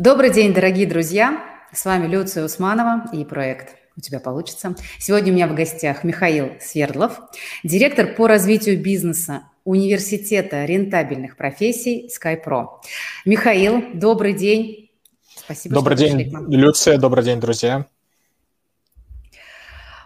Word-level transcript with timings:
Добрый 0.00 0.30
день, 0.30 0.54
дорогие 0.54 0.86
друзья! 0.86 1.44
С 1.74 1.84
вами 1.84 2.06
Люция 2.06 2.42
Усманова 2.42 3.04
и 3.12 3.22
проект 3.22 3.76
«У 3.98 4.00
тебя 4.00 4.18
получится». 4.18 4.74
Сегодня 4.98 5.30
у 5.30 5.34
меня 5.36 5.46
в 5.46 5.54
гостях 5.54 6.04
Михаил 6.04 6.52
Свердлов, 6.58 7.20
директор 7.64 8.14
по 8.14 8.26
развитию 8.26 8.82
бизнеса 8.82 9.42
Университета 9.64 10.64
рентабельных 10.64 11.36
профессий 11.36 12.08
SkyPro. 12.08 12.78
Михаил, 13.26 13.84
добрый 13.92 14.32
день. 14.32 14.90
Спасибо, 15.36 15.74
добрый 15.74 15.98
что 15.98 16.06
день, 16.06 16.34
Люция, 16.48 16.96
добрый 16.96 17.22
день, 17.22 17.38
друзья. 17.38 17.84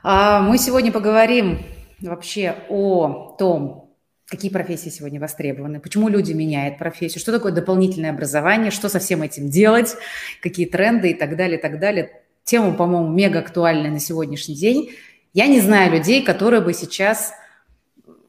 А, 0.03 0.41
мы 0.41 0.59
сегодня 0.59 0.91
поговорим 0.91 1.65
вообще 2.01 2.57
о 2.69 3.37
том, 3.39 3.84
какие 4.27 4.51
профессии 4.51 4.89
сегодня 4.89 5.21
востребованы, 5.21 5.81
почему 5.81 6.09
люди 6.09 6.33
меняют 6.33 6.79
профессию, 6.79 7.21
что 7.21 7.33
такое 7.33 7.53
дополнительное 7.53 8.11
образование, 8.11 8.71
что 8.71 8.89
со 8.89 8.99
всем 8.99 9.23
этим 9.23 9.49
делать, 9.49 9.97
какие 10.43 10.67
тренды 10.67 11.11
и 11.11 11.15
так 11.15 11.37
далее, 11.37 11.59
и 11.59 11.61
так 11.63 11.79
далее. 11.79 12.23
Тема, 12.45 12.75
по-моему, 12.75 13.09
мега 13.09 13.41
актуальная 13.41 13.91
на 13.91 14.01
сегодняшний 14.01 14.55
день. 14.55 14.91
Я 15.32 15.46
не 15.46 15.61
знаю 15.61 15.93
людей, 15.93 16.23
которые 16.23 16.61
бы 16.61 16.73
сейчас 16.73 17.32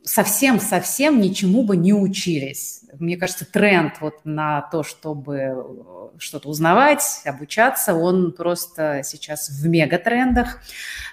совсем-совсем 0.03 1.19
ничему 1.19 1.63
бы 1.63 1.75
не 1.75 1.93
учились. 1.93 2.81
Мне 2.99 3.17
кажется, 3.17 3.45
тренд 3.45 3.95
вот 3.99 4.23
на 4.23 4.61
то, 4.71 4.83
чтобы 4.83 6.11
что-то 6.17 6.49
узнавать, 6.49 7.21
обучаться, 7.25 7.93
он 7.93 8.31
просто 8.31 9.01
сейчас 9.03 9.49
в 9.49 9.67
мегатрендах. 9.67 10.61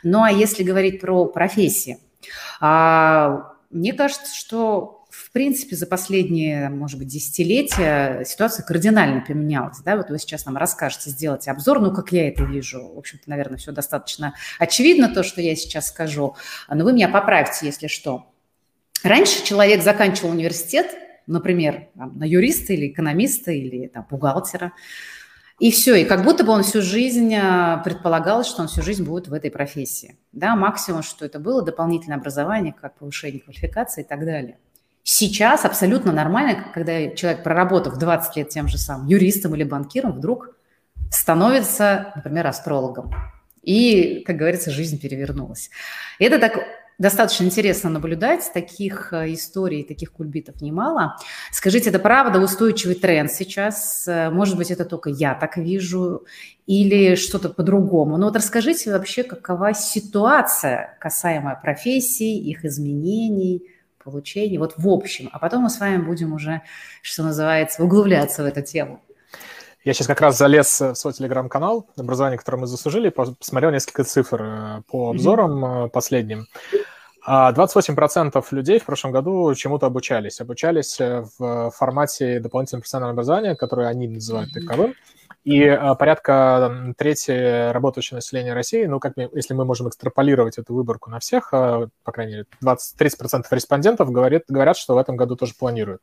Ну 0.03 0.23
а 0.23 0.31
если 0.31 0.63
говорить 0.63 1.01
про 1.01 1.25
профессии, 1.25 1.99
а, 2.61 3.52
мне 3.73 3.93
кажется, 3.93 4.35
что 4.35 5.05
в 5.11 5.31
принципе 5.31 5.77
за 5.77 5.87
последние, 5.87 6.71
может 6.71 6.99
быть, 6.99 7.09
десятилетия 7.09 8.25
ситуация 8.25 8.65
кардинально 8.65 9.23
поменялась. 9.27 9.79
Да? 9.85 9.97
Вот 9.97 10.09
вы 10.09 10.19
сейчас 10.19 10.47
нам 10.47 10.57
расскажете, 10.57 11.11
сделать 11.11 11.49
обзор, 11.49 11.81
ну, 11.81 11.93
как 11.93 12.13
я 12.13 12.29
это 12.29 12.45
вижу. 12.45 12.93
В 12.95 12.99
общем-то, 12.99 13.29
наверное, 13.29 13.59
все 13.59 13.73
достаточно 13.73 14.35
очевидно, 14.59 15.09
то, 15.09 15.23
что 15.23 15.43
я 15.43 15.55
сейчас 15.55 15.89
скажу. 15.89 16.35
Но 16.69 16.85
вы 16.85 16.95
меня 16.95 17.09
поправьте, 17.09 17.67
если 17.67 17.89
что. 17.89 18.33
Раньше 19.03 19.45
человек 19.45 19.83
заканчивал 19.83 20.31
университет, 20.31 20.87
например, 21.27 21.89
там, 21.97 22.19
на 22.19 22.25
юриста 22.25 22.73
или 22.73 22.89
экономиста 22.89 23.53
или 23.53 23.89
там, 23.89 24.07
бухгалтера, 24.09 24.73
и 25.63 25.71
все, 25.71 25.95
и 25.95 26.05
как 26.05 26.25
будто 26.25 26.43
бы 26.43 26.51
он 26.51 26.65
всю 26.65 26.83
жизнь 26.83 27.33
а, 27.37 27.77
предполагал, 27.85 28.43
что 28.43 28.63
он 28.63 28.67
всю 28.67 28.83
жизнь 28.83 29.05
будет 29.05 29.29
в 29.29 29.33
этой 29.33 29.49
профессии. 29.49 30.19
Да, 30.33 30.57
максимум, 30.57 31.05
что 31.05 31.25
это 31.25 31.39
было, 31.39 31.63
дополнительное 31.63 32.19
образование, 32.19 32.73
как 32.73 32.97
повышение 32.97 33.41
квалификации 33.41 34.01
и 34.01 34.05
так 34.05 34.25
далее. 34.25 34.59
Сейчас 35.05 35.65
абсолютно 35.65 36.11
нормально, 36.11 36.65
когда 36.75 37.15
человек, 37.15 37.45
проработав 37.45 37.97
20 37.97 38.37
лет 38.39 38.49
тем 38.49 38.67
же 38.67 38.77
самым 38.77 39.07
юристом 39.07 39.55
или 39.55 39.63
банкиром, 39.63 40.11
вдруг 40.11 40.57
становится, 41.13 42.13
например, 42.17 42.49
астрологом. 42.49 43.15
И, 43.63 44.25
как 44.27 44.39
говорится, 44.39 44.73
жизнь 44.73 45.01
перевернулась. 45.01 45.71
И 46.19 46.25
это 46.25 46.41
так 46.41 46.59
достаточно 46.99 47.45
интересно 47.45 47.91
наблюдать. 47.91 48.51
Таких 48.53 49.13
э, 49.13 49.33
историй, 49.33 49.85
таких 49.85 50.13
кульбитов 50.13 50.61
немало. 50.61 51.17
Скажите, 51.51 51.91
это 51.91 51.99
правда 51.99 52.41
устойчивый 52.41 52.95
тренд 52.95 53.31
сейчас? 53.31 54.07
Э, 54.07 54.31
может 54.31 54.57
быть, 54.57 54.71
это 54.71 54.85
только 54.85 55.11
я 55.11 55.35
так 55.35 55.57
вижу 55.57 56.25
или 56.67 57.15
что-то 57.15 57.49
по-другому? 57.49 58.17
Ну 58.17 58.27
вот 58.27 58.37
расскажите 58.37 58.93
вообще, 58.93 59.23
какова 59.23 59.75
ситуация 59.75 60.97
касаемая 61.01 61.57
профессий, 61.57 62.39
их 62.39 62.65
изменений, 62.65 63.69
получений, 64.03 64.59
вот 64.59 64.75
в 64.77 64.89
общем. 64.89 65.29
А 65.33 65.39
потом 65.39 65.63
мы 65.63 65.71
с 65.71 65.81
вами 65.81 66.03
будем 66.03 66.33
уже, 66.33 66.63
что 67.03 67.23
называется, 67.23 67.83
углубляться 67.83 68.43
в 68.43 68.47
эту 68.47 68.63
тему. 68.63 69.01
Я 69.85 69.95
сейчас 69.95 70.07
как 70.07 70.21
раз 70.21 70.39
залез 70.39 70.81
в 70.81 70.95
свой 70.95 71.13
телеграм-канал, 71.13 71.89
образование, 71.97 72.39
которое 72.39 72.59
мы 72.59 72.67
заслужили, 72.69 73.09
посмотрел 73.09 73.73
несколько 73.73 74.05
цифр 74.05 74.43
э, 74.43 74.83
по 74.89 75.11
обзорам 75.11 75.65
mm-hmm. 75.65 75.89
последним. 75.91 76.47
28% 77.27 78.33
а 78.35 78.55
людей 78.55 78.79
в 78.81 78.85
прошлом 78.85 79.13
году 79.13 79.55
чему-то 79.55 79.87
обучались. 79.87 80.41
Обучались 80.41 81.01
э, 81.01 81.25
в 81.39 81.71
формате 81.71 82.41
дополнительного 82.41 82.81
профессионального 82.81 83.13
образования, 83.13 83.55
которое 83.57 83.89
они 83.89 84.09
называют 84.09 84.53
таковым. 84.53 84.95
И 85.45 85.61
э, 85.61 85.95
порядка 85.97 86.95
трети 86.97 87.73
работающего 87.73 88.17
населения 88.17 88.55
России, 88.55 88.85
ну, 88.85 89.01
как 89.01 89.17
мы, 89.17 89.29
если 89.33 89.55
мы 89.55 89.65
можем 89.65 89.89
экстраполировать 89.89 90.59
эту 90.59 90.73
выборку 90.73 91.11
на 91.11 91.19
всех, 91.19 91.53
э, 91.53 91.89
по 92.05 92.13
крайней 92.13 92.33
мере, 92.33 92.47
20-30% 92.63 93.45
респондентов 93.51 94.13
говорят, 94.13 94.45
говорят, 94.49 94.77
что 94.77 94.95
в 94.95 94.99
этом 94.99 95.17
году 95.17 95.35
тоже 95.35 95.55
планируют. 95.59 96.01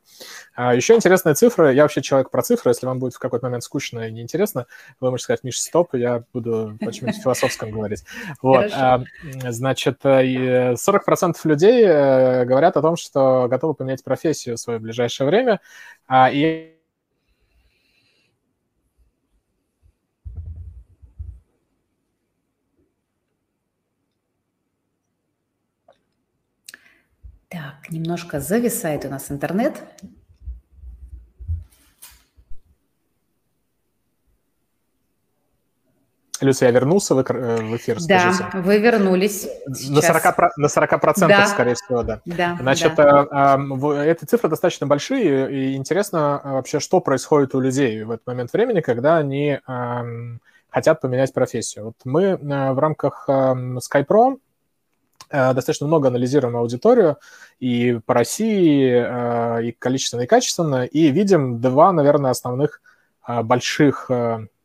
А 0.55 0.75
еще 0.75 0.93
интересная 0.95 1.35
цифра, 1.35 1.71
я 1.71 1.83
вообще 1.83 2.01
человек 2.01 2.31
про 2.31 2.41
цифры, 2.41 2.71
если 2.71 2.85
вам 2.85 2.99
будет 2.99 3.13
в 3.13 3.19
какой-то 3.19 3.45
момент 3.45 3.63
скучно 3.63 4.09
и 4.09 4.11
неинтересно, 4.11 4.65
вы 4.99 5.09
можете 5.09 5.25
сказать, 5.25 5.43
Миша, 5.43 5.61
стоп, 5.61 5.95
я 5.95 6.23
буду 6.33 6.77
о 6.81 6.91
чем-нибудь 6.91 7.21
философском 7.21 7.71
говорить. 7.71 8.03
Вот, 8.41 8.69
а, 8.73 9.03
значит, 9.49 10.03
40% 10.03 11.35
людей 11.45 11.85
говорят 11.85 12.75
о 12.75 12.81
том, 12.81 12.97
что 12.97 13.47
готовы 13.49 13.73
поменять 13.73 14.03
профессию 14.03 14.57
в 14.57 14.59
свое 14.59 14.79
ближайшее 14.79 15.27
время, 15.27 15.61
а, 16.07 16.29
и 16.29 16.75
Так, 27.49 27.78
немножко 27.91 28.39
зависает 28.39 29.05
у 29.05 29.09
нас 29.09 29.31
интернет. 29.31 29.81
Люся, 36.41 36.65
я 36.65 36.71
вернулся 36.71 37.15
в, 37.15 37.21
эфир, 37.21 37.97
Да, 38.07 38.31
скажите. 38.31 38.57
вы 38.59 38.77
вернулись 38.77 39.45
На 39.67 39.99
40%, 39.99 40.49
на 40.55 40.67
40% 40.67 41.27
да. 41.27 41.47
скорее 41.47 41.75
всего, 41.75 42.03
да. 42.03 42.21
да 42.25 42.57
Значит, 42.61 42.95
да. 42.95 43.57
Э, 43.57 44.09
эти 44.09 44.23
цифры 44.23 44.49
достаточно 44.49 44.87
большие, 44.87 45.51
и 45.51 45.75
интересно 45.75 46.39
вообще, 46.41 46.79
что 46.79 47.01
происходит 47.01 47.55
у 47.55 47.59
людей 47.59 48.03
в 48.03 48.11
этот 48.11 48.25
момент 48.25 48.53
времени, 48.53 48.79
когда 48.79 49.17
они 49.17 49.59
хотят 50.69 51.01
поменять 51.01 51.33
профессию. 51.33 51.85
Вот 51.85 51.95
мы 52.05 52.23
э, 52.23 52.37
в 52.37 52.79
рамках 52.79 53.25
SkyPro 53.27 54.35
Э, 54.35 54.48
достаточно 55.31 55.87
много 55.87 56.07
анализируем 56.07 56.57
аудиторию 56.57 57.17
и 57.59 57.99
по 58.05 58.13
России, 58.13 58.91
э, 58.91 59.67
и 59.67 59.71
количественно, 59.71 60.21
и 60.21 60.27
качественно, 60.27 60.85
и 60.85 61.11
видим 61.11 61.59
два, 61.61 61.91
наверное, 61.91 62.31
основных 62.31 62.81
э, 63.27 63.41
больших 63.43 64.09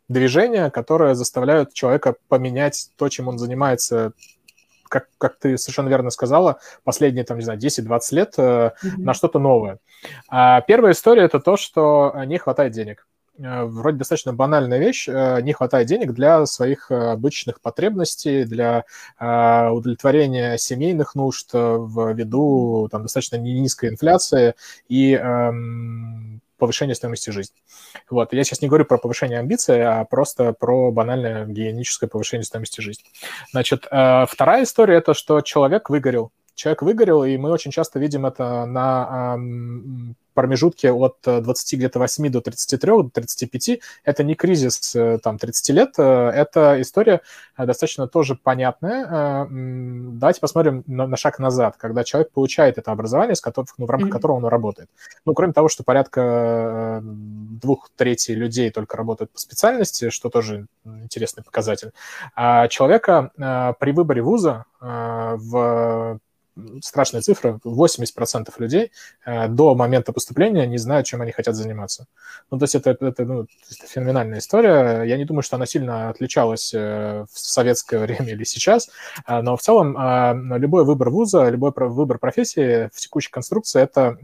движения, 0.09 0.71
которые 0.71 1.15
заставляют 1.15 1.73
человека 1.73 2.15
поменять 2.29 2.91
то, 2.97 3.09
чем 3.09 3.29
он 3.29 3.39
занимается 3.39 4.13
как, 4.89 5.09
как 5.19 5.39
ты 5.39 5.59
совершенно 5.59 5.89
верно 5.89 6.11
сказала, 6.11 6.61
последние, 6.85 7.25
там, 7.25 7.39
не 7.39 7.45
знаю, 7.45 7.59
10-20 7.59 8.01
лет 8.13 8.35
mm-hmm. 8.39 8.73
на 8.99 9.15
что-то 9.15 9.39
новое. 9.41 9.79
А 10.29 10.61
первая 10.61 10.93
история– 10.93 11.23
это 11.25 11.41
то, 11.41 11.57
что 11.57 12.15
не 12.27 12.39
хватает 12.39 12.73
денег. 12.73 13.07
Э, 13.39 13.65
вроде 13.65 13.99
достаточно 13.99 14.33
банальная 14.33 14.79
вещь, 14.79 15.09
э, 15.09 15.41
не 15.41 15.53
хватает 15.53 15.89
денег 15.89 16.13
для 16.13 16.47
своих 16.47 16.91
э, 16.91 16.95
обычных 16.95 17.61
потребностей, 17.61 18.45
для 18.45 18.85
удовлетворения 19.19 20.57
семейных 20.59 21.15
нужд 21.15 21.51
в 21.53 22.13
виду 22.15 22.89
там, 22.91 23.03
достаточно 23.03 23.37
низкой 23.37 23.91
инфляции 23.91 24.55
и 24.89 25.13
эм, 25.13 26.41
повышения 26.59 26.95
стоимости 26.95 27.31
жизни. 27.31 27.57
Вот. 28.11 28.33
Я 28.33 28.45
сейчас 28.45 28.63
не 28.63 28.69
говорю 28.69 28.85
про 28.85 28.99
повышение 28.99 29.39
амбиций, 29.39 29.83
а 29.83 30.05
просто 30.05 30.53
про 30.53 30.91
банальное 30.91 31.47
гигиеническое 31.47 32.09
повышение 32.09 32.45
стоимости 32.45 32.81
жизни. 32.81 33.05
Значит, 33.53 33.85
вторая 33.85 34.65
история– 34.65 34.97
это 34.97 35.15
что 35.15 35.41
человек 35.41 35.91
выгорел. 35.91 36.31
Человек 36.55 36.83
выгорел, 36.83 37.25
и 37.25 37.37
мы 37.37 37.51
очень 37.51 37.71
часто 37.71 37.99
видим 37.99 38.27
это 38.27 38.67
на 38.67 39.37
промежутке 40.35 40.93
от 40.93 41.17
20 41.25 41.73
э, 41.73 41.77
где-то 41.77 41.99
8 41.99 42.31
до 42.31 42.41
33, 42.41 42.91
до 42.91 43.11
35, 43.11 43.81
это 44.05 44.25
не 44.25 44.35
кризис 44.35 44.95
э, 44.95 45.19
там 45.23 45.39
30 45.39 45.69
лет, 45.71 45.95
э, 45.99 46.03
это 46.03 46.81
история 46.81 47.21
достаточно 47.57 48.07
тоже 48.09 48.35
понятная. 48.35 49.47
Давайте 49.49 50.41
посмотрим 50.41 50.83
на, 50.87 51.07
на 51.07 51.17
шаг 51.17 51.39
назад, 51.39 51.77
когда 51.79 52.05
человек 52.05 52.33
получает 52.33 52.79
это 52.79 52.91
образование, 52.91 53.37
с 53.37 53.41
которым, 53.41 53.69
ну, 53.79 53.87
в 53.87 53.91
рамках 53.91 54.09
mm-hmm. 54.09 54.13
которого 54.13 54.37
он 54.37 54.45
работает. 54.47 54.91
Ну, 55.25 55.35
кроме 55.35 55.53
того, 55.53 55.69
что 55.69 55.85
порядка 55.85 57.01
двух 57.03 57.91
третей 57.97 58.35
людей 58.35 58.71
только 58.71 58.97
работают 58.97 59.31
по 59.31 59.39
специальности, 59.39 60.11
что 60.11 60.31
тоже 60.31 60.67
интересный 60.85 61.45
показатель, 61.45 61.93
а 62.35 62.67
человека 62.69 63.31
при 63.79 63.93
выборе 63.93 64.21
вуза 64.23 64.65
в 64.81 66.19
страшная 66.83 67.21
цифра, 67.21 67.59
80% 67.65 68.53
людей 68.59 68.93
э, 69.25 69.49
до 69.49 69.75
момента 69.75 70.13
поступления 70.13 70.67
не 70.67 70.79
знают, 70.79 71.07
чем 71.07 71.23
они 71.23 71.33
хотят 71.33 71.55
заниматься. 71.55 72.07
Ну, 72.51 72.59
то 72.59 72.65
есть 72.65 72.75
это, 72.75 72.91
это, 72.91 73.25
ну, 73.25 73.43
это 73.43 73.87
феноменальная 73.87 74.39
история. 74.39 75.03
Я 75.03 75.17
не 75.17 75.25
думаю, 75.25 75.43
что 75.43 75.57
она 75.57 75.67
сильно 75.67 76.11
отличалась 76.11 76.73
э, 76.73 77.25
в 77.31 77.39
советское 77.39 77.99
время 78.07 78.33
или 78.33 78.45
сейчас, 78.45 78.91
э, 79.27 79.41
но 79.41 79.57
в 79.57 79.63
целом 79.63 79.97
любой 80.57 80.85
выбор 80.85 81.11
вуза, 81.11 81.49
любой 81.49 81.73
выбор 81.75 82.19
профессии 82.19 82.89
в 82.93 83.01
текущей 83.01 83.31
конструкции– 83.31 83.83
это 83.83 84.17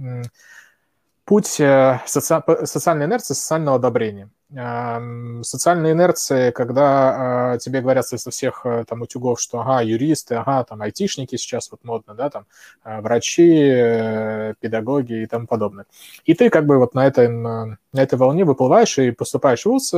путь 1.25 1.61
соци... 2.07 2.43
социальной 2.65 3.07
инерции, 3.07 3.35
социального 3.35 3.77
одобрения. 3.77 4.31
Социальная 4.53 5.93
инерция, 5.93 6.51
когда 6.51 7.57
тебе 7.61 7.81
говорят 7.81 8.07
со 8.07 8.31
всех 8.31 8.67
там 8.89 9.03
утюгов, 9.03 9.41
что 9.41 9.61
ага, 9.61 9.83
юристы, 9.83 10.35
ага, 10.35 10.65
там 10.65 10.83
айтишники 10.83 11.37
сейчас 11.37 11.71
вот 11.71 11.85
модно, 11.85 12.15
да, 12.15 12.31
там 12.31 12.47
врачи, 12.85 14.55
педагоги 14.61 15.23
и 15.23 15.27
тому 15.27 15.47
подобное. 15.47 15.87
И 16.25 16.35
ты 16.35 16.51
как 16.51 16.67
бы 16.67 16.79
вот 16.79 16.95
на 16.95 17.07
этой, 17.07 17.29
на 17.29 17.79
этой 17.93 18.19
волне 18.19 18.45
выплываешь 18.45 18.99
и 18.99 19.13
поступаешь 19.13 19.63
в 19.63 19.67
ВУЗ, 19.67 19.93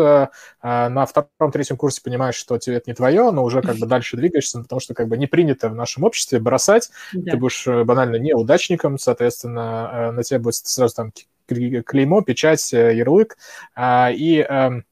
на 0.62 1.06
втором-третьем 1.06 1.78
курсе 1.78 2.02
понимаешь, 2.02 2.34
что 2.34 2.58
тебе 2.58 2.76
это 2.76 2.90
не 2.90 2.94
твое, 2.94 3.31
но 3.31 3.44
уже 3.44 3.62
как 3.62 3.76
бы 3.76 3.87
дальше 3.87 4.19
двигаешься, 4.19 4.60
потому 4.60 4.81
что 4.81 4.93
как 4.93 5.08
бы 5.08 5.16
не 5.16 5.26
принято 5.26 5.70
в 5.70 5.75
нашем 5.75 6.05
обществе 6.05 6.38
бросать, 6.38 6.90
да. 7.14 7.32
ты 7.32 7.37
будешь 7.38 7.66
банально 7.66 8.16
неудачником, 8.16 8.98
соответственно, 8.98 10.12
на 10.12 10.22
тебя 10.22 10.40
будет 10.40 10.56
сразу 10.56 10.94
там 10.94 11.12
клеймо, 11.47 12.23
печать, 12.23 12.73
э, 12.73 12.94
ярлык, 12.97 13.37
а, 13.75 14.11
и 14.12 14.39
эм, 14.39 14.85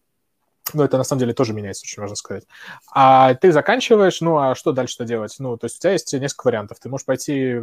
ну, 0.75 0.85
это 0.85 0.99
на 0.99 1.05
самом 1.05 1.21
деле 1.21 1.33
тоже 1.33 1.53
меняется, 1.53 1.85
очень 1.85 2.01
важно 2.01 2.17
сказать. 2.17 2.45
А 2.93 3.35
ты 3.35 3.53
заканчиваешь, 3.53 4.21
ну, 4.21 4.39
а 4.39 4.55
что 4.55 4.73
дальше-то 4.73 5.05
делать? 5.05 5.35
Ну, 5.39 5.57
то 5.57 5.67
есть 5.67 5.79
у 5.79 5.81
тебя 5.81 5.93
есть 5.93 6.13
несколько 6.13 6.47
вариантов. 6.47 6.79
Ты 6.81 6.89
можешь 6.89 7.07
пойти 7.07 7.61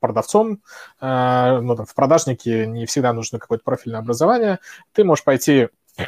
продавцом, 0.00 0.60
э, 1.00 1.60
ну, 1.60 1.76
там, 1.76 1.86
в 1.86 1.94
продажнике 1.94 2.66
не 2.66 2.86
всегда 2.86 3.12
нужно 3.12 3.38
какое-то 3.38 3.64
профильное 3.64 4.00
образование. 4.00 4.58
Ты 4.92 5.04
можешь 5.04 5.24
пойти 5.24 5.68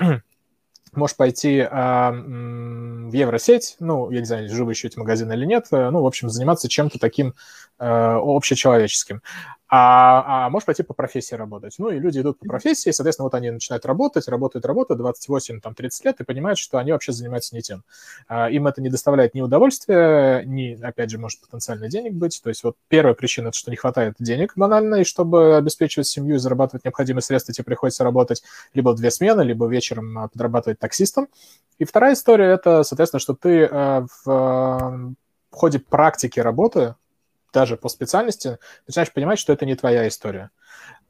можешь 0.93 1.17
пойти 1.17 1.59
э, 1.59 2.11
в 2.11 3.12
Евросеть, 3.12 3.76
ну, 3.79 4.11
я 4.11 4.20
не 4.20 4.26
знаю, 4.26 4.49
живы 4.49 4.73
еще 4.73 4.88
эти 4.88 4.99
магазины 4.99 5.32
или 5.32 5.44
нет, 5.44 5.67
э, 5.70 5.91
ну, 5.91 6.03
в 6.03 6.06
общем, 6.06 6.29
заниматься 6.29 6.69
чем-то 6.69 6.99
таким 6.99 7.35
э, 7.79 7.85
общечеловеческим 7.87 9.23
а, 9.70 10.47
а 10.47 10.50
можешь 10.50 10.65
пойти 10.65 10.82
по 10.82 10.94
профессии 10.94 11.35
работать. 11.35 11.75
Ну, 11.79 11.91
и 11.91 11.99
люди 11.99 12.20
идут 12.20 12.38
по 12.38 12.47
профессии, 12.47 12.91
соответственно, 12.91 13.25
вот 13.25 13.35
они 13.35 13.50
начинают 13.50 13.85
работать, 13.85 14.26
работают, 14.26 14.65
работают, 14.65 14.99
28, 14.99 15.61
там, 15.61 15.75
30 15.75 16.05
лет, 16.06 16.20
и 16.20 16.25
понимают, 16.25 16.59
что 16.59 16.79
они 16.79 16.93
вообще 16.93 17.12
занимаются 17.12 17.55
не 17.55 17.61
тем. 17.61 17.85
А, 18.29 18.49
им 18.49 18.67
это 18.67 18.81
не 18.81 18.88
доставляет 18.88 19.35
ни 19.35 19.43
удовольствия, 19.43 20.43
ни, 20.47 20.81
опять 20.81 21.11
же, 21.11 21.19
может 21.19 21.41
потенциально 21.41 21.88
денег 21.88 22.15
быть. 22.15 22.41
То 22.43 22.49
есть 22.49 22.65
вот 22.65 22.76
первая 22.88 23.15
причина– 23.15 23.49
это 23.49 23.59
что 23.59 23.70
не 23.70 23.76
хватает 23.76 24.15
денег 24.19 24.55
банально, 24.56 24.97
и 24.97 25.05
чтобы 25.05 25.56
обеспечивать 25.56 26.06
семью 26.06 26.37
и 26.37 26.38
зарабатывать 26.38 26.85
необходимые 26.85 27.23
средства, 27.23 27.53
тебе 27.53 27.65
приходится 27.65 28.05
работать 28.05 28.43
либо 28.73 28.91
в 28.91 28.97
две 28.97 29.11
смены, 29.11 29.43
либо 29.43 29.67
вечером 29.67 30.19
а, 30.19 30.29
подрабатывать 30.29 30.79
таксистом. 30.79 31.29
И 31.79 31.85
вторая 31.85 32.15
история– 32.15 32.47
это, 32.55 32.82
соответственно, 32.85 33.20
что 33.20 33.35
ты 33.35 33.61
э, 33.61 34.06
в, 34.25 34.26
в 34.26 35.55
ходе 35.55 35.79
практики 35.79 36.41
работы 36.41 36.94
даже 37.52 37.76
по 37.76 37.88
специальности, 37.88 38.58
начинаешь 38.86 39.12
понимать, 39.12 39.38
что 39.38 39.52
это 39.52 39.66
не 39.66 39.74
твоя 39.74 40.06
история. 40.08 40.50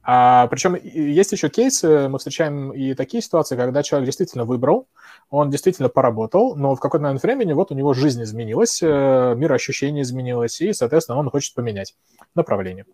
А, 0.02 0.46
причем 0.46 0.74
есть 0.74 1.32
еще 1.32 1.50
кейсы, 1.50 2.08
мы 2.08 2.18
встречаем 2.18 2.72
и 2.72 2.94
такие 2.94 3.22
ситуации, 3.22 3.56
когда 3.56 3.82
человек 3.82 4.06
действительно 4.06 4.44
выбрал, 4.44 4.88
он 5.28 5.50
действительно 5.50 5.90
поработал, 5.90 6.56
но 6.56 6.74
в 6.74 6.80
какой-то 6.80 7.04
момент 7.04 7.22
времени 7.22 7.52
вот 7.52 7.70
у 7.70 7.74
него 7.74 7.92
жизнь 7.92 8.22
изменилась, 8.22 8.82
э, 8.82 9.34
мироощущение 9.36 10.02
изменилось, 10.02 10.60
и, 10.62 10.72
соответственно, 10.72 11.18
он 11.18 11.28
хочет 11.28 11.54
поменять 11.54 11.94
направление. 12.34 12.86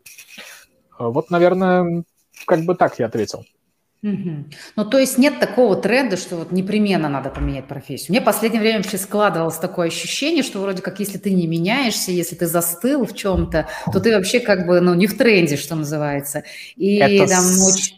Вот, 0.99 1.31
наверное, 1.31 2.03
как 2.47 2.65
бы 2.65 2.75
так 2.75 2.99
я 2.99 3.07
ответил. 3.07 3.45
Угу. 4.05 4.45
Ну, 4.77 4.85
то 4.85 4.99
есть 4.99 5.17
нет 5.17 5.41
такого 5.41 5.77
тренда, 5.77 6.19
что 6.19 6.37
вот 6.37 6.53
непременно 6.53 7.09
надо 7.09 7.31
поменять 7.31 7.67
профессию. 7.67 8.09
Мне 8.11 8.21
в 8.21 8.25
последнее 8.25 8.61
время 8.61 8.79
вообще 8.79 8.99
складывалось 8.99 9.57
такое 9.57 9.87
ощущение, 9.87 10.43
что 10.43 10.61
вроде 10.61 10.83
как 10.83 11.01
если 11.01 11.17
ты 11.17 11.33
не 11.33 11.47
меняешься, 11.47 12.11
если 12.11 12.35
ты 12.37 12.47
застыл 12.47 13.07
в 13.07 13.15
чем-то, 13.15 13.67
то 13.91 14.01
ты 14.01 14.15
вообще 14.15 14.41
как 14.41 14.67
бы, 14.67 14.83
ну, 14.83 14.93
не 14.93 15.07
в 15.07 15.17
тренде, 15.17 15.57
что 15.57 15.75
называется. 15.75 16.45
И 16.77 16.97
Это 16.97 17.33
там 17.33 17.45
очень... 17.45 17.95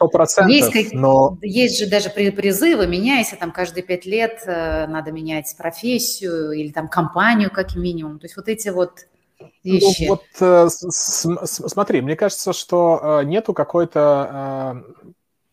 есть, 0.48 0.72
как... 0.72 0.92
но... 0.92 1.38
есть 1.42 1.80
же 1.80 1.86
даже 1.86 2.08
призывы, 2.08 2.86
меняйся 2.86 3.34
там 3.34 3.50
каждые 3.50 3.82
пять 3.82 4.06
лет, 4.06 4.44
э, 4.46 4.86
надо 4.86 5.10
менять 5.10 5.52
профессию 5.58 6.52
или 6.52 6.70
там 6.70 6.86
компанию 6.86 7.50
как 7.50 7.74
минимум. 7.74 8.20
То 8.20 8.26
есть 8.26 8.36
вот 8.36 8.48
эти 8.48 8.68
вот 8.68 9.06
ну, 9.40 9.48
вещи. 9.64 10.04
Ну, 10.04 10.08
вот 10.08 10.22
э, 10.38 10.68
смотри, 10.70 12.00
мне 12.00 12.14
кажется, 12.14 12.52
что 12.52 13.18
э, 13.22 13.24
нету 13.24 13.52
какой-то 13.52 14.84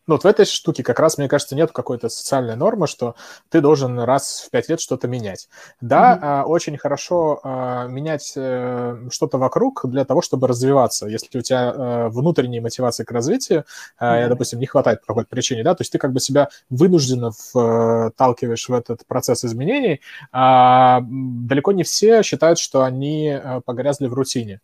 ну, 0.06 0.14
вот 0.14 0.24
в 0.24 0.26
этой 0.26 0.44
штуке 0.44 0.82
как 0.82 1.00
раз, 1.00 1.16
мне 1.16 1.28
кажется, 1.28 1.56
нет 1.56 1.72
какой-то 1.72 2.08
социальной 2.08 2.56
нормы, 2.56 2.86
что 2.86 3.14
ты 3.48 3.60
должен 3.60 3.98
раз 3.98 4.44
в 4.46 4.50
пять 4.50 4.68
лет 4.68 4.80
что-то 4.80 5.08
менять. 5.08 5.48
Да, 5.80 6.42
mm-hmm. 6.44 6.44
очень 6.44 6.76
хорошо 6.76 7.40
а, 7.42 7.86
менять 7.86 8.32
э, 8.36 9.08
что-то 9.10 9.38
вокруг 9.38 9.86
для 9.86 10.04
того, 10.04 10.20
чтобы 10.20 10.46
развиваться. 10.46 11.06
Если 11.06 11.38
у 11.38 11.42
тебя 11.42 11.72
э, 11.74 12.08
внутренней 12.08 12.60
мотивации 12.60 13.04
к 13.04 13.10
развитию, 13.12 13.64
mm-hmm. 14.00 14.28
допустим, 14.28 14.60
не 14.60 14.66
хватает 14.66 15.00
по 15.00 15.06
какой-то 15.08 15.28
причине, 15.30 15.64
да, 15.64 15.74
то 15.74 15.80
есть 15.80 15.92
ты 15.92 15.98
как 15.98 16.12
бы 16.12 16.20
себя 16.20 16.48
вынужденно 16.68 17.30
вталкиваешь 17.30 18.68
в 18.68 18.74
этот 18.74 19.06
процесс 19.06 19.44
изменений, 19.44 20.00
а 20.32 21.00
далеко 21.02 21.72
не 21.72 21.82
все 21.82 22.22
считают, 22.22 22.58
что 22.58 22.82
они 22.82 23.40
погрязли 23.64 24.06
в 24.06 24.14
рутине. 24.14 24.60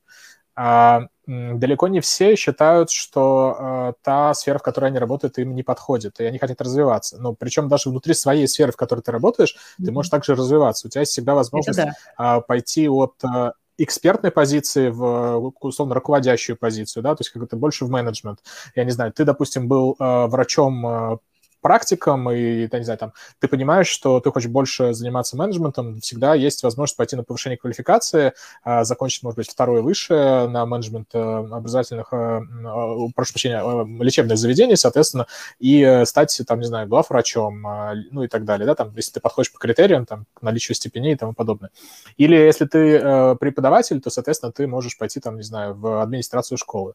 Далеко 1.27 1.89
не 1.89 2.01
все 2.01 2.35
считают, 2.35 2.91
что 2.91 3.57
э, 3.59 3.93
та 4.03 4.35
сфера, 4.35 4.59
в 4.59 4.63
которой 4.63 4.87
они 4.87 4.99
работают, 4.99 5.39
им 5.39 5.55
не 5.55 5.63
подходит, 5.63 6.19
и 6.19 6.25
они 6.25 6.39
хотят 6.39 6.61
развиваться. 6.61 7.19
Но 7.19 7.35
причем 7.35 7.69
даже 7.69 7.91
внутри 7.91 8.15
своей 8.15 8.49
сферы, 8.49 8.73
в 8.73 8.77
которой 8.77 9.01
ты 9.01 9.13
работаешь, 9.13 9.55
mm-hmm. 9.55 9.85
ты 9.85 9.93
можешь 9.93 10.11
также 10.11 10.35
развиваться. 10.35 10.89
У 10.89 10.91
тебя 10.91 11.03
есть 11.03 11.13
всегда 11.13 11.35
возможность 11.35 11.79
э, 11.79 12.41
пойти 12.49 12.89
от 12.89 13.15
э, 13.23 13.53
экспертной 13.79 14.31
позиции 14.31 14.91
в, 14.91 15.53
условно, 15.61 15.95
руководящую 15.95 16.57
позицию, 16.57 17.03
да, 17.03 17.15
то 17.15 17.21
есть 17.21 17.31
как-то 17.31 17.57
больше 17.57 17.85
в 17.85 17.91
менеджмент. 17.91 18.41
Я 18.75 18.85
не 18.85 18.91
знаю, 18.91 19.13
ты, 19.13 19.25
допустим, 19.25 19.69
был 19.69 19.97
э, 19.99 20.27
врачом 20.27 20.87
э, 20.87 21.19
практикам, 21.61 22.31
и, 22.31 22.69
не 22.73 22.85
знаю, 22.85 22.99
там, 22.99 23.13
ты 23.39 23.49
понимаешь, 23.49 23.89
что 23.89 24.21
ты 24.21 24.31
хочешь 24.31 24.51
больше 24.51 24.95
заниматься 24.95 25.37
менеджментом, 25.37 26.01
всегда 26.01 26.35
есть 26.35 26.63
возможность 26.63 26.97
пойти 26.97 27.17
на 27.17 27.25
повышение 27.25 27.57
квалификации, 27.57 28.33
а, 28.63 28.85
закончить, 28.85 29.23
может 29.23 29.37
быть, 29.37 29.51
второе 29.51 29.83
высшее 29.83 30.49
на 30.49 30.67
менеджмент 30.67 31.09
э, 31.15 31.19
образовательных, 31.19 32.09
э, 32.13 32.41
э, 32.41 33.09
прошу 33.15 33.33
прощения, 33.33 33.63
лечебных 34.03 34.39
заведений, 34.39 34.77
соответственно, 34.77 35.27
и 35.59 36.03
стать, 36.05 36.41
там, 36.47 36.61
не 36.61 36.67
знаю, 36.67 36.89
главврачом, 36.89 37.67
а, 37.67 37.95
ну 38.11 38.23
и 38.23 38.29
так 38.29 38.45
далее, 38.45 38.67
да, 38.67 38.75
там, 38.75 38.93
если 38.97 39.13
ты 39.13 39.21
подходишь 39.21 39.53
по 39.53 39.59
критериям, 39.59 40.07
там, 40.07 40.27
к 40.35 40.43
наличию 40.43 40.75
степеней 40.75 41.13
и 41.13 41.17
тому 41.17 41.35
подобное. 41.35 41.71
Или 42.17 42.37
если 42.37 42.65
ты 42.67 43.01
преподаватель, 43.37 44.01
то, 44.01 44.11
соответственно, 44.11 44.53
ты 44.53 44.67
можешь 44.67 44.97
пойти, 44.97 45.21
там, 45.21 45.37
не 45.37 45.43
знаю, 45.43 45.75
в 45.75 46.03
администрацию 46.03 46.59
школы. 46.59 46.95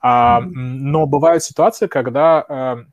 А, 0.00 0.40
но 0.40 1.06
бывают 1.06 1.42
ситуации, 1.42 1.86
когда 1.86 2.84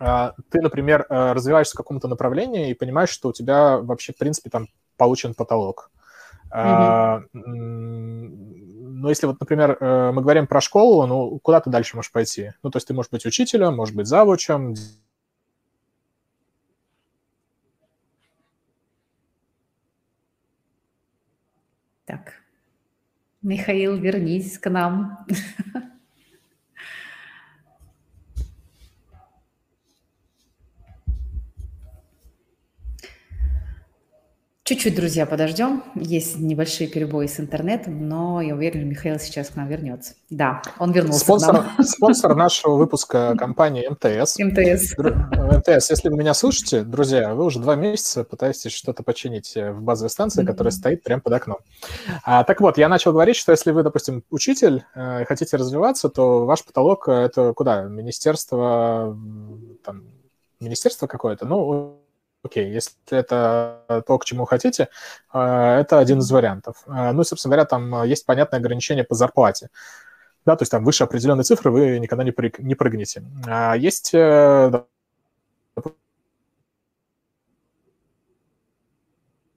ты, 0.00 0.62
например, 0.62 1.04
э, 1.08 1.32
развиваешься 1.32 1.74
в 1.74 1.76
каком-то 1.76 2.08
направлении 2.08 2.70
и 2.70 2.74
понимаешь, 2.74 3.10
что 3.10 3.28
у 3.28 3.32
тебя 3.32 3.78
вообще, 3.78 4.12
в 4.14 4.16
принципе, 4.16 4.48
там 4.48 4.68
получен 4.96 5.34
потолок. 5.34 5.90
Mm-hmm. 6.50 7.28
Но 7.32 9.08
если 9.08 9.26
вот, 9.26 9.38
например, 9.40 9.76
э, 9.78 10.10
мы 10.12 10.22
говорим 10.22 10.46
про 10.46 10.60
школу, 10.60 11.06
ну, 11.06 11.38
куда 11.40 11.60
ты 11.60 11.70
дальше 11.70 11.96
можешь 11.96 12.12
пойти? 12.12 12.52
Ну, 12.62 12.70
то 12.70 12.78
есть 12.78 12.88
ты 12.88 12.94
можешь 12.94 13.10
быть 13.10 13.26
учителем, 13.26 13.76
можешь 13.76 13.94
быть 13.94 14.06
завучем. 14.06 14.74
Так, 22.04 22.32
Михаил, 23.42 23.96
вернись 23.96 24.58
к 24.58 24.68
нам. 24.70 25.26
Чуть-чуть, 34.70 34.94
друзья, 34.94 35.26
подождем. 35.26 35.82
Есть 35.96 36.38
небольшие 36.38 36.88
перебои 36.88 37.26
с 37.26 37.40
интернетом, 37.40 38.08
но 38.08 38.40
я 38.40 38.54
уверена, 38.54 38.84
Михаил 38.84 39.18
сейчас 39.18 39.48
к 39.48 39.56
нам 39.56 39.66
вернется. 39.66 40.14
Да, 40.30 40.62
он 40.78 40.92
вернулся 40.92 41.24
спонсор. 41.24 41.64
Спонсор 41.80 42.36
нашего 42.36 42.76
выпуска 42.76 43.34
компания 43.36 43.90
МТС. 43.90 44.38
МТС. 44.38 44.96
МТС, 44.96 45.90
если 45.90 46.08
вы 46.08 46.16
меня 46.16 46.34
слушаете, 46.34 46.84
друзья, 46.84 47.34
вы 47.34 47.46
уже 47.46 47.58
два 47.58 47.74
месяца 47.74 48.22
пытаетесь 48.22 48.70
что-то 48.70 49.02
починить 49.02 49.56
в 49.56 49.82
базовой 49.82 50.08
станции, 50.08 50.44
которая 50.44 50.70
стоит 50.70 51.02
прямо 51.02 51.20
под 51.20 51.32
окном. 51.32 51.58
А, 52.22 52.44
так 52.44 52.60
вот, 52.60 52.78
я 52.78 52.88
начал 52.88 53.10
говорить, 53.10 53.34
что 53.34 53.50
если 53.50 53.72
вы, 53.72 53.82
допустим, 53.82 54.22
учитель, 54.30 54.84
э, 54.94 55.24
хотите 55.24 55.56
развиваться, 55.56 56.08
то 56.10 56.46
ваш 56.46 56.64
потолок– 56.64 57.08
это 57.08 57.54
куда? 57.54 57.82
Министерство, 57.82 59.18
там, 59.84 60.04
министерство 60.60 61.08
какое-то? 61.08 61.44
Ну, 61.44 61.99
окей, 62.42 62.70
если 62.70 62.94
это 63.10 64.04
то, 64.06 64.18
к 64.18 64.24
чему 64.24 64.44
хотите, 64.44 64.88
э, 65.32 65.38
это 65.38 65.98
один 65.98 66.18
из 66.18 66.30
вариантов. 66.30 66.82
Э, 66.86 67.12
ну 67.12 67.24
собственно 67.24 67.54
говоря, 67.54 67.66
там 67.66 68.04
есть 68.04 68.26
понятное 68.26 68.60
ограничение 68.60 69.04
по 69.04 69.14
зарплате. 69.14 69.70
Да, 70.46 70.56
то 70.56 70.62
есть 70.62 70.72
там 70.72 70.84
выше 70.84 71.04
определенной 71.04 71.44
цифры 71.44 71.70
вы 71.70 71.98
никогда 71.98 72.24
не, 72.24 72.30
прыг, 72.30 72.58
не 72.58 72.74
прыгнете. 72.74 73.22
А 73.46 73.74
есть 73.76 74.14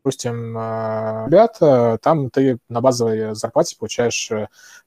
допустим, 0.04 0.58
ребята, 0.58 1.98
там 2.02 2.30
ты 2.30 2.58
на 2.68 2.82
базовой 2.82 3.36
зарплате 3.36 3.78
получаешь 3.78 4.30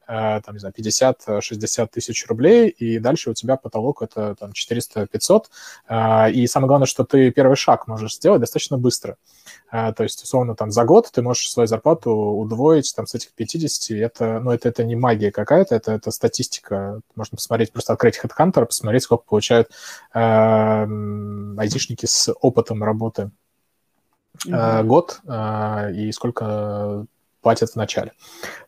там, 0.07 0.43
не 0.53 0.59
знаю, 0.59 0.73
50-60 0.79 1.89
тысяч 1.89 2.27
рублей, 2.27 2.69
и 2.69 2.99
дальше 2.99 3.31
у 3.31 3.35
тебя 3.35 3.57
потолок 3.57 4.03
это 4.03 4.37
там 4.37 4.53
400-500. 4.53 6.31
И 6.33 6.47
самое 6.47 6.69
главное, 6.69 6.87
что 6.87 7.05
ты 7.05 7.31
первый 7.33 7.57
шаг 7.57 7.89
можешь 7.89 8.15
сделать 8.15 8.41
достаточно 8.41 8.79
быстро. 8.79 9.17
То 9.71 9.97
есть, 9.99 10.23
условно, 10.23 10.55
там 10.55 10.71
за 10.71 10.85
год 10.85 11.11
ты 11.13 11.23
можешь 11.23 11.51
свою 11.51 11.67
зарплату 11.67 12.13
удвоить 12.13 12.93
там 12.95 13.07
с 13.07 13.15
этих 13.15 13.33
50. 13.33 13.97
Это, 13.99 14.39
ну, 14.39 14.53
это, 14.53 14.69
это 14.69 14.85
не 14.85 14.95
магия 14.95 15.33
какая-то, 15.33 15.75
это, 15.75 15.93
это 15.93 16.11
статистика. 16.13 17.01
Можно 17.17 17.37
посмотреть, 17.37 17.73
просто 17.73 17.93
открыть 17.93 18.21
HeadHunter, 18.23 18.67
посмотреть, 18.67 19.03
сколько 19.03 19.25
получают 19.25 19.71
э, 20.15 20.87
айтишники 21.59 22.07
с 22.07 22.33
опытом 22.41 22.85
работы 22.85 23.31
mm-hmm. 24.47 24.85
год 24.85 25.21
э, 25.27 25.93
и 25.93 26.13
сколько 26.13 27.07
платят 27.47 27.71
в 27.71 27.77
начале. 27.77 28.11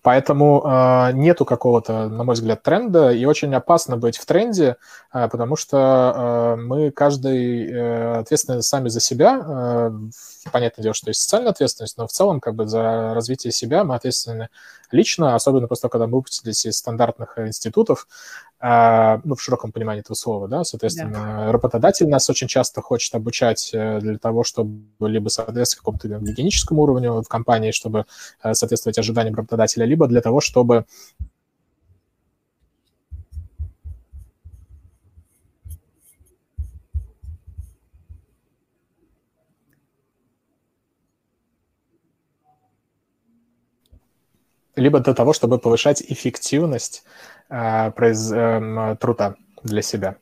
Поэтому 0.02 0.62
э, 0.64 1.10
нету 1.14 1.44
какого-то, 1.44 2.08
на 2.08 2.22
мой 2.22 2.36
взгляд, 2.36 2.62
тренда, 2.62 3.10
и 3.10 3.24
очень 3.24 3.52
опасно 3.52 3.96
быть 3.96 4.16
в 4.16 4.24
тренде, 4.24 4.76
э, 5.12 5.28
потому 5.28 5.56
что 5.56 6.54
э, 6.56 6.60
мы 6.60 6.92
каждый 6.92 7.68
э, 7.68 8.18
ответственны 8.20 8.62
сами 8.62 8.88
за 8.88 9.00
себя. 9.00 9.42
Э, 9.44 9.90
понятное 10.52 10.84
дело, 10.84 10.94
что 10.94 11.10
есть 11.10 11.22
социальная 11.22 11.50
ответственность, 11.50 11.98
но 11.98 12.06
в 12.06 12.12
целом 12.12 12.38
как 12.38 12.54
бы 12.54 12.68
за 12.68 13.14
развитие 13.14 13.52
себя 13.52 13.82
мы 13.82 13.96
ответственны 13.96 14.48
лично, 14.90 15.34
особенно 15.34 15.66
после 15.68 15.82
того, 15.82 15.90
когда 15.90 16.06
мы 16.06 16.16
выпустились 16.16 16.66
из 16.66 16.76
стандартных 16.78 17.38
институтов, 17.38 18.08
э, 18.60 19.18
ну, 19.24 19.34
в 19.34 19.42
широком 19.42 19.72
понимании 19.72 20.00
этого 20.00 20.14
слова, 20.14 20.48
да, 20.48 20.64
соответственно, 20.64 21.12
да. 21.46 21.52
работодатель 21.52 22.08
нас 22.08 22.28
очень 22.30 22.48
часто 22.48 22.82
хочет 22.82 23.14
обучать 23.14 23.70
э, 23.72 24.00
для 24.00 24.18
того, 24.18 24.44
чтобы 24.44 25.08
либо 25.08 25.28
соответствовать 25.28 25.78
какому-то 25.78 26.08
гигиеническому 26.08 26.82
уровню 26.82 27.22
в 27.22 27.28
компании, 27.28 27.70
чтобы 27.70 28.06
э, 28.42 28.54
соответствовать 28.54 28.98
ожиданиям 28.98 29.34
работодателя, 29.34 29.84
либо 29.84 30.06
для 30.06 30.20
того, 30.20 30.40
чтобы 30.40 30.84
либо 44.78 45.00
для 45.00 45.14
того, 45.14 45.32
чтобы 45.32 45.58
повышать 45.58 46.02
эффективность 46.02 47.04
э, 47.50 47.90
произ, 47.92 48.30
э, 48.32 48.96
труда 49.00 49.34
для 49.62 49.82
себя. 49.82 50.16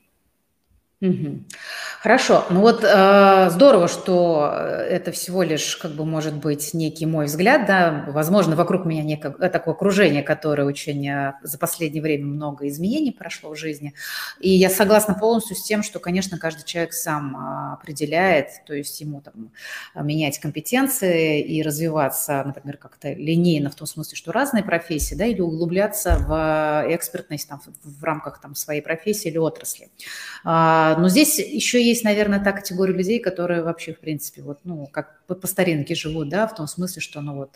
Хорошо, 2.00 2.46
ну 2.48 2.60
вот 2.60 2.82
э, 2.82 3.50
здорово, 3.50 3.86
что 3.86 4.50
это 4.88 5.12
всего 5.12 5.42
лишь, 5.42 5.76
как 5.76 5.90
бы, 5.90 6.06
может 6.06 6.34
быть, 6.34 6.72
некий 6.72 7.04
мой 7.04 7.26
взгляд, 7.26 7.66
да, 7.66 8.04
возможно, 8.08 8.56
вокруг 8.56 8.86
меня 8.86 9.02
некое 9.02 9.34
э, 9.38 9.50
такое 9.50 9.74
окружение, 9.74 10.22
которое 10.22 10.64
очень 10.64 11.06
э, 11.06 11.34
за 11.42 11.58
последнее 11.58 12.02
время 12.02 12.24
много 12.24 12.66
изменений 12.68 13.12
прошло 13.12 13.50
в 13.50 13.56
жизни, 13.56 13.92
и 14.40 14.48
я 14.48 14.70
согласна 14.70 15.14
полностью 15.14 15.54
с 15.56 15.64
тем, 15.64 15.82
что, 15.82 15.98
конечно, 15.98 16.38
каждый 16.38 16.64
человек 16.64 16.94
сам 16.94 17.36
э, 17.36 17.72
определяет, 17.74 18.48
то 18.66 18.72
есть 18.72 18.98
ему 19.00 19.20
там 19.20 19.50
менять 19.94 20.38
компетенции 20.38 21.42
и 21.42 21.62
развиваться, 21.62 22.42
например, 22.42 22.78
как-то 22.78 23.12
линейно 23.12 23.68
в 23.68 23.74
том 23.74 23.86
смысле, 23.86 24.16
что 24.16 24.32
разные 24.32 24.64
профессии, 24.64 25.14
да, 25.14 25.26
или 25.26 25.42
углубляться 25.42 26.16
в 26.26 26.86
экспертность 26.94 27.48
там 27.48 27.60
в, 27.60 28.00
в 28.00 28.04
рамках 28.04 28.40
там 28.40 28.54
своей 28.54 28.80
профессии 28.80 29.28
или 29.28 29.36
отрасли. 29.38 29.90
А, 30.96 30.98
а, 30.98 31.00
но 31.00 31.08
здесь 31.08 31.38
еще 31.38 31.84
есть, 31.84 32.04
наверное, 32.04 32.40
та 32.40 32.52
категория 32.52 32.94
людей, 32.94 33.18
которые 33.18 33.62
вообще, 33.62 33.92
в 33.92 34.00
принципе, 34.00 34.42
вот, 34.42 34.60
ну, 34.64 34.86
как 34.86 35.20
по, 35.26 35.46
старинке 35.46 35.94
живут, 35.94 36.28
да, 36.28 36.46
в 36.46 36.54
том 36.54 36.66
смысле, 36.66 37.02
что, 37.02 37.20
ну, 37.20 37.36
вот, 37.36 37.50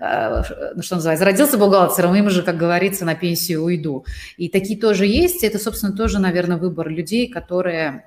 э, 0.00 0.42
ну, 0.74 0.82
что 0.82 0.96
называется, 0.96 1.24
родился 1.24 1.56
бухгалтером, 1.56 2.14
им 2.14 2.30
же, 2.30 2.42
как 2.42 2.56
говорится, 2.56 3.04
на 3.04 3.14
пенсию 3.14 3.62
уйду. 3.62 4.04
И 4.36 4.48
такие 4.48 4.78
тоже 4.78 5.06
есть. 5.06 5.44
Это, 5.44 5.58
собственно, 5.58 5.92
тоже, 5.92 6.18
наверное, 6.18 6.56
выбор 6.56 6.88
людей, 6.88 7.28
которые 7.28 8.04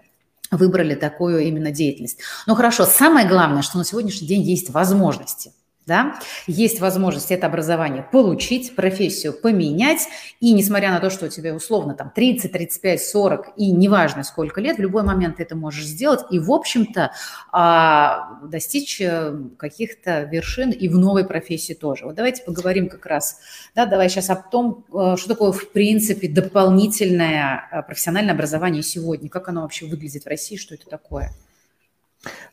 выбрали 0.52 0.96
такую 0.96 1.40
именно 1.40 1.72
деятельность. 1.72 2.20
Ну, 2.46 2.56
хорошо, 2.56 2.86
самое 2.86 3.28
главное, 3.28 3.64
что 3.64 3.78
на 3.78 3.86
сегодняшний 3.86 4.28
день 4.28 4.42
есть 4.42 4.70
возможности– 4.70 5.52
да, 5.86 6.20
есть 6.48 6.80
возможность 6.80 7.32
это 7.32 7.48
образование 7.48 8.08
получить, 8.10 8.76
профессию 8.76 9.34
поменять, 9.34 10.08
и 10.40 10.54
несмотря 10.54 10.92
на 10.92 11.00
то, 11.00 11.10
что 11.10 11.26
у 11.26 11.30
тебя 11.30 11.54
условно 11.54 11.94
там 11.94 12.12
30, 12.14 12.52
35, 12.52 13.02
40, 13.02 13.54
и 13.58 13.72
неважно 13.72 14.24
сколько 14.24 14.62
лет, 14.62 14.78
в 14.78 14.82
любой 14.82 15.04
момент 15.04 15.38
ты 15.38 15.44
это 15.44 15.56
можешь 15.56 15.86
сделать, 15.86 16.22
и, 16.32 16.40
в 16.40 16.52
общем-то, 16.52 17.12
а, 17.52 18.40
достичь 18.44 19.02
э, 19.02 19.36
каких-то 19.58 20.24
вершин 20.24 20.72
и 20.72 20.88
в 20.88 20.98
новой 20.98 21.26
профессии 21.26 21.74
тоже. 21.74 22.06
Вот 22.06 22.16
давайте 22.16 22.44
поговорим 22.44 22.88
как 22.88 23.06
раз, 23.06 23.40
да, 23.76 23.86
давай 23.86 24.10
сейчас 24.10 24.30
о 24.30 24.36
том, 24.36 24.86
э, 24.94 25.16
что 25.18 25.28
такое, 25.28 25.52
в 25.52 25.72
принципе, 25.72 26.30
дополнительное 26.30 27.68
э, 27.72 27.84
профессиональное 27.84 28.34
образование 28.34 28.84
сегодня, 28.84 29.30
как 29.30 29.50
оно 29.50 29.62
вообще 29.62 29.86
выглядит 29.86 30.24
в 30.24 30.28
России, 30.28 30.56
что 30.56 30.76
это 30.76 30.88
такое? 30.88 31.32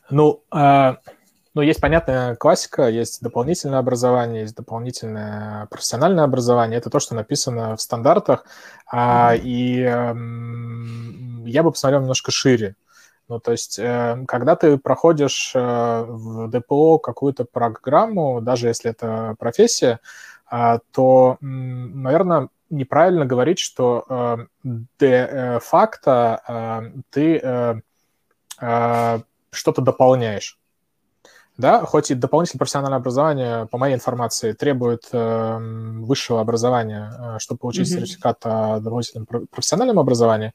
Ну, 0.09 0.43
а... 0.51 0.97
Ну, 1.53 1.61
есть 1.61 1.81
понятная 1.81 2.35
классика, 2.35 2.87
есть 2.87 3.21
дополнительное 3.21 3.79
образование, 3.79 4.43
есть 4.43 4.55
дополнительное 4.55 5.65
профессиональное 5.65 6.23
образование. 6.23 6.77
Это 6.77 6.89
то, 6.89 7.01
что 7.01 7.13
написано 7.13 7.75
в 7.75 7.81
стандартах. 7.81 8.45
А, 8.89 9.35
и 9.35 9.81
э, 9.81 10.15
я 11.45 11.63
бы 11.63 11.71
посмотрел 11.71 11.99
немножко 11.99 12.31
шире. 12.31 12.75
Ну, 13.27 13.41
то 13.41 13.51
есть, 13.51 13.77
э, 13.79 14.23
когда 14.29 14.55
ты 14.55 14.77
проходишь 14.77 15.51
э, 15.53 15.59
в 16.07 16.47
ДПО 16.47 16.99
какую-то 16.99 17.43
программу, 17.43 18.39
даже 18.39 18.67
если 18.69 18.91
это 18.91 19.35
профессия, 19.37 19.99
э, 20.49 20.79
то, 20.91 21.37
э, 21.41 21.45
наверное, 21.45 22.47
неправильно 22.69 23.25
говорить, 23.25 23.59
что 23.59 24.05
э, 24.07 24.37
де-факто 24.99 26.41
э, 26.47 26.91
ты 27.09 27.39
э, 27.43 27.75
э, 28.61 29.19
что-то 29.51 29.81
дополняешь 29.81 30.60
да, 31.61 31.85
хоть 31.85 32.11
и 32.11 32.15
дополнительное 32.15 32.59
профессиональное 32.59 32.97
образование, 32.97 33.67
по 33.67 33.77
моей 33.77 33.95
информации, 33.95 34.51
требует 34.51 35.07
э, 35.13 35.57
высшего 36.01 36.41
образования, 36.41 37.13
э, 37.17 37.39
чтобы 37.39 37.59
получить 37.59 37.87
mm-hmm. 37.87 37.99
сертификат 37.99 38.37
о 38.43 38.79
дополнительном 38.79 39.27
профессиональном 39.49 39.99
образовании, 39.99 40.51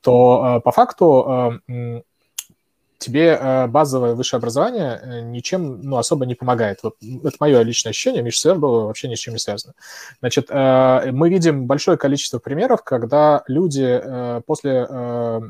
то 0.00 0.58
э, 0.58 0.60
по 0.60 0.70
факту 0.70 1.60
э, 1.66 2.02
тебе 2.98 3.38
э, 3.40 3.66
базовое 3.66 4.14
высшее 4.14 4.38
образование 4.38 5.00
э, 5.02 5.20
ничем 5.22 5.80
ну, 5.82 5.96
особо 5.96 6.26
не 6.26 6.34
помогает. 6.34 6.80
Вот 6.82 6.96
это 7.00 7.36
мое 7.40 7.62
личное 7.62 7.90
ощущение, 7.90 8.22
межсербо 8.22 8.66
вообще 8.66 9.08
ни 9.08 9.14
с 9.14 9.18
чем 9.18 9.34
не 9.34 9.40
связано. 9.40 9.72
Значит, 10.20 10.46
э, 10.50 11.10
мы 11.10 11.30
видим 11.30 11.66
большое 11.66 11.96
количество 11.96 12.38
примеров, 12.38 12.84
когда 12.84 13.42
люди 13.48 14.00
э, 14.02 14.42
после 14.46 14.86
э, 14.88 15.40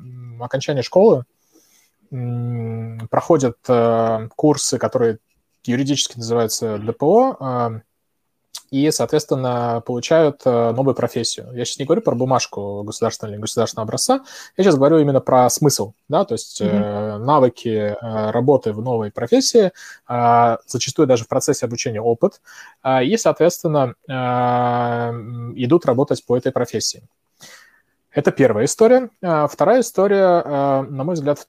окончания 0.41 0.83
школы, 0.83 1.25
проходят 2.11 3.57
э, 3.69 4.29
курсы, 4.35 4.79
которые 4.79 5.19
юридически 5.65 6.17
называются 6.17 6.79
ДПО, 6.79 7.37
э, 7.39 7.81
и, 8.73 8.91
соответственно, 8.91 9.83
получают 9.87 10.43
э, 10.45 10.73
новую 10.73 10.95
профессию. 10.95 11.53
Я 11.53 11.65
сейчас 11.65 11.79
не 11.79 11.85
говорю 11.85 12.03
про 12.03 12.15
бумажку 12.15 12.83
государственного 12.83 13.35
или 13.35 13.41
государственного 13.41 13.85
образца, 13.85 14.25
я 14.57 14.65
сейчас 14.65 14.75
говорю 14.77 14.99
именно 14.99 15.21
про 15.21 15.49
смысл, 15.51 15.93
да, 16.09 16.25
то 16.25 16.35
есть 16.35 16.61
mm-hmm. 16.61 17.19
навыки 17.19 17.97
работы 18.01 18.73
в 18.73 18.81
новой 18.81 19.11
профессии, 19.11 19.73
зачастую 20.09 21.09
даже 21.09 21.25
в 21.25 21.29
процессе 21.29 21.67
обучения 21.67 22.01
опыт, 22.01 22.41
и, 23.03 23.17
соответственно, 23.17 23.95
идут 25.57 25.87
работать 25.87 26.25
по 26.25 26.37
этой 26.37 26.53
профессии. 26.53 27.03
Это 28.13 28.31
первая 28.33 28.65
история. 28.67 29.11
Вторая 29.21 29.81
история, 29.81 30.83
на 30.83 31.05
мой 31.05 31.15
взгляд, 31.15 31.47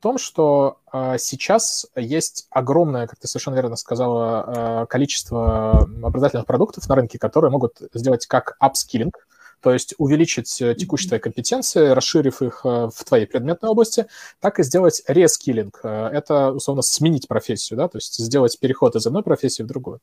том, 0.00 0.18
что 0.18 0.78
э, 0.92 1.16
сейчас 1.18 1.86
есть 1.96 2.46
огромное, 2.50 3.06
как 3.06 3.18
ты 3.18 3.28
совершенно 3.28 3.54
верно 3.54 3.76
сказала, 3.76 4.82
э, 4.82 4.86
количество 4.86 5.88
образовательных 6.02 6.46
продуктов 6.46 6.88
на 6.88 6.94
рынке, 6.94 7.18
которые 7.18 7.50
могут 7.50 7.80
сделать 7.94 8.26
как 8.26 8.56
апскиллинг, 8.58 9.25
то 9.60 9.72
есть 9.72 9.94
увеличить 9.98 10.60
э, 10.60 10.74
текущие 10.74 11.08
твои 11.08 11.20
компетенции, 11.20 11.88
расширив 11.88 12.42
их 12.42 12.60
э, 12.64 12.88
в 12.94 13.04
твоей 13.04 13.26
предметной 13.26 13.70
области, 13.70 14.06
так 14.40 14.58
и 14.58 14.62
сделать 14.62 15.02
рескиллинг. 15.08 15.80
Э, 15.82 16.08
это, 16.12 16.52
условно, 16.52 16.82
сменить 16.82 17.26
профессию, 17.26 17.76
да, 17.76 17.88
то 17.88 17.98
есть 17.98 18.16
сделать 18.16 18.58
переход 18.60 18.96
из 18.96 19.06
одной 19.06 19.22
профессии 19.22 19.62
в 19.62 19.66
другую. 19.66 20.00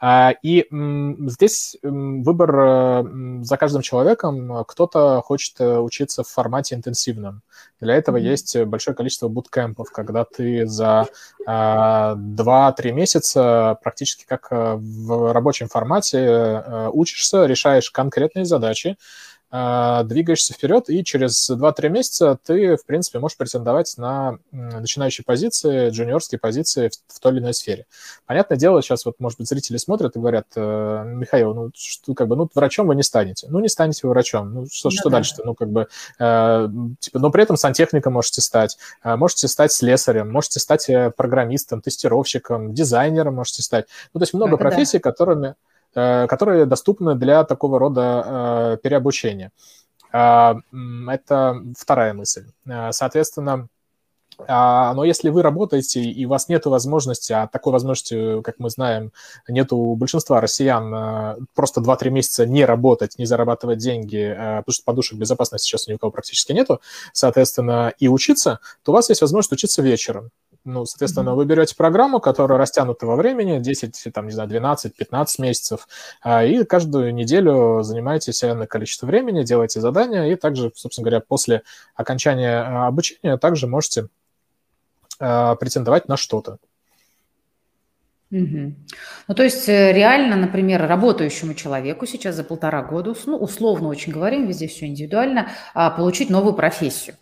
А, 0.00 0.34
и 0.42 0.66
здесь 0.70 1.76
выбор 1.82 3.06
за 3.42 3.56
каждым 3.56 3.82
человеком. 3.82 4.64
Кто-то 4.66 5.22
хочет 5.22 5.60
учиться 5.60 6.22
в 6.22 6.28
формате 6.28 6.74
интенсивном. 6.74 7.42
Для 7.80 7.94
этого 7.94 8.16
есть 8.16 8.56
большое 8.64 8.94
количество 8.94 9.28
буткемпов, 9.28 9.90
когда 9.90 10.24
ты 10.24 10.66
за 10.66 11.06
2-3 11.46 11.46
а, 11.46 12.14
месяца 12.92 13.78
практически 13.82 14.24
как 14.26 14.48
в 14.50 15.32
рабочем 15.32 15.68
формате 15.68 16.90
учишься, 16.92 17.46
решаешь 17.46 17.90
конкретные 17.90 18.44
задачи, 18.44 18.79
э, 19.50 20.02
двигаешься 20.04 20.54
вперед, 20.54 20.88
и 20.88 21.04
через 21.04 21.50
2-3 21.50 21.88
месяца 21.88 22.38
ты, 22.44 22.76
в 22.76 22.84
принципе, 22.86 23.18
можешь 23.18 23.36
претендовать 23.36 23.94
на 23.96 24.38
начинающие 24.52 25.24
позиции, 25.24 25.90
джуниорские 25.90 26.38
позиции 26.38 26.88
в, 26.88 27.14
в 27.14 27.20
той 27.20 27.32
или 27.32 27.40
иной 27.40 27.54
сфере. 27.54 27.86
Понятное 28.26 28.56
дело, 28.56 28.82
сейчас 28.82 29.04
вот, 29.04 29.16
может 29.18 29.38
быть, 29.38 29.48
зрители 29.48 29.76
смотрят 29.76 30.16
и 30.16 30.18
говорят, 30.18 30.46
э, 30.54 31.04
Михаил, 31.06 31.54
ну, 31.54 31.70
что, 31.74 32.14
как 32.14 32.28
бы, 32.28 32.36
ну, 32.36 32.48
врачом 32.54 32.86
вы 32.86 32.94
не 32.94 33.02
станете. 33.02 33.48
Ну, 33.50 33.60
не 33.60 33.68
станете 33.68 34.00
вы 34.04 34.10
врачом. 34.10 34.54
Ну, 34.54 34.66
что, 34.70 34.88
ну, 34.88 34.92
что 34.92 35.10
да. 35.10 35.16
дальше-то? 35.16 35.42
Ну, 35.44 35.54
как 35.54 35.70
бы, 35.70 35.88
э, 36.18 36.68
типа, 37.00 37.18
но 37.18 37.30
при 37.30 37.42
этом 37.42 37.56
сантехником 37.56 38.12
можете 38.14 38.40
стать, 38.40 38.78
э, 39.02 39.16
можете 39.16 39.48
стать 39.48 39.72
слесарем, 39.72 40.30
можете 40.30 40.60
стать 40.60 40.88
э, 40.88 41.10
программистом, 41.16 41.82
тестировщиком, 41.82 42.74
дизайнером 42.74 43.34
можете 43.34 43.62
стать. 43.62 43.86
Ну, 44.14 44.20
то 44.20 44.22
есть 44.22 44.34
много 44.34 44.54
Это 44.54 44.62
профессий, 44.62 44.98
да. 44.98 45.02
которыми 45.02 45.54
которые 45.92 46.66
доступны 46.66 47.14
для 47.14 47.44
такого 47.44 47.78
рода 47.78 48.24
э, 48.24 48.76
переобучения. 48.82 49.50
А, 50.12 50.56
это 51.08 51.62
вторая 51.76 52.14
мысль. 52.14 52.46
Э, 52.66 52.92
соответственно, 52.92 53.68
а, 54.48 54.94
но 54.94 55.04
если 55.04 55.28
вы 55.28 55.42
работаете 55.42 56.00
и 56.00 56.24
у 56.24 56.30
вас 56.30 56.48
нет 56.48 56.64
возможности, 56.64 57.32
а 57.32 57.46
такой 57.46 57.72
возможности, 57.72 58.40
как 58.40 58.54
мы 58.58 58.70
знаем, 58.70 59.12
нет 59.48 59.72
у 59.72 59.94
большинства 59.96 60.40
россиян, 60.40 61.46
просто 61.54 61.82
2-3 61.82 62.10
месяца 62.10 62.46
не 62.46 62.64
работать, 62.64 63.18
не 63.18 63.26
зарабатывать 63.26 63.78
деньги, 63.78 64.34
потому 64.34 64.72
что 64.72 64.84
подушек 64.84 65.18
безопасности 65.18 65.66
сейчас 65.66 65.88
ни 65.88 65.92
у 65.92 65.98
кого 65.98 66.10
практически 66.10 66.52
нету, 66.52 66.80
соответственно, 67.12 67.92
и 67.98 68.08
учиться, 68.08 68.60
то 68.82 68.92
у 68.92 68.94
вас 68.94 69.10
есть 69.10 69.20
возможность 69.20 69.52
учиться 69.52 69.82
вечером. 69.82 70.30
Ну, 70.64 70.84
соответственно, 70.84 71.34
вы 71.34 71.46
берете 71.46 71.74
программу, 71.74 72.20
которая 72.20 72.58
растянута 72.58 73.06
во 73.06 73.16
времени, 73.16 73.58
10, 73.58 74.12
там, 74.12 74.26
не 74.26 74.32
знаю, 74.32 74.48
12, 74.48 74.94
15 74.94 75.38
месяцев, 75.38 75.88
а, 76.22 76.44
и 76.44 76.64
каждую 76.64 77.14
неделю 77.14 77.82
занимаетесь 77.82 78.42
на 78.42 78.66
количество 78.66 79.06
времени, 79.06 79.42
делаете 79.42 79.80
задания, 79.80 80.26
и 80.26 80.36
также, 80.36 80.70
собственно 80.74 81.04
говоря, 81.04 81.20
после 81.26 81.62
окончания 81.94 82.60
а, 82.60 82.88
обучения 82.88 83.38
также 83.38 83.66
можете 83.66 84.08
а, 85.18 85.54
претендовать 85.54 86.08
на 86.08 86.18
что-то. 86.18 86.58
Угу. 88.30 88.74
Ну, 89.28 89.34
то 89.34 89.42
есть 89.42 89.68
э, 89.68 89.92
реально, 89.92 90.36
например, 90.36 90.86
работающему 90.86 91.54
человеку 91.54 92.06
сейчас 92.06 92.36
за 92.36 92.44
полтора 92.44 92.82
года, 92.82 93.14
ну, 93.26 93.36
условно 93.36 93.88
очень 93.88 94.12
говорим, 94.12 94.46
везде 94.46 94.68
все 94.68 94.86
индивидуально, 94.86 95.48
получить 95.74 96.30
новую 96.30 96.54
профессию. 96.54 97.16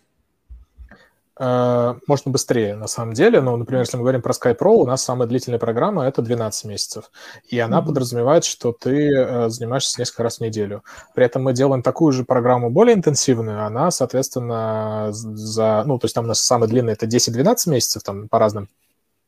Э, 1.39 1.95
можно 2.05 2.31
быстрее, 2.31 2.75
на 2.75 2.87
самом 2.87 3.13
деле. 3.13 3.39
Но, 3.39 3.55
например, 3.55 3.81
если 3.81 3.95
мы 3.95 4.03
говорим 4.03 4.21
про 4.21 4.33
Skype 4.33 4.57
Pro, 4.57 4.73
у 4.73 4.85
нас 4.85 5.03
самая 5.03 5.27
длительная 5.27 5.59
программа– 5.59 6.05
это 6.07 6.21
12 6.21 6.65
месяцев. 6.65 7.11
И 7.47 7.57
она 7.57 7.79
mm-hmm. 7.79 7.85
подразумевает, 7.85 8.43
что 8.43 8.73
ты 8.73 9.09
э, 9.09 9.49
занимаешься 9.49 9.99
несколько 10.01 10.23
раз 10.23 10.37
в 10.37 10.41
неделю. 10.41 10.83
При 11.15 11.25
этом 11.25 11.43
мы 11.43 11.53
делаем 11.53 11.81
такую 11.81 12.11
же 12.11 12.25
программу 12.25 12.69
более 12.69 12.95
интенсивную. 12.95 13.65
Она, 13.65 13.89
соответственно, 13.89 15.07
за... 15.11 15.83
Ну, 15.85 15.97
то 15.97 16.05
есть 16.05 16.15
там 16.15 16.25
у 16.25 16.27
нас 16.27 16.41
самая 16.41 16.69
длинная– 16.69 16.93
это 16.99 17.05
10-12 17.05 17.69
месяцев, 17.69 18.03
там 18.03 18.27
по 18.27 18.37
разным 18.37 18.67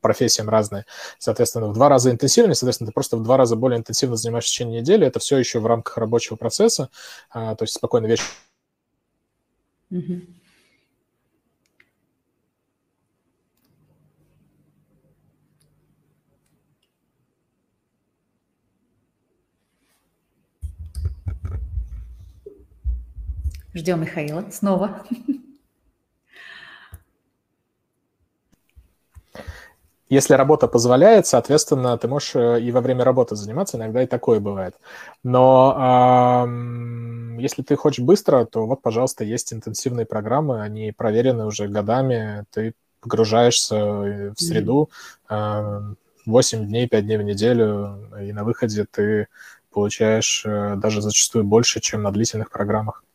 профессиям 0.02 0.50
разные. 0.50 0.86
Соответственно, 1.18 1.68
в 1.68 1.74
два 1.74 1.88
раза 1.88 2.12
интенсивнее, 2.12 2.56
соответственно, 2.56 2.88
ты 2.88 2.94
просто 2.94 3.16
в 3.16 3.24
два 3.24 3.38
раза 3.38 3.56
более 3.56 3.80
интенсивно 3.80 4.18
занимаешься 4.18 4.50
в 4.50 4.54
течение 4.54 4.82
недели. 4.82 5.08
Это 5.08 5.20
все 5.20 5.38
еще 5.38 5.60
в 5.60 5.66
рамках 5.66 5.98
рабочего 5.98 6.36
процесса. 6.36 6.90
А, 7.30 7.56
то 7.56 7.64
есть 7.64 7.76
спокойно 7.76 8.08
вечер. 8.08 8.26
Mm-hmm. 9.92 10.41
Ждем 23.74 24.02
Михаила 24.02 24.46
снова. 24.52 25.04
Если 30.10 30.34
работа 30.34 30.68
позволяет, 30.68 31.26
соответственно, 31.26 31.98
ты 31.98 32.10
можешь 32.10 32.36
э, 32.36 32.60
и 32.60 32.70
во 32.74 32.82
время 32.82 33.06
работы 33.06 33.38
заниматься, 33.38 33.78
иногда 33.78 34.04
и 34.04 34.08
такое 34.08 34.42
бывает. 34.42 34.76
Но 35.24 36.44
э, 36.46 37.42
если 37.42 37.62
ты 37.62 37.78
хочешь 37.78 38.04
быстро, 38.04 38.44
то 38.44 38.66
вот, 38.66 38.82
пожалуйста, 38.82 39.24
есть 39.24 39.54
интенсивные 39.54 40.06
программы, 40.06 40.62
они 40.62 40.92
проверены 40.92 41.46
уже 41.46 41.70
годами, 41.70 42.44
ты 42.52 42.74
погружаешься 43.00 44.34
в 44.36 44.36
среду 44.36 44.90
э, 45.30 45.82
8 46.26 46.66
дней, 46.68 46.90
5 46.90 47.06
дней 47.06 47.18
в 47.18 47.24
неделю, 47.24 48.10
и 48.22 48.34
на 48.34 48.44
выходе 48.44 48.86
ты 48.92 49.30
получаешь 49.72 50.44
э, 50.46 50.76
даже 50.76 51.02
зачастую 51.02 51.46
больше, 51.46 51.80
чем 51.80 52.04
на 52.04 52.12
длительных 52.12 52.52
программах. 52.52 53.06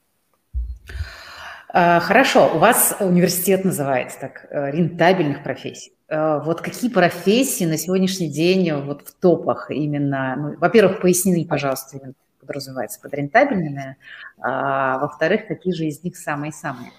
А, 1.68 2.00
хорошо, 2.00 2.52
у 2.54 2.58
вас 2.58 2.96
университет 3.00 3.64
называется 3.64 4.18
так, 4.20 4.46
э, 4.50 4.70
рентабельных 4.70 5.42
профессий. 5.42 5.92
Э, 6.08 6.40
вот 6.42 6.60
какие 6.60 6.90
профессии 6.90 7.64
на 7.64 7.76
сегодняшний 7.76 8.28
день 8.28 8.72
вот 8.72 9.08
в 9.08 9.14
топах 9.14 9.70
именно? 9.70 10.36
Ну, 10.36 10.56
во-первых, 10.58 11.00
поясни, 11.00 11.44
пожалуйста, 11.44 11.98
подразумевается 12.40 13.00
под 13.00 13.12
рентабельными, 13.14 13.96
а 14.40 14.98
во-вторых, 14.98 15.48
какие 15.48 15.74
же 15.74 15.86
из 15.86 16.02
них 16.02 16.16
самые-самые? 16.16 16.92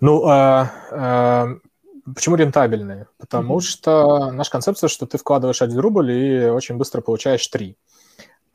Ну, 0.00 0.24
а, 0.26 0.72
а, 0.90 1.48
почему 2.14 2.36
рентабельные? 2.36 3.06
Потому 3.18 3.58
mm-hmm. 3.58 3.62
что 3.62 4.32
наша 4.32 4.50
концепция, 4.50 4.88
что 4.88 5.06
ты 5.06 5.18
вкладываешь 5.18 5.62
один 5.62 5.78
рубль 5.78 6.10
и 6.12 6.46
очень 6.46 6.76
быстро 6.76 7.02
получаешь 7.02 7.46
три. 7.48 7.76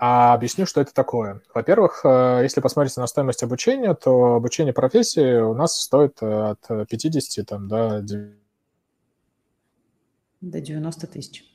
А 0.05 0.33
объясню, 0.33 0.65
что 0.65 0.81
это 0.81 0.93
такое. 0.93 1.41
Во-первых, 1.55 2.01
э, 2.03 2.41
если 2.43 2.59
посмотреть 2.59 2.97
на 2.97 3.07
стоимость 3.07 3.41
обучения, 3.41 3.93
то 3.93 4.35
обучение 4.35 4.73
профессии 4.73 5.39
у 5.39 5.53
нас 5.53 5.79
стоит 5.79 6.17
э, 6.19 6.25
от 6.51 6.89
50 6.89 7.47
там, 7.47 7.69
до... 7.69 8.01
До 10.41 10.59
90 10.59 11.07
тысяч. 11.07 11.45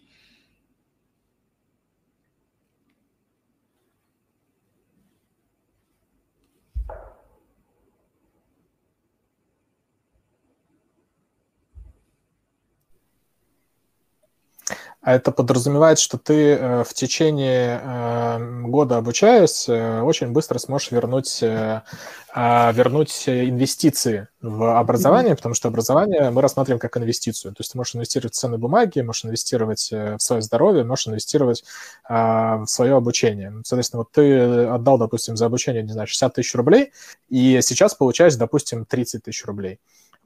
А 15.01 15.15
это 15.15 15.31
подразумевает, 15.31 16.01
что 16.01 16.19
ты 16.19 16.55
э, 16.55 16.83
в 16.83 16.93
течение 16.93 17.81
э, 17.81 18.63
года 18.67 18.97
обучаясь, 18.97 19.69
э, 19.69 20.01
очень 20.01 20.33
быстро 20.33 20.59
сможешь 20.59 20.91
вернуть, 20.91 21.41
а, 21.41 22.73
вернуть 22.73 23.29
инвестиции 23.29 24.27
в 24.43 24.77
образование, 24.77 25.37
потому 25.37 25.55
что 25.55 25.69
образование 25.69 26.31
мы 26.31 26.43
рассматриваем 26.43 26.81
как 26.81 26.97
инвестицию. 26.97 27.55
То 27.55 27.61
есть 27.61 27.73
ты 27.73 27.79
можешь 27.79 27.95
инвестировать 27.95 28.35
в 28.35 28.39
ценные 28.39 28.59
бумаги, 28.59 29.01
можешь 29.01 29.25
инвестировать 29.25 29.89
в 29.91 30.19
свое 30.19 30.43
здоровье, 30.43 30.83
можешь 30.83 31.07
инвестировать 31.07 31.65
а, 32.09 32.59
в 32.59 32.67
свое 32.67 32.97
обучение. 32.97 33.53
Соответственно, 33.65 34.03
вот 34.03 34.11
ты 34.11 34.67
отдал, 34.67 34.99
допустим, 34.99 35.37
за 35.37 35.47
обучение, 35.47 35.85
не 35.85 35.93
знаю, 35.93 36.09
60 36.09 36.35
тысяч 36.35 36.55
рублей, 36.57 36.93
и 37.29 37.61
сейчас 37.63 37.95
получаешь, 37.95 38.35
допустим, 38.35 38.85
30 38.85 39.23
тысяч 39.23 39.45
рублей 39.47 39.79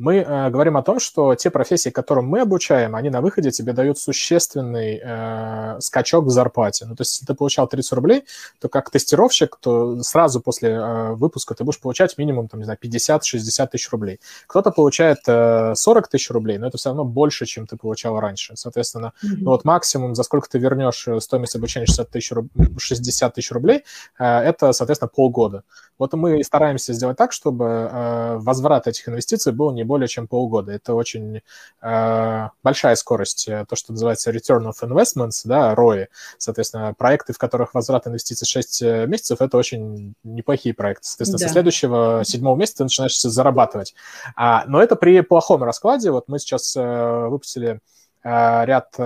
мы 0.02 0.16
э, 0.16 0.50
говорим 0.50 0.76
о 0.76 0.82
том, 0.82 0.98
что 0.98 1.36
те 1.36 1.48
профессии, 1.48 1.90
которым 1.90 2.26
мы 2.26 2.40
обучаем, 2.40 2.96
они 2.96 3.08
на 3.08 3.20
выходе 3.20 3.52
тебе 3.52 3.72
дают 3.72 3.98
существенный 3.98 5.00
э, 5.00 5.76
скачок 5.80 6.24
в 6.24 6.30
зарплате. 6.30 6.86
Ну, 6.86 6.96
то 6.96 7.02
есть, 7.02 7.12
если 7.12 7.26
ты 7.26 7.34
получал 7.34 7.68
30 7.68 7.92
рублей, 7.92 8.24
то 8.60 8.68
как 8.68 8.90
тестировщик, 8.90 9.56
то 9.60 10.02
сразу 10.02 10.40
после 10.40 10.70
э, 10.70 11.12
выпуска 11.12 11.54
ты 11.54 11.62
будешь 11.62 11.78
получать 11.78 12.18
минимум, 12.18 12.48
там, 12.48 12.58
не 12.58 12.64
знаю, 12.64 12.78
50-60 12.82 13.68
тысяч 13.68 13.90
рублей. 13.92 14.18
Кто-то 14.48 14.72
получает 14.72 15.18
э, 15.28 15.74
40 15.76 16.08
тысяч 16.08 16.30
рублей, 16.30 16.58
но 16.58 16.66
это 16.66 16.78
все 16.78 16.88
равно 16.88 17.04
больше, 17.04 17.46
чем 17.46 17.68
ты 17.68 17.76
получал 17.76 18.18
раньше. 18.18 18.56
Соответственно, 18.56 19.12
mm-hmm. 19.24 19.36
ну, 19.38 19.50
вот 19.52 19.64
максимум, 19.64 20.16
за 20.16 20.24
сколько 20.24 20.48
ты 20.48 20.58
вернешь 20.58 21.06
э, 21.06 21.20
стоимость 21.20 21.54
обучения 21.54 21.86
60 21.86 22.10
тысяч, 22.10 22.32
60 22.76 23.34
тысяч 23.34 23.52
рублей, 23.52 23.84
э, 24.18 24.24
это, 24.24 24.72
соответственно, 24.72 25.10
полгода. 25.14 25.62
Вот 25.96 26.12
мы 26.14 26.42
стараемся 26.42 26.92
сделать 26.92 27.16
так, 27.16 27.30
чтобы 27.30 27.64
э, 27.64 28.36
возврат 28.38 28.88
этих 28.88 29.08
инвестиций 29.08 29.52
был 29.52 29.70
не 29.70 29.84
более 29.92 30.08
чем 30.08 30.26
полгода. 30.26 30.72
Это 30.72 30.94
очень 30.94 31.42
э, 31.82 32.48
большая 32.62 32.94
скорость, 32.94 33.46
э, 33.46 33.66
то, 33.68 33.76
что 33.76 33.92
называется 33.92 34.30
return 34.30 34.70
of 34.70 34.80
investments, 34.80 35.42
да, 35.44 35.74
ROI. 35.74 36.06
Соответственно, 36.38 36.94
проекты, 36.94 37.34
в 37.34 37.38
которых 37.38 37.74
возврат 37.74 38.06
инвестиций 38.06 38.46
6 38.46 38.82
э, 38.82 39.06
месяцев, 39.06 39.42
это 39.42 39.58
очень 39.58 40.14
неплохие 40.24 40.74
проекты. 40.74 41.06
Соответственно, 41.08 41.40
да. 41.40 41.46
со 41.46 41.52
следующего 41.52 42.22
седьмого 42.24 42.56
месяца 42.56 42.78
ты 42.78 42.84
начинаешь 42.84 43.20
зарабатывать. 43.20 43.94
А, 44.34 44.64
но 44.66 44.82
это 44.82 44.96
при 44.96 45.20
плохом 45.20 45.62
раскладе. 45.62 46.10
Вот 46.10 46.26
мы 46.28 46.38
сейчас 46.38 46.74
э, 46.74 47.26
выпустили 47.28 47.80
э, 48.24 48.64
ряд 48.64 48.96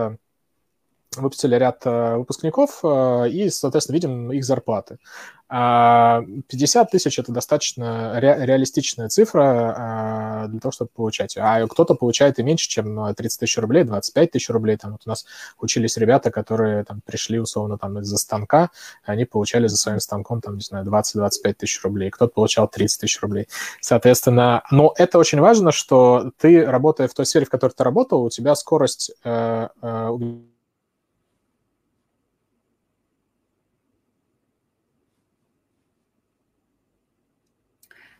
выпустили 1.17 1.57
ряд 1.57 1.85
выпускников 1.85 2.85
и, 2.85 3.49
соответственно, 3.51 3.95
видим 3.95 4.33
их 4.33 4.45
зарплаты. 4.45 4.99
50 5.49 5.53
а, 5.53 6.91
тысяч– 6.91 7.19
это 7.21 7.31
достаточно 7.31 8.19
ре- 8.21 8.45
реалистичная 8.47 9.09
цифра 9.09 9.75
а, 9.77 10.47
для 10.49 10.59
того, 10.59 10.73
чтобы 10.73 10.91
получать. 10.93 11.37
А 11.37 11.65
кто-то 11.69 11.95
получает 11.95 12.41
и 12.41 12.43
меньше, 12.43 12.69
чем 12.69 13.15
30 13.15 13.41
тысяч 13.41 13.57
рублей, 13.59 13.85
25 13.85 14.33
тысяч 14.33 14.51
рублей. 14.51 14.77
Там 14.77 14.93
вот 14.93 15.03
у 15.07 15.09
нас 15.09 15.25
учились 15.61 15.97
ребята, 15.99 16.33
которые 16.33 16.83
там 16.83 17.01
пришли, 17.01 17.39
условно, 17.39 17.79
там 17.79 18.01
из-за 18.01 18.19
станка, 18.19 18.71
они 19.05 19.25
получали 19.25 19.69
за 19.69 19.77
своим 19.77 20.01
станком, 20.01 20.41
там, 20.41 20.57
не 20.57 20.63
знаю, 20.63 20.85
20-25 20.85 21.55
тысяч 21.55 21.81
рублей. 21.85 22.11
Кто-то 22.11 22.33
получал 22.35 22.67
30 22.67 23.03
тысяч 23.03 23.21
рублей. 23.23 23.47
Соответственно, 23.81 24.65
но 24.73 24.95
это 24.97 25.19
очень 25.19 25.41
важно, 25.41 25.71
что 25.71 26.33
ты, 26.39 26.67
работая 26.67 27.07
в 27.07 27.15
той 27.15 27.25
сфере, 27.25 27.47
в 27.47 27.51
которой 27.51 27.71
ты 27.71 27.85
работал, 27.85 28.25
у 28.25 28.31
тебя 28.31 28.57
скорость 28.57 29.13
э, 29.23 29.69
э, 29.81 30.19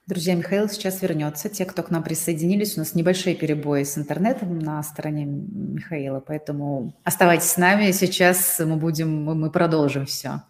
Друзья, 0.07 0.37
Михаил 0.37 0.69
сейчас 0.69 1.03
вернется. 1.03 1.49
Те, 1.49 1.65
кто 1.65 1.83
к 1.83 1.91
нам 1.91 2.05
присоединились, 2.05 2.77
у 2.77 2.79
нас 2.79 2.95
небольшие 2.95 3.35
перебои 3.35 3.83
с 3.83 3.99
интернетом 3.99 4.61
на 4.61 4.81
стороне 4.85 5.25
Михаила, 5.25 6.21
поэтому 6.21 6.95
оставайтесь 7.03 7.51
с 7.51 7.57
нами. 7.57 7.91
Сейчас 7.91 8.61
мы 8.61 8.77
будем, 8.77 9.25
мы 9.25 9.51
продолжим 9.51 10.07
все. 10.07 10.43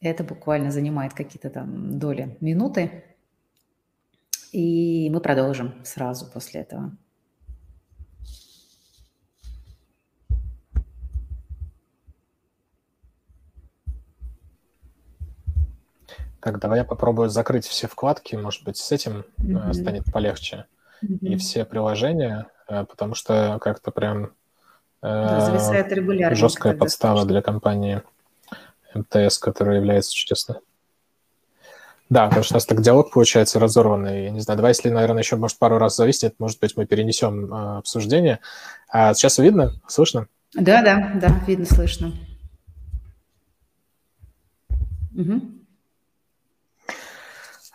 Это 0.00 0.22
буквально 0.22 0.70
занимает 0.70 1.14
какие-то 1.14 1.50
там 1.50 1.98
доли 1.98 2.36
минуты. 2.40 3.02
И 4.52 5.10
мы 5.10 5.20
продолжим 5.20 5.84
сразу 5.84 6.30
после 6.30 6.60
этого. 6.60 6.96
Так, 16.40 16.58
давай 16.58 16.78
я 16.78 16.84
попробую 16.84 17.28
закрыть 17.28 17.66
все 17.66 17.86
вкладки, 17.86 18.34
может 18.34 18.64
быть, 18.64 18.76
с 18.76 18.90
этим 18.92 19.24
mm-hmm. 19.38 19.72
станет 19.74 20.04
полегче. 20.12 20.66
Mm-hmm. 21.04 21.18
И 21.20 21.36
все 21.36 21.64
приложения, 21.64 22.46
э, 22.68 22.84
потому 22.84 23.14
что 23.14 23.58
как-то 23.60 23.90
прям 23.90 24.32
э, 25.02 26.34
жесткая 26.34 26.74
подстава 26.74 27.18
слышно. 27.18 27.28
для 27.28 27.42
компании 27.42 28.02
МТС, 28.94 29.38
которая 29.38 29.76
является 29.76 30.14
чудесной. 30.14 30.56
Да, 32.08 32.26
потому 32.26 32.42
что 32.42 32.54
у 32.54 32.56
нас 32.56 32.66
так 32.66 32.80
диалог 32.80 33.12
получается 33.12 33.60
разорванный. 33.60 34.24
Я 34.24 34.30
не 34.30 34.40
знаю, 34.40 34.56
давай, 34.56 34.70
если, 34.72 34.90
наверное, 34.90 35.22
еще, 35.22 35.36
может, 35.36 35.58
пару 35.58 35.78
раз 35.78 35.94
зависнет, 35.94 36.34
может 36.40 36.58
быть, 36.58 36.76
мы 36.76 36.84
перенесем 36.84 37.52
э, 37.52 37.78
обсуждение. 37.78 38.40
А 38.88 39.14
сейчас 39.14 39.38
видно? 39.38 39.74
Слышно? 39.86 40.26
Да, 40.54 40.82
да, 40.82 41.12
да, 41.14 41.40
видно, 41.46 41.66
слышно. 41.66 42.12
Угу. 45.16 45.59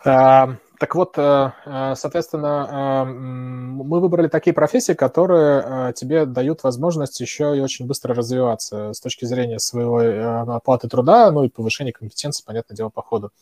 А, 0.06 0.56
так 0.78 0.94
вот, 0.94 1.14
э, 1.16 1.50
э, 1.64 1.94
соответственно, 1.96 3.04
э, 3.06 3.10
мы 3.10 4.00
выбрали 4.00 4.28
такие 4.28 4.54
профессии, 4.54 4.92
которые 4.92 5.92
тебе 5.94 6.26
дают 6.26 6.62
возможность 6.62 7.20
еще 7.20 7.56
и 7.56 7.60
очень 7.60 7.86
быстро 7.86 8.14
развиваться 8.14 8.92
с 8.92 9.00
точки 9.00 9.24
зрения 9.24 9.58
своего 9.58 10.54
оплаты 10.54 10.88
труда, 10.88 11.30
ну 11.30 11.44
и 11.44 11.48
повышения 11.48 11.92
компетенции, 11.92 12.44
понятное 12.44 12.76
дело, 12.76 12.90
по 12.90 13.02
ходу 13.02 13.32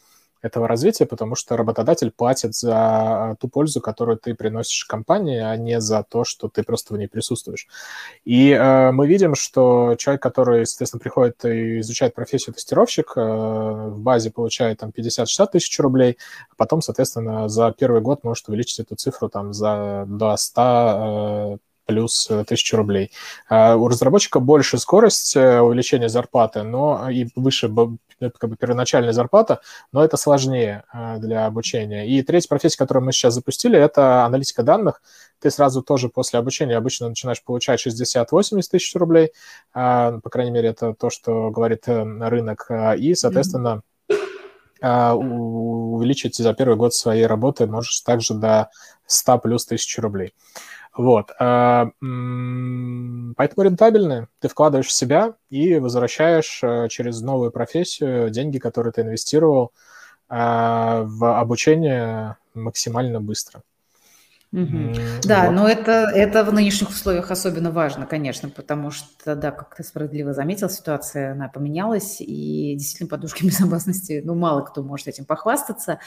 этого 0.45 0.69
развития, 0.69 1.07
потому 1.07 1.37
что 1.37 1.57
работодатель 1.57 2.11
платит 2.11 2.55
за 2.55 3.37
ту 3.41 3.49
пользу, 3.49 3.81
которую 3.81 4.19
ты 4.19 4.35
приносишь 4.35 4.85
компании, 4.85 5.41
а 5.41 5.57
не 5.57 5.81
за 5.81 6.05
то, 6.07 6.25
что 6.25 6.49
ты 6.49 6.63
просто 6.63 6.93
в 6.93 6.99
ней 6.99 7.09
присутствуешь. 7.09 7.67
И 8.27 8.51
э, 8.51 8.93
мы 8.93 9.07
видим, 9.07 9.35
что 9.35 9.95
человек, 9.97 10.23
который, 10.23 10.67
соответственно, 10.67 11.01
приходит 11.01 11.45
и 11.47 11.81
изучает 11.81 12.15
профессию 12.15 12.55
тестировщик, 12.55 13.13
э, 13.17 13.21
в 13.21 13.99
базе 14.01 14.31
получает 14.31 14.81
там 14.81 14.91
50-60 14.91 15.53
тысяч 15.53 15.81
рублей, 15.81 16.19
а 16.51 16.55
потом, 16.57 16.83
соответственно, 16.83 17.49
за 17.49 17.73
первый 17.73 18.03
год 18.03 18.23
может 18.23 18.47
увеличить 18.49 18.81
эту 18.81 18.97
цифру 18.97 19.31
там 19.31 19.55
за 19.55 20.05
до 20.07 20.37
100 20.37 21.59
плюс 21.87 22.29
э, 22.31 22.45
тысячу 22.45 22.77
рублей. 22.77 23.11
А 23.49 23.77
у 23.77 23.89
разработчика 23.89 24.41
больше 24.41 24.79
скорость 24.79 25.37
э, 25.37 25.61
увеличения 25.61 26.09
зарплаты, 26.09 26.63
но 26.63 27.09
и 27.11 27.29
выше 27.37 27.69
как 28.21 28.51
бы 28.51 28.57
первоначальная 28.57 29.13
зарплата, 29.13 29.61
но 29.93 30.05
это 30.05 30.17
сложнее 30.17 30.85
э, 30.93 31.19
для 31.19 31.47
обучения. 31.47 32.07
И 32.07 32.23
третья 32.23 32.49
профессия, 32.49 32.79
которую 32.79 33.05
мы 33.05 33.13
сейчас 33.13 33.35
запустили, 33.35 33.79
это 33.79 34.25
аналитика 34.25 34.63
данных. 34.63 35.03
Ты 35.41 35.51
сразу 35.51 35.83
тоже 35.83 36.09
после 36.09 36.39
обучения 36.39 36.77
обычно 36.77 37.09
начинаешь 37.09 37.43
получать 37.43 37.85
60-80 37.87 38.63
тысяч 38.71 38.95
рублей, 38.95 39.33
а, 39.75 40.19
по 40.21 40.31
крайней 40.31 40.53
мере, 40.53 40.69
это 40.71 40.95
то, 40.95 41.11
что 41.11 41.51
говорит 41.51 41.85
рынок, 41.87 42.71
и, 42.99 43.15
соответственно, 43.15 43.83
увеличить 44.81 46.37
за 46.37 46.53
первый 46.55 46.77
год 46.77 46.95
своей 46.95 47.27
работы 47.27 47.67
можешь 47.67 48.01
также 48.01 48.35
до 48.35 48.71
100 49.07 49.39
плюс 49.39 49.67
тысяч 49.67 49.99
рублей. 49.99 50.35
Вот. 50.97 51.33
А, 51.41 51.91
поэтому 52.01 53.65
рентабельны. 53.65 54.29
Ты 54.41 54.49
вкладываешь 54.49 54.87
в 54.87 54.93
себя 54.93 55.35
и 55.51 55.79
возвращаешь 55.79 56.61
э, 56.63 56.89
через 56.89 57.21
новую 57.21 57.51
профессию 57.51 58.31
деньги, 58.31 58.59
которые 58.59 58.93
ты 58.93 59.03
инвестировал 59.03 59.73
а, 60.29 61.03
в 61.05 61.39
обучение 61.39 62.37
максимально 62.55 63.21
быстро. 63.21 63.63
Угу. 64.55 64.95
Да, 65.25 65.47
вот. 65.47 65.55
но 65.57 65.69
это, 65.69 66.13
это 66.15 66.45
в 66.45 66.53
нынешних 66.53 66.91
условиях 66.91 67.33
особенно 67.33 67.73
важно, 67.73 68.07
конечно, 68.07 68.49
потому 68.49 68.93
что, 68.93 69.35
да, 69.35 69.51
как 69.51 69.75
ты 69.75 69.83
справедливо 69.83 70.33
заметил, 70.33 70.71
ситуация, 70.71 71.33
она 71.33 71.49
поменялась, 71.49 72.21
и 72.21 72.77
действительно 72.77 73.09
подушки 73.09 73.45
безопасности, 73.47 74.23
ну, 74.25 74.37
мало 74.37 74.61
кто 74.61 74.85
может 74.85 75.09
этим 75.09 75.25
похвастаться. 75.25 75.99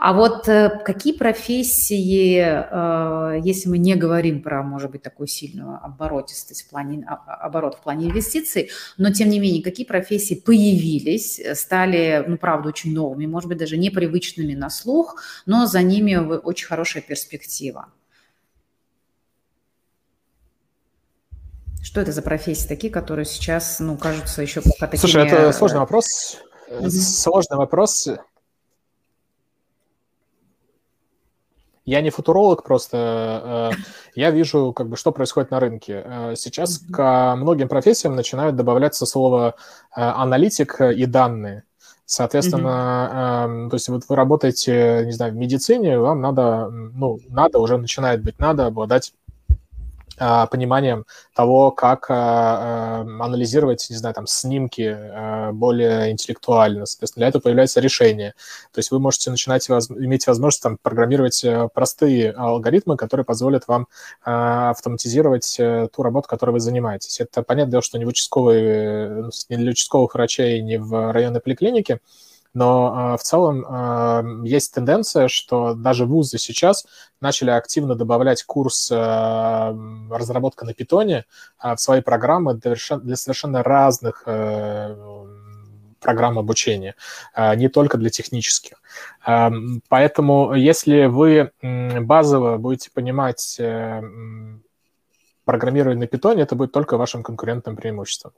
А 0.00 0.14
вот 0.14 0.48
э, 0.48 0.80
какие 0.84 1.16
профессии, 1.16 2.40
э, 2.40 3.40
если 3.44 3.68
мы 3.68 3.78
не 3.78 3.94
говорим 3.94 4.42
про, 4.42 4.64
может 4.64 4.90
быть, 4.90 5.02
такую 5.02 5.28
сильную 5.28 5.78
оборотистость 5.80 6.66
в 6.66 6.70
плане, 6.70 7.06
а, 7.08 7.14
а, 7.14 7.46
оборот 7.46 7.76
в 7.76 7.82
плане 7.82 8.08
инвестиций, 8.08 8.70
но, 8.98 9.12
тем 9.12 9.28
не 9.28 9.38
менее, 9.38 9.62
какие 9.62 9.86
профессии 9.86 10.34
появились, 10.34 11.40
стали, 11.54 12.24
ну, 12.26 12.36
правда, 12.36 12.70
очень 12.70 12.92
новыми, 12.92 13.26
может 13.26 13.48
быть, 13.48 13.58
даже 13.58 13.76
непривычными 13.76 14.54
на 14.54 14.70
слух, 14.70 15.22
но 15.46 15.66
за 15.66 15.82
ними 15.82 16.16
очень 16.16 16.66
хорошая 16.66 17.04
перспектива? 17.04 17.91
Что 21.82 22.00
это 22.00 22.12
за 22.12 22.22
профессии 22.22 22.68
такие, 22.68 22.92
которые 22.92 23.24
сейчас, 23.24 23.80
ну, 23.80 23.96
кажутся 23.96 24.40
еще 24.40 24.62
пока 24.62 24.86
такими... 24.86 25.00
Слушай, 25.00 25.26
это 25.26 25.52
сложный 25.52 25.80
вопрос. 25.80 26.38
Mm-hmm. 26.70 26.90
Сложный 26.90 27.56
вопрос. 27.56 28.08
Я 31.84 32.00
не 32.00 32.10
футуролог, 32.10 32.62
просто 32.62 33.72
э, 33.74 33.82
я 34.14 34.30
вижу, 34.30 34.72
как 34.72 34.88
бы, 34.88 34.96
что 34.96 35.10
происходит 35.10 35.50
на 35.50 35.58
рынке. 35.58 36.04
Э, 36.04 36.34
сейчас 36.36 36.80
mm-hmm. 36.80 36.92
к 36.92 37.36
многим 37.36 37.68
профессиям 37.68 38.14
начинают 38.14 38.54
добавляться 38.54 39.04
слово 39.04 39.56
э, 39.96 40.00
аналитик 40.00 40.80
и 40.80 41.04
данные. 41.06 41.64
Соответственно, 42.04 43.46
mm-hmm. 43.48 43.66
э, 43.66 43.70
то 43.70 43.74
есть 43.74 43.88
вот 43.88 44.04
вы 44.08 44.14
работаете, 44.14 45.02
не 45.04 45.12
знаю, 45.12 45.32
в 45.32 45.36
медицине, 45.36 45.98
вам 45.98 46.20
надо, 46.20 46.68
ну, 46.70 47.18
надо 47.28 47.58
уже 47.58 47.76
начинает 47.76 48.22
быть 48.22 48.38
надо 48.38 48.66
обладать 48.66 49.12
пониманием 50.50 51.04
того, 51.34 51.70
как 51.70 52.10
а, 52.10 52.14
а, 52.14 53.24
анализировать, 53.24 53.86
не 53.90 53.96
знаю, 53.96 54.14
там, 54.14 54.26
снимки 54.26 54.96
более 55.52 56.10
интеллектуально. 56.10 56.86
Соответственно, 56.86 57.22
для 57.22 57.28
этого 57.28 57.42
появляется 57.42 57.80
решение. 57.80 58.34
То 58.72 58.78
есть 58.78 58.90
вы 58.90 58.98
можете 58.98 59.30
начинать 59.30 59.68
иметь 59.68 60.26
возможность 60.26 60.62
там, 60.62 60.78
программировать 60.82 61.44
э, 61.44 61.68
простые 61.72 62.32
алгоритмы, 62.32 62.96
которые 62.96 63.24
позволят 63.24 63.68
вам 63.68 63.86
автоматизировать 64.22 65.56
э, 65.58 65.88
ту 65.94 66.02
работу, 66.02 66.28
которой 66.28 66.52
вы 66.52 66.60
занимаетесь. 66.60 67.20
Это 67.20 67.42
понятное 67.42 67.72
дело, 67.72 67.82
что 67.82 67.98
не, 67.98 68.04
в 68.04 68.08
участковые, 68.08 69.26
э, 69.26 69.30
не 69.48 69.56
для 69.56 69.70
участковых 69.70 70.14
врачей, 70.14 70.60
не 70.60 70.78
в 70.78 71.12
районной 71.12 71.40
поликлинике, 71.40 72.00
но 72.54 73.14
э, 73.14 73.16
в 73.16 73.22
целом 73.22 73.64
э, 73.64 74.46
есть 74.46 74.74
тенденция, 74.74 75.28
что 75.28 75.74
даже 75.74 76.04
вузы 76.04 76.38
сейчас 76.38 76.86
начали 77.20 77.50
активно 77.50 77.94
добавлять 77.94 78.42
курс 78.42 78.90
э, 78.90 78.96
разработка 80.10 80.64
на 80.64 80.74
питоне 80.74 81.24
в 81.62 81.76
свои 81.76 82.00
программы 82.00 82.54
для 82.54 82.76
совершенно 83.16 83.62
разных 83.62 84.24
программ 86.00 86.38
обучения, 86.38 86.96
не 87.36 87.68
только 87.68 87.96
для 87.96 88.10
технических. 88.10 88.82
Поэтому 89.88 90.54
если 90.54 91.06
вы 91.06 91.52
базово 91.62 92.56
будете 92.58 92.90
понимать 92.90 93.60
программирование 95.44 96.00
на 96.00 96.06
питоне, 96.08 96.42
это 96.42 96.56
будет 96.56 96.72
только 96.72 96.96
вашим 96.96 97.22
конкурентным 97.22 97.76
преимуществом. 97.76 98.32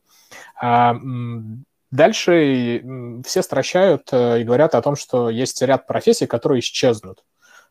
Дальше 1.95 2.83
все 3.25 3.41
стращают 3.41 4.09
э, 4.11 4.41
и 4.41 4.45
говорят 4.45 4.75
о 4.75 4.83
том, 4.83 4.97
что 4.97 5.31
есть 5.31 5.63
ряд 5.63 5.87
профессий, 5.87 6.27
которые 6.27 6.59
исчезнут. 6.59 7.23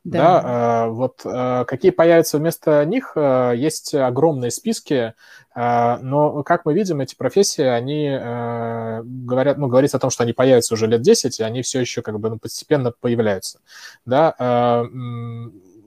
Да. 0.06 0.42
да, 0.42 0.88
вот 0.90 1.22
какие 1.66 1.92
появятся 1.92 2.38
вместо 2.38 2.84
них, 2.84 3.16
есть 3.16 3.96
огромные 3.96 4.52
списки, 4.52 5.14
но, 5.56 6.44
как 6.44 6.66
мы 6.66 6.74
видим, 6.74 7.00
эти 7.00 7.16
профессии, 7.16 7.64
они 7.64 8.10
говорят, 8.10 9.58
ну, 9.58 9.68
говорится 9.68 9.96
о 9.96 10.02
том, 10.02 10.10
что 10.10 10.24
они 10.24 10.34
появятся 10.34 10.74
уже 10.74 10.88
лет 10.88 11.02
10, 11.04 11.40
и 11.40 11.44
они 11.44 11.62
все 11.62 11.80
еще 11.80 12.02
как 12.02 12.20
бы 12.20 12.32
ну, 12.32 12.38
постепенно 12.38 12.92
появляются, 12.92 13.62
да, 14.06 14.84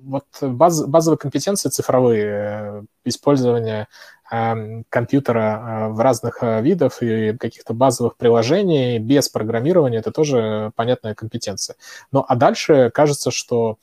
вот 0.06 0.24
баз, 0.40 0.86
базовые 0.86 1.18
компетенции 1.18 1.68
цифровые, 1.68 2.84
использование 3.04 3.88
компьютера 4.28 5.88
в 5.90 6.00
разных 6.00 6.42
видах 6.42 7.02
и 7.02 7.36
каких-то 7.36 7.74
базовых 7.74 8.16
приложений 8.16 8.98
без 8.98 9.28
программирования, 9.28 9.98
это 9.98 10.10
тоже 10.10 10.72
понятная 10.74 11.14
компетенция. 11.14 11.76
Ну, 12.12 12.24
а 12.26 12.34
дальше 12.36 12.90
кажется, 12.92 13.30
что 13.30 13.78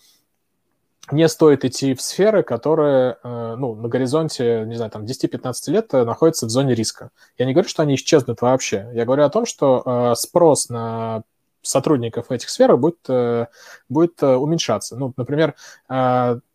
не 1.12 1.28
стоит 1.28 1.66
идти 1.66 1.94
в 1.94 2.02
сферы, 2.02 2.44
которые 2.44 3.18
э, 3.24 3.56
ну, 3.58 3.76
на 3.76 3.90
горизонте, 3.90 4.64
не 4.66 4.76
знаю, 4.76 4.90
там 4.90 5.04
10-15 5.04 5.54
лет 5.68 5.94
э, 5.94 6.06
находятся 6.06 6.46
в 6.46 6.50
зоне 6.50 6.76
риска. 6.76 7.10
Я 7.38 7.46
не 7.46 7.54
говорю, 7.54 7.68
что 7.68 7.84
они 7.84 7.96
исчезнут 7.96 8.42
вообще. 8.42 8.90
Я 8.94 9.04
говорю 9.04 9.24
о 9.24 9.30
том, 9.30 9.46
что 9.46 9.84
э, 9.86 10.16
спрос 10.16 10.70
на 10.70 11.24
сотрудников 11.62 12.32
этих 12.32 12.50
сферах 12.50 12.78
будет, 12.78 13.08
будет 13.88 14.22
уменьшаться. 14.22 14.98
Ну, 14.98 15.14
например, 15.16 15.56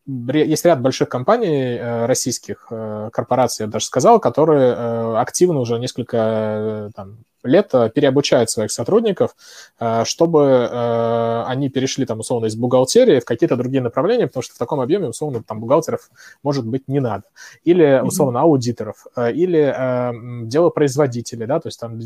есть 0.09 0.65
ряд 0.65 0.81
больших 0.81 1.09
компаний 1.09 1.79
российских, 2.07 2.67
корпораций, 3.13 3.65
я 3.65 3.71
даже 3.71 3.85
сказал, 3.85 4.21
которые 4.21 5.19
активно 5.19 5.61
уже 5.61 5.79
несколько 5.79 6.91
там, 6.97 7.19
лет 7.43 7.71
э, 7.73 7.91
переобучает 7.91 8.51
своих 8.51 8.71
сотрудников, 8.71 9.37
э, 9.79 10.05
чтобы 10.05 10.69
э, 10.71 11.43
они 11.47 11.69
перешли, 11.69 12.07
там, 12.07 12.21
условно, 12.21 12.47
из 12.47 12.57
бухгалтерии 12.57 13.21
в 13.21 13.25
какие-то 13.25 13.57
другие 13.57 13.83
направления, 13.83 14.27
потому 14.27 14.43
что 14.43 14.55
в 14.55 14.59
таком 14.59 14.81
объеме, 14.81 15.09
условно, 15.09 15.43
там, 15.43 15.61
бухгалтеров, 15.61 16.11
может 16.43 16.67
быть, 16.67 16.89
не 16.89 17.01
надо. 17.01 17.25
Или, 17.65 18.01
условно, 18.05 18.41
аудиторов, 18.41 19.07
или 19.17 20.47
делопроизводителей, 20.47 21.47
да, 21.47 21.61
то 21.61 21.69
есть 21.69 21.81
там 21.81 21.99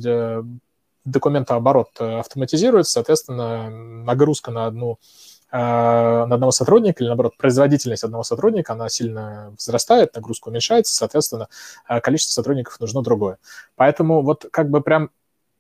документооборот 1.05 1.89
автоматизируется, 1.99 2.93
соответственно, 2.93 3.71
нагрузка 3.71 4.51
на 4.51 4.67
одну 4.67 4.99
на 5.53 6.23
одного 6.35 6.51
сотрудника 6.51 7.03
или, 7.03 7.09
наоборот, 7.09 7.37
производительность 7.37 8.05
одного 8.05 8.23
сотрудника, 8.23 8.73
она 8.73 8.89
сильно 8.89 9.51
возрастает, 9.51 10.15
нагрузка 10.15 10.49
уменьшается, 10.49 10.95
соответственно, 10.95 11.49
количество 12.03 12.33
сотрудников 12.33 12.81
нужно 12.81 13.03
другое. 13.03 13.39
Поэтому 13.77 14.23
вот 14.23 14.47
как 14.51 14.71
бы 14.71 14.81
прям 14.81 15.11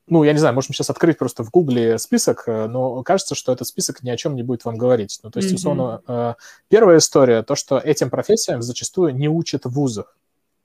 ну, 0.08 0.24
я 0.24 0.32
не 0.32 0.38
знаю, 0.38 0.54
можем 0.54 0.74
сейчас 0.74 0.90
открыть 0.90 1.16
просто 1.16 1.44
в 1.44 1.50
Гугле 1.50 1.98
список, 1.98 2.44
э, 2.46 2.66
но 2.66 3.02
кажется, 3.02 3.34
что 3.34 3.52
этот 3.52 3.68
список 3.68 4.02
ни 4.02 4.10
о 4.10 4.16
чем 4.16 4.34
не 4.34 4.42
будет 4.42 4.64
вам 4.64 4.76
говорить. 4.76 5.20
Ну, 5.22 5.30
то 5.30 5.38
есть, 5.38 5.52
условно, 5.54 6.02
mm-hmm. 6.06 6.34
первая 6.68 6.98
история, 6.98 7.42
то, 7.42 7.54
что 7.54 7.78
этим 7.78 8.10
профессиям 8.10 8.62
зачастую 8.62 9.14
не 9.14 9.28
учат 9.28 9.64
в 9.64 9.70
вузах. 9.70 10.16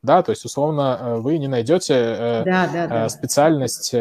Да, 0.03 0.21
то 0.21 0.31
есть, 0.31 0.43
условно, 0.43 0.97
э, 0.99 1.15
вы 1.17 1.37
не 1.37 1.47
найдете 1.47 2.43
да, 2.45 2.69
да, 2.73 2.87
да. 2.87 3.09
специальность 3.09 3.93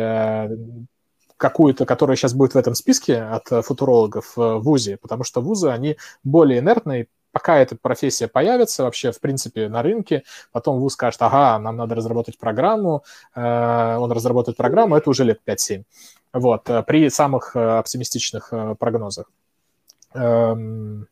какую-то, 1.37 1.85
которая 1.85 2.16
сейчас 2.16 2.35
будет 2.35 2.55
в 2.55 2.59
этом 2.59 2.75
списке 2.75 3.20
от 3.20 3.49
футурологов 3.64 4.37
в 4.37 4.59
ВУЗе, 4.59 4.96
потому 4.96 5.25
что 5.25 5.40
вузы, 5.40 5.68
они 5.68 5.96
более 6.25 6.61
инертные, 6.61 7.09
пока 7.37 7.59
эта 7.59 7.77
профессия 7.77 8.29
появится 8.29 8.85
вообще, 8.85 9.12
в 9.12 9.20
принципе, 9.20 9.68
на 9.68 9.83
рынке, 9.83 10.22
потом 10.53 10.79
ВУЗ 10.79 10.94
скажет, 10.94 11.20
ага, 11.20 11.59
нам 11.59 11.77
надо 11.77 11.94
разработать 11.94 12.38
программу, 12.38 13.05
э, 13.35 13.96
он 13.96 14.11
разработает 14.11 14.57
программу, 14.57 14.96
это 14.96 15.11
уже 15.11 15.25
лет 15.25 15.40
5-7. 15.44 15.85
Вот, 16.33 16.70
э, 16.70 16.83
при 16.83 17.11
самых 17.11 17.55
э, 17.55 17.79
оптимистичных 17.79 18.55
прогнозах. 18.79 19.27
Эм, 20.14 21.09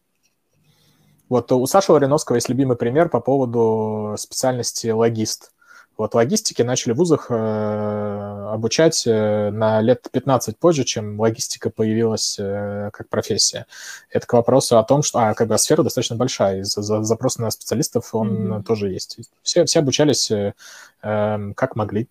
вот 1.29 1.53
у 1.53 1.67
Саши 1.67 1.93
Лариновского 1.93 2.37
есть 2.37 2.49
любимый 2.49 2.79
пример 2.79 3.11
по 3.11 3.21
поводу 3.21 4.15
специальности 4.17 4.89
логист. 4.89 5.53
Вот 5.97 6.15
логистики 6.15 6.63
начали 6.63 6.93
в 6.93 6.97
вузах 6.97 7.27
э, 7.31 7.35
обучать 7.35 9.07
э, 9.07 9.51
на 9.51 9.81
лет 9.81 10.09
15 10.11 10.59
позже, 10.59 10.85
чем 10.85 11.21
логистика 11.21 11.71
появилась 11.71 12.37
э, 12.39 12.91
как 12.93 13.09
профессия. 13.09 13.67
Это 14.11 14.27
к 14.27 14.33
вопросу 14.33 14.79
о 14.79 14.85
том, 14.85 15.03
что 15.03 15.21
а, 15.21 15.35
как 15.35 15.49
бы 15.49 15.57
сфера 15.57 15.83
достаточно 15.83 16.17
большая, 16.17 16.61
и 16.61 16.63
за, 16.63 16.83
за, 16.83 17.03
запрос 17.05 17.39
на 17.39 17.51
специалистов 17.51 18.15
он 18.15 18.53
mm-hmm. 18.53 18.63
тоже 18.65 18.91
есть. 18.91 19.19
Все, 19.43 19.65
все 19.65 19.79
обучались 19.79 20.31
э, 20.31 20.55
э, 21.03 21.53
как 21.55 21.77
могли. 21.77 22.09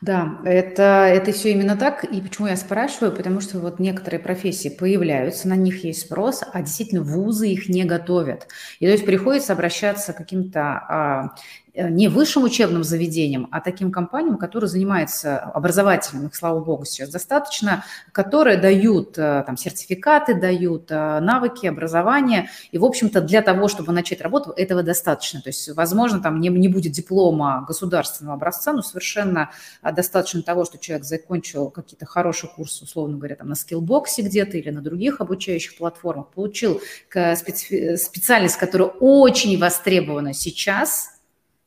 Да, 0.00 0.38
это, 0.44 1.06
это 1.06 1.32
все 1.32 1.50
именно 1.52 1.76
так. 1.76 2.04
И 2.04 2.20
почему 2.20 2.46
я 2.46 2.56
спрашиваю? 2.56 3.12
Потому 3.12 3.40
что 3.40 3.58
вот 3.58 3.78
некоторые 3.78 4.20
профессии 4.20 4.68
появляются, 4.68 5.48
на 5.48 5.56
них 5.56 5.84
есть 5.84 6.02
спрос, 6.02 6.42
а 6.52 6.62
действительно 6.62 7.02
вузы 7.02 7.48
их 7.48 7.68
не 7.68 7.84
готовят. 7.84 8.46
И 8.78 8.86
то 8.86 8.92
есть 8.92 9.04
приходится 9.04 9.52
обращаться 9.52 10.12
к 10.12 10.16
каким-то 10.16 10.60
а, 10.60 11.34
не 11.78 12.08
высшим 12.08 12.42
учебным 12.42 12.82
заведениям, 12.82 13.48
а 13.52 13.60
таким 13.60 13.92
компаниям, 13.92 14.36
которые 14.36 14.68
занимаются 14.68 15.38
образовательным, 15.38 16.26
их, 16.26 16.34
слава 16.34 16.60
богу, 16.60 16.84
сейчас 16.84 17.10
достаточно, 17.10 17.84
которые 18.12 18.56
дают 18.56 19.16
э, 19.16 19.44
там, 19.46 19.56
сертификаты, 19.56 20.34
дают 20.34 20.90
э, 20.90 21.20
навыки, 21.20 21.66
образование. 21.66 22.50
И, 22.72 22.78
в 22.78 22.84
общем-то, 22.84 23.20
для 23.20 23.42
того, 23.42 23.68
чтобы 23.68 23.92
начать 23.92 24.20
работу, 24.20 24.50
этого 24.50 24.82
достаточно. 24.82 25.40
То 25.40 25.50
есть, 25.50 25.68
возможно, 25.70 26.20
там 26.20 26.40
не, 26.40 26.48
не 26.48 26.68
будет 26.68 26.92
диплома 26.92 27.64
государственного 27.66 28.36
образца, 28.36 28.72
но 28.72 28.82
совершенно 28.82 29.50
достаточно 29.82 30.42
того, 30.42 30.64
что 30.64 30.78
человек 30.78 31.04
закончил 31.04 31.70
какие-то 31.70 32.06
хорошие 32.06 32.50
курсы, 32.50 32.84
условно 32.84 33.18
говоря, 33.18 33.36
там, 33.36 33.48
на 33.48 33.54
скиллбоксе 33.54 34.22
где-то 34.22 34.56
или 34.56 34.70
на 34.70 34.80
других 34.80 35.20
обучающих 35.20 35.76
платформах, 35.76 36.28
получил 36.30 36.80
специальность, 37.08 38.56
которая 38.56 38.88
очень 38.88 39.58
востребована 39.58 40.32
сейчас– 40.32 41.10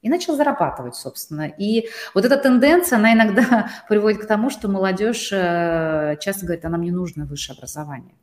и 0.01 0.09
начал 0.09 0.35
зарабатывать, 0.35 0.95
собственно. 0.95 1.47
И 1.47 1.87
вот 2.13 2.25
эта 2.25 2.37
тенденция, 2.37 2.97
она 2.97 3.13
иногда 3.13 3.69
приводит 3.89 4.23
к 4.23 4.27
тому, 4.27 4.49
что 4.49 4.67
молодежь 4.67 5.29
э, 5.31 6.17
часто 6.19 6.45
говорит, 6.45 6.65
а 6.65 6.69
нам 6.69 6.81
не 6.81 6.91
нужно 6.91 7.25
высшее 7.25 7.55
образование. 7.55 8.15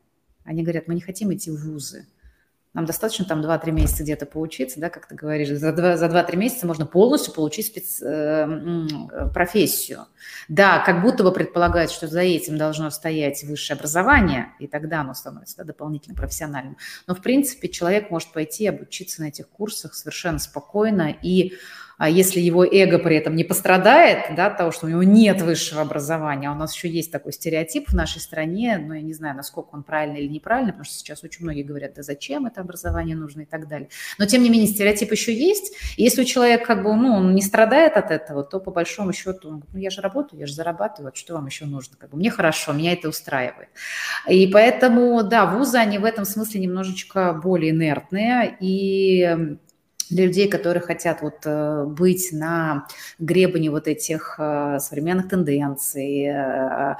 Они 0.43 0.63
говорят, 0.63 0.87
мы 0.87 0.95
не 0.95 1.01
хотим 1.01 1.33
идти 1.33 1.51
в 1.51 1.55
вузы. 1.55 2.07
Нам 2.73 2.85
достаточно 2.85 3.25
там 3.25 3.41
2-3 3.41 3.71
месяца 3.71 4.03
где-то 4.03 4.27
поучиться, 4.27 4.79
да, 4.79 4.89
как 4.89 5.07
ты 5.07 5.15
говоришь, 5.15 5.49
за 5.49 5.69
2-3 5.69 6.35
месяца 6.35 6.67
можно 6.67 6.85
полностью 6.85 7.33
получить 7.33 7.67
спец... 7.67 8.01
Э, 8.01 8.47
профессию. 9.33 10.05
Да, 10.47 10.79
как 10.79 11.01
будто 11.01 11.23
бы 11.23 11.31
предполагают, 11.31 11.89
что 11.89 12.07
за 12.07 12.21
этим 12.21 12.57
должно 12.57 12.89
стоять 12.91 13.43
высшее 13.43 13.75
образование, 13.75 14.49
и 14.59 14.67
тогда 14.67 15.01
оно 15.01 15.15
становится 15.15 15.57
да, 15.57 15.63
дополнительно 15.63 16.15
профессиональным. 16.15 16.77
Но, 17.07 17.15
в 17.15 17.21
принципе, 17.21 17.69
человек 17.69 18.11
может 18.11 18.31
пойти 18.31 18.67
обучиться 18.67 19.21
на 19.21 19.27
этих 19.27 19.49
курсах 19.49 19.95
совершенно 19.95 20.37
спокойно 20.39 21.15
и 21.23 21.53
а 21.99 22.09
если 22.09 22.39
его 22.39 22.65
эго 22.65 22.97
при 22.97 23.17
этом 23.17 23.35
не 23.35 23.43
пострадает, 23.43 24.33
да, 24.35 24.49
того, 24.49 24.71
что 24.71 24.85
у 24.85 24.89
него 24.89 25.03
нет 25.03 25.41
высшего 25.41 25.81
образования, 25.81 26.49
а 26.49 26.53
у 26.53 26.55
нас 26.55 26.73
еще 26.73 26.89
есть 26.89 27.11
такой 27.11 27.33
стереотип 27.33 27.89
в 27.89 27.93
нашей 27.93 28.21
стране, 28.21 28.77
но 28.77 28.95
я 28.95 29.01
не 29.01 29.13
знаю, 29.13 29.35
насколько 29.35 29.75
он 29.75 29.83
правильный 29.83 30.21
или 30.21 30.29
неправильный, 30.29 30.71
потому 30.71 30.85
что 30.85 30.95
сейчас 30.95 31.25
очень 31.25 31.43
многие 31.43 31.63
говорят, 31.63 31.95
да 31.95 32.01
зачем 32.01 32.45
это 32.45 32.61
образование 32.61 33.17
нужно 33.17 33.41
и 33.41 33.45
так 33.45 33.67
далее. 33.67 33.89
Но 34.17 34.25
тем 34.25 34.41
не 34.43 34.49
менее 34.49 34.67
стереотип 34.67 35.11
еще 35.11 35.33
есть, 35.33 35.73
и 35.97 36.03
если 36.03 36.21
у 36.21 36.25
человека 36.25 36.67
как 36.67 36.83
бы, 36.83 36.95
ну, 36.95 37.11
он 37.15 37.35
не 37.35 37.41
страдает 37.41 37.97
от 37.97 38.11
этого, 38.11 38.43
то 38.43 38.61
по 38.61 38.71
большому 38.71 39.11
счету, 39.11 39.49
он 39.49 39.55
говорит, 39.55 39.73
ну 39.73 39.79
я 39.79 39.89
же 39.89 39.99
работаю, 39.99 40.39
я 40.39 40.47
же 40.47 40.53
зарабатываю, 40.53 41.11
что 41.13 41.33
вам 41.33 41.47
еще 41.47 41.65
нужно? 41.65 41.97
Как 41.97 42.11
бы, 42.11 42.17
мне 42.17 42.31
хорошо, 42.31 42.71
меня 42.71 42.93
это 42.93 43.09
устраивает. 43.09 43.67
И 44.25 44.47
поэтому, 44.47 45.21
да, 45.23 45.45
вузы, 45.45 45.77
они 45.77 45.97
в 45.97 46.05
этом 46.05 46.23
смысле 46.23 46.61
немножечко 46.61 47.33
более 47.33 47.71
инертные, 47.71 48.55
и 48.61 49.57
для 50.09 50.25
людей, 50.25 50.47
которые 50.47 50.81
хотят 50.81 51.21
вот 51.21 51.37
э, 51.45 51.85
быть 51.85 52.29
на 52.31 52.87
гребне 53.19 53.69
вот 53.69 53.87
этих 53.87 54.35
э, 54.39 54.79
современных 54.79 55.29
тенденций, 55.29 56.25
э, 56.25 56.95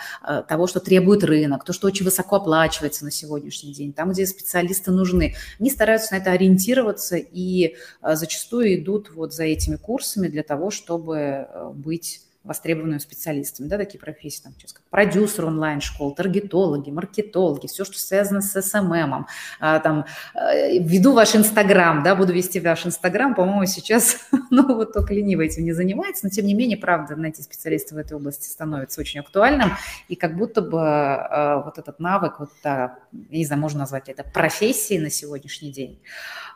того, 0.48 0.68
что 0.68 0.80
требует 0.80 1.24
рынок, 1.24 1.64
то, 1.64 1.74
что 1.74 1.88
очень 1.88 2.06
высоко 2.06 2.38
оплачивается 2.38 3.06
на 3.06 3.12
сегодняшний 3.12 3.74
день, 3.74 3.94
там, 3.94 4.12
где 4.12 4.26
специалисты 4.26 4.92
нужны, 4.92 5.36
они 5.60 5.70
стараются 5.70 6.14
на 6.14 6.18
это 6.18 6.32
ориентироваться 6.32 7.18
и 7.18 7.76
зачастую 8.02 8.76
идут 8.76 9.12
вот 9.14 9.34
за 9.34 9.44
этими 9.44 9.76
курсами 9.76 10.28
для 10.28 10.44
того, 10.44 10.72
чтобы 10.72 11.48
быть 11.74 12.22
востребованными 12.44 13.00
специалистами, 13.00 13.68
да, 13.68 13.78
такие 13.78 14.00
профессии, 14.00 14.42
там, 14.42 14.54
сейчас 14.54 14.72
как 14.72 14.84
продюсер 14.90 15.46
онлайн-школ, 15.46 16.16
таргетологи, 16.16 16.90
маркетологи, 16.90 17.68
все, 17.68 17.84
что 17.84 18.00
связано 18.00 18.42
с 18.42 18.62
СММом, 18.62 19.28
а, 19.60 19.80
там, 19.80 20.06
э, 20.36 20.80
веду 20.80 21.14
ваш 21.14 21.36
Инстаграм, 21.36 22.02
да, 22.02 22.16
буду 22.16 22.32
вести 22.32 22.62
ваш 22.62 22.86
Инстаграм, 22.86 23.36
по-моему, 23.36 23.66
сейчас, 23.66 24.30
ну, 24.52 24.74
вот 24.74 24.94
только 24.94 25.14
лениво 25.14 25.42
этим 25.42 25.66
не 25.66 25.74
занимается, 25.74 26.26
но, 26.26 26.30
тем 26.30 26.46
не 26.46 26.54
менее, 26.54 26.78
правда, 26.78 27.18
найти 27.18 27.42
специалисты 27.42 27.94
в 27.94 27.98
этой 27.98 28.16
области 28.16 28.48
становится 28.48 29.02
очень 29.02 29.20
актуальным, 29.20 29.74
и 30.08 30.16
как 30.16 30.38
будто 30.38 30.62
бы 30.62 30.80
э, 30.80 31.64
вот 31.64 31.78
этот 31.78 32.00
навык, 32.00 32.40
вот, 32.40 32.52
я 32.64 32.98
не 33.12 33.46
знаю, 33.46 33.62
можно 33.62 33.80
назвать 33.80 34.08
это 34.08 34.24
профессией 34.24 35.02
на 35.02 35.10
сегодняшний 35.10 35.74
день, 35.74 36.02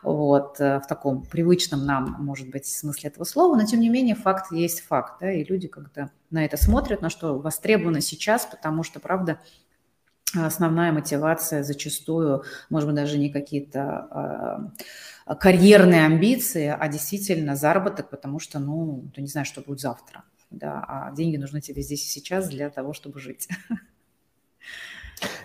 вот, 0.02 0.58
э, 0.60 0.80
в 0.80 0.86
таком 0.86 1.22
привычном 1.26 1.84
нам, 1.84 2.16
может 2.20 2.48
быть, 2.48 2.66
смысле 2.66 3.10
этого 3.10 3.24
слова, 3.24 3.54
но, 3.54 3.66
тем 3.66 3.80
не 3.80 3.90
менее, 3.90 4.14
факт 4.14 4.50
есть 4.50 4.80
факт, 4.80 5.20
да, 5.20 5.30
и 5.30 5.44
люди 5.44 5.68
как-то 5.74 6.10
на 6.30 6.44
это 6.44 6.56
смотрят, 6.56 7.02
на 7.02 7.10
что 7.10 7.38
востребовано 7.38 8.00
сейчас, 8.00 8.46
потому 8.46 8.84
что, 8.84 9.00
правда, 9.00 9.40
основная 10.34 10.92
мотивация 10.92 11.64
зачастую, 11.64 12.44
может 12.70 12.88
быть, 12.88 12.96
даже 12.96 13.18
не 13.18 13.30
какие-то 13.30 14.70
э, 15.26 15.34
карьерные 15.34 16.04
амбиции, 16.06 16.74
а 16.78 16.88
действительно 16.88 17.56
заработок, 17.56 18.10
потому 18.10 18.38
что, 18.38 18.58
ну, 18.60 19.10
ты 19.14 19.20
не 19.20 19.28
знаешь, 19.28 19.48
что 19.48 19.62
будет 19.62 19.80
завтра, 19.80 20.22
да, 20.50 20.84
а 20.86 21.12
деньги 21.12 21.36
нужны 21.36 21.60
тебе 21.60 21.82
здесь 21.82 22.04
и 22.04 22.08
сейчас 22.08 22.48
для 22.48 22.70
того, 22.70 22.92
чтобы 22.92 23.18
жить. 23.18 23.48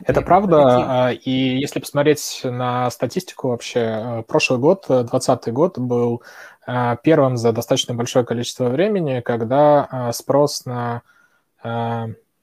Это 0.04 0.22
правда, 0.22 1.08
а, 1.08 1.12
и 1.12 1.58
если 1.60 1.80
посмотреть 1.80 2.42
на 2.44 2.90
статистику 2.90 3.50
вообще, 3.50 3.80
э, 3.80 4.24
прошлый 4.24 4.60
год, 4.60 4.86
2020 4.88 5.54
год, 5.54 5.78
был 5.78 6.24
э, 6.59 6.59
первым 7.04 7.38
за 7.38 7.52
достаточно 7.52 7.94
большое 7.94 8.26
количество 8.26 8.70
времени, 8.70 9.22
когда 9.22 9.88
э, 9.92 10.12
спрос 10.14 10.66
на 10.66 11.02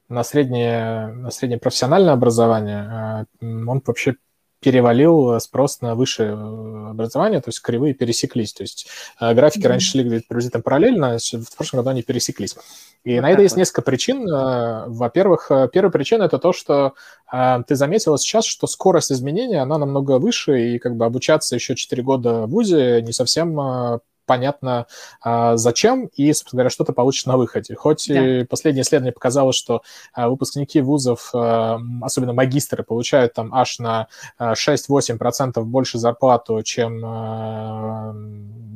на 0.08 0.22
среднее, 0.22 1.08
на 1.08 1.30
среднее 1.30 1.58
профессиональное 1.58 2.12
образование, 2.12 3.26
он 3.40 3.82
вообще 3.84 4.16
перевалил 4.60 5.38
спрос 5.40 5.80
на 5.80 5.94
высшее 5.94 6.32
образование, 6.32 7.40
то 7.40 7.48
есть 7.48 7.60
кривые 7.60 7.94
пересеклись. 7.94 8.52
То 8.52 8.62
есть 8.62 8.88
графики 9.20 9.64
mm-hmm. 9.64 9.68
раньше 9.68 9.90
шли 9.90 10.20
приблизительно 10.20 10.62
параллельно, 10.62 11.18
в 11.18 11.56
прошлом 11.56 11.80
году 11.80 11.90
они 11.90 12.02
пересеклись. 12.02 12.56
И 13.04 13.14
вот 13.14 13.22
на 13.22 13.30
это 13.30 13.38
вот. 13.38 13.42
есть 13.44 13.56
несколько 13.56 13.82
причин. 13.82 14.26
Во-первых, 14.26 15.50
первая 15.72 15.90
причина– 15.90 16.22
это 16.24 16.38
то, 16.38 16.52
что 16.52 16.94
ты 17.30 17.74
заметила 17.74 18.18
сейчас, 18.18 18.44
что 18.44 18.66
скорость 18.66 19.12
изменения, 19.12 19.60
она 19.60 19.78
намного 19.78 20.18
выше, 20.18 20.74
и 20.74 20.78
как 20.78 20.96
бы 20.96 21.04
обучаться 21.04 21.54
еще 21.54 21.74
4 21.74 22.02
года 22.02 22.46
в 22.46 22.50
ВУЗе 22.50 23.02
не 23.02 23.12
совсем 23.12 24.00
понятно, 24.26 24.86
а, 25.22 25.56
зачем, 25.56 26.06
и, 26.14 26.32
собственно 26.32 26.60
говоря, 26.60 26.70
что 26.70 26.84
ты 26.84 26.92
получишь 26.92 27.26
на 27.26 27.36
выходе. 27.36 27.74
Хоть 27.74 28.06
да. 28.08 28.40
и 28.40 28.44
последнее 28.44 28.82
исследование 28.82 29.12
показало, 29.12 29.52
что 29.52 29.82
а, 30.12 30.28
выпускники 30.28 30.80
вузов, 30.80 31.30
а, 31.32 31.78
особенно 32.02 32.32
магистры, 32.32 32.82
получают 32.82 33.32
там 33.34 33.54
аж 33.54 33.78
на 33.78 34.08
6-8% 34.38 35.62
больше 35.62 35.98
зарплату, 35.98 36.62
чем 36.62 37.00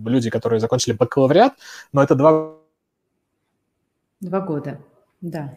люди, 0.07 0.31
которые 0.31 0.61
закончили 0.61 0.95
бакалавриат, 0.95 1.55
но 1.93 2.03
это 2.03 2.15
два... 2.15 2.55
Два 4.21 4.41
года, 4.41 4.81
да. 5.21 5.55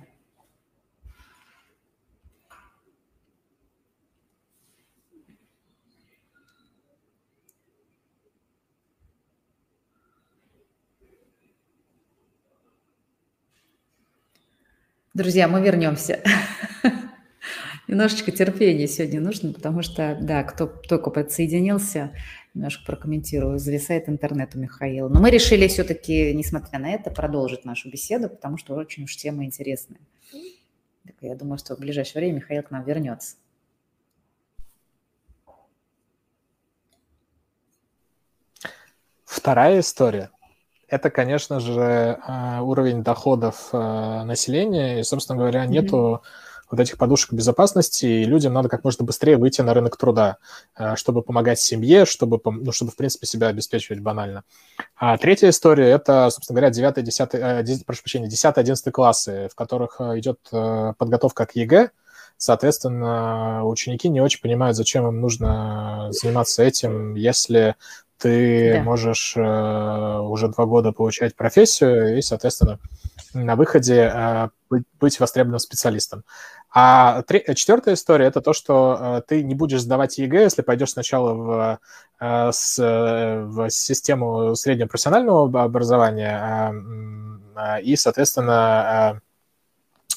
Друзья, 15.14 15.48
мы 15.48 15.62
вернемся. 15.62 16.24
Немножечко 17.88 18.32
терпения 18.32 18.88
сегодня 18.88 19.22
нужно, 19.22 19.54
потому 19.54 19.84
что, 19.84 20.18
да, 20.20 20.44
кто 20.44 20.66
только 20.66 21.12
подсоединился, 21.12 22.16
немножко 22.56 22.84
прокомментирую, 22.84 23.60
зависает 23.60 24.10
интернет 24.10 24.56
у 24.56 24.60
Михаила. 24.60 25.10
Но 25.10 25.20
мы 25.20 25.30
решили 25.30 25.68
все-таки, 25.68 26.34
несмотря 26.34 26.80
на 26.80 26.90
это, 26.90 27.12
продолжить 27.12 27.64
нашу 27.64 27.92
беседу, 27.92 28.28
потому 28.28 28.58
что 28.58 28.74
очень 28.74 29.04
уж 29.04 29.16
тема 29.16 29.46
интересная. 29.46 30.00
Так, 31.06 31.16
я 31.22 31.36
думаю, 31.36 31.60
что 31.60 31.76
в 31.76 31.80
ближайшее 31.80 32.24
время 32.24 32.38
Михаил 32.38 32.64
к 32.64 32.72
нам 32.72 32.84
вернется. 32.84 33.36
Вторая 39.26 39.80
история– 39.80 40.32
это, 40.94 41.10
конечно 41.10 41.60
же, 41.60 42.20
а, 42.26 42.62
уровень 42.62 43.04
доходов 43.04 43.70
а, 43.72 44.24
населения, 44.26 45.00
и, 45.00 45.04
собственно 45.04 45.40
говоря, 45.40 45.66
нету 45.66 46.22
mm-hmm. 46.24 46.68
вот 46.70 46.80
этих 46.80 46.98
подушек 47.00 47.34
безопасности, 47.34 48.06
и 48.06 48.26
людям 48.26 48.54
надо 48.54 48.70
как 48.70 48.84
можно 48.84 49.04
быстрее 49.04 49.38
выйти 49.38 49.62
на 49.62 49.74
рынок 49.74 49.98
труда, 49.98 50.38
а, 50.76 50.96
чтобы 50.96 51.24
помогать 51.24 51.60
семье, 51.60 52.06
чтобы, 52.06 52.40
ну, 52.46 52.72
чтобы 52.72 52.92
в 52.92 52.96
принципе, 52.96 53.26
себя 53.26 53.48
обеспечивать 53.48 54.02
банально. 54.02 54.44
А 54.96 55.18
третья 55.18 55.50
история– 55.50 55.90
это, 55.90 56.30
собственно 56.30 56.60
говоря, 56.60 56.72
9, 56.72 57.04
10, 57.04 57.86
прошу 57.88 58.04
прощения, 58.04 58.28
10, 58.28 58.58
11 58.58 58.94
классы, 58.94 59.50
в 59.52 59.56
которых 59.56 60.00
идет 60.00 60.38
подготовка 60.52 61.48
к 61.48 61.56
ЕГЭ, 61.56 61.90
Соответственно, 62.36 63.64
ученики 63.64 64.10
не 64.10 64.20
очень 64.20 64.42
понимают, 64.42 64.76
зачем 64.76 65.08
им 65.08 65.22
нужно 65.22 66.08
заниматься 66.10 66.62
этим, 66.62 67.16
если 67.16 67.76
ты 68.24 68.76
да. 68.78 68.84
можешь 68.84 69.34
э, 69.36 70.20
уже 70.22 70.48
два 70.48 70.66
года 70.66 70.94
получать 70.94 71.36
профессию 71.36 72.18
и, 72.18 72.22
соответственно, 72.22 72.80
на 73.34 73.58
выходе 73.58 74.10
э, 74.14 74.48
быть, 74.70 74.84
быть 74.98 75.20
востребованным 75.20 75.60
специалистом. 75.60 76.24
А 76.74 77.22
три, 77.24 77.44
четвертая 77.54 77.96
история 77.96 78.28
это 78.28 78.40
то, 78.40 78.54
что 78.54 78.98
э, 78.98 79.22
ты 79.28 79.44
не 79.44 79.56
будешь 79.56 79.82
сдавать 79.82 80.18
ЕГЭ, 80.18 80.44
если 80.44 80.62
пойдешь 80.62 80.92
сначала 80.92 81.34
в, 81.34 81.80
э, 82.22 82.52
с, 82.54 82.78
в 82.80 83.70
систему 83.70 84.56
среднего 84.56 84.88
профессионального 84.88 85.66
образования 85.66 86.74
э, 87.58 87.82
и, 87.82 87.98
соответственно, 87.98 89.18
э, 89.18 89.33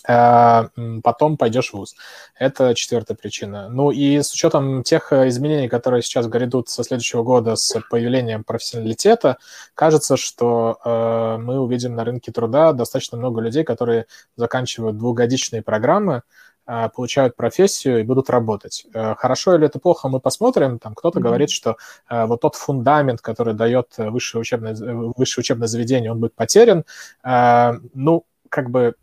потом 0.06 1.36
пойдешь 1.36 1.70
в 1.70 1.74
ВУЗ. 1.74 1.96
Это 2.38 2.74
четвертая 2.74 3.16
причина. 3.16 3.68
Ну 3.68 3.90
и 3.90 4.20
с 4.20 4.32
учетом 4.32 4.82
тех 4.82 5.12
э, 5.12 5.28
изменений, 5.28 5.68
которые 5.68 6.02
сейчас 6.02 6.26
грядут 6.26 6.68
со 6.68 6.84
следующего 6.84 7.22
года 7.22 7.56
с 7.56 7.80
появлением 7.90 8.44
профессионалитета, 8.44 9.38
кажется, 9.74 10.16
что 10.16 10.78
э, 10.84 11.38
мы 11.38 11.58
увидим 11.58 11.94
на 11.94 12.04
рынке 12.04 12.30
труда 12.30 12.72
достаточно 12.72 13.18
много 13.18 13.40
людей, 13.40 13.64
которые 13.64 14.06
заканчивают 14.36 14.98
двухгодичные 14.98 15.62
программы, 15.62 16.22
э, 16.66 16.88
получают 16.94 17.36
профессию 17.36 18.00
и 18.00 18.02
будут 18.02 18.30
работать. 18.30 18.86
Э, 18.94 19.14
хорошо 19.16 19.56
или 19.56 19.66
это 19.66 19.78
плохо, 19.78 20.08
мы 20.08 20.20
посмотрим. 20.20 20.78
Там 20.78 20.94
кто-то 20.94 21.18
mm-hmm. 21.18 21.22
говорит, 21.22 21.50
что 21.50 21.76
вот 22.10 22.40
тот 22.42 22.54
фундамент, 22.54 23.20
который 23.22 23.54
дает 23.54 23.94
высшее 23.96 24.42
учебное, 24.42 24.74
высшее 24.74 25.42
учебное 25.42 25.68
заведение, 25.68 26.12
он 26.12 26.20
будет 26.20 26.34
потерян. 26.34 26.84
Ну, 27.24 28.24
как 28.48 28.70
бы 28.70 28.94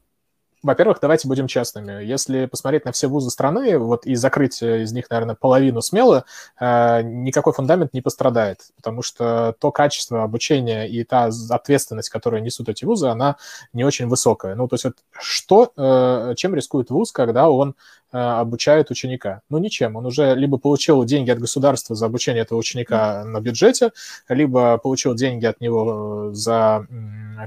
во-первых, 0.63 0.99
давайте 1.01 1.27
будем 1.27 1.47
честными. 1.47 2.03
Если 2.03 2.45
посмотреть 2.45 2.85
на 2.85 2.93
все 2.93 3.07
вузы 3.07 3.29
страны, 3.29 3.77
вот 3.77 4.05
и 4.05 4.15
закрыть 4.15 4.61
из 4.63 4.93
них, 4.93 5.09
наверное, 5.09 5.35
половину 5.35 5.81
смело, 5.81 6.23
э, 6.59 7.01
никакой 7.03 7.51
фундамент 7.51 7.93
не 7.93 8.01
пострадает, 8.01 8.61
потому 8.77 9.01
что 9.01 9.55
то 9.59 9.71
качество 9.71 10.23
обучения 10.23 10.87
и 10.87 11.03
та 11.03 11.29
ответственность, 11.49 12.09
которую 12.09 12.41
несут 12.41 12.69
эти 12.69 12.85
вузы, 12.85 13.07
она 13.07 13.35
не 13.73 13.83
очень 13.83 14.07
высокая. 14.07 14.55
Ну, 14.55 14.69
то 14.69 14.75
есть 14.75 14.85
вот 14.85 14.95
что, 15.11 15.73
э, 15.75 16.33
чем 16.37 16.55
рискует 16.55 16.89
вуз, 16.89 17.11
когда 17.11 17.49
он 17.49 17.75
э, 18.13 18.17
обучает 18.17 18.89
ученика? 18.89 19.41
Ну, 19.49 19.57
ничем. 19.57 19.97
Он 19.97 20.05
уже 20.05 20.33
либо 20.33 20.57
получил 20.57 21.03
деньги 21.03 21.29
от 21.29 21.39
государства 21.39 21.93
за 21.93 22.05
обучение 22.05 22.43
этого 22.43 22.57
ученика 22.57 23.25
на 23.25 23.41
бюджете, 23.41 23.91
либо 24.29 24.77
получил 24.77 25.13
деньги 25.13 25.45
от 25.45 25.59
него 25.59 26.29
за 26.31 26.87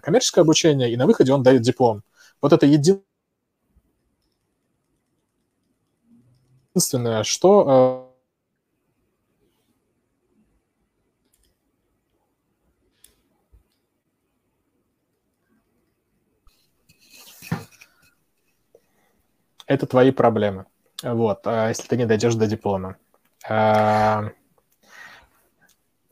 коммерческое 0.02 0.42
обучение, 0.42 0.92
и 0.92 0.96
на 0.96 1.07
выходе 1.07 1.33
он 1.33 1.42
дает 1.42 1.62
диплом. 1.62 2.02
Вот 2.40 2.53
это 2.53 2.66
единственное, 2.66 3.05
что 7.25 8.12
э, 17.51 17.57
это 19.66 19.87
твои 19.87 20.11
проблемы. 20.11 20.66
Вот, 21.03 21.46
а 21.46 21.68
если 21.68 21.88
ты 21.88 21.96
не 21.96 22.07
дойдешь 22.07 22.35
до 22.35 22.46
диплома. 22.46 22.96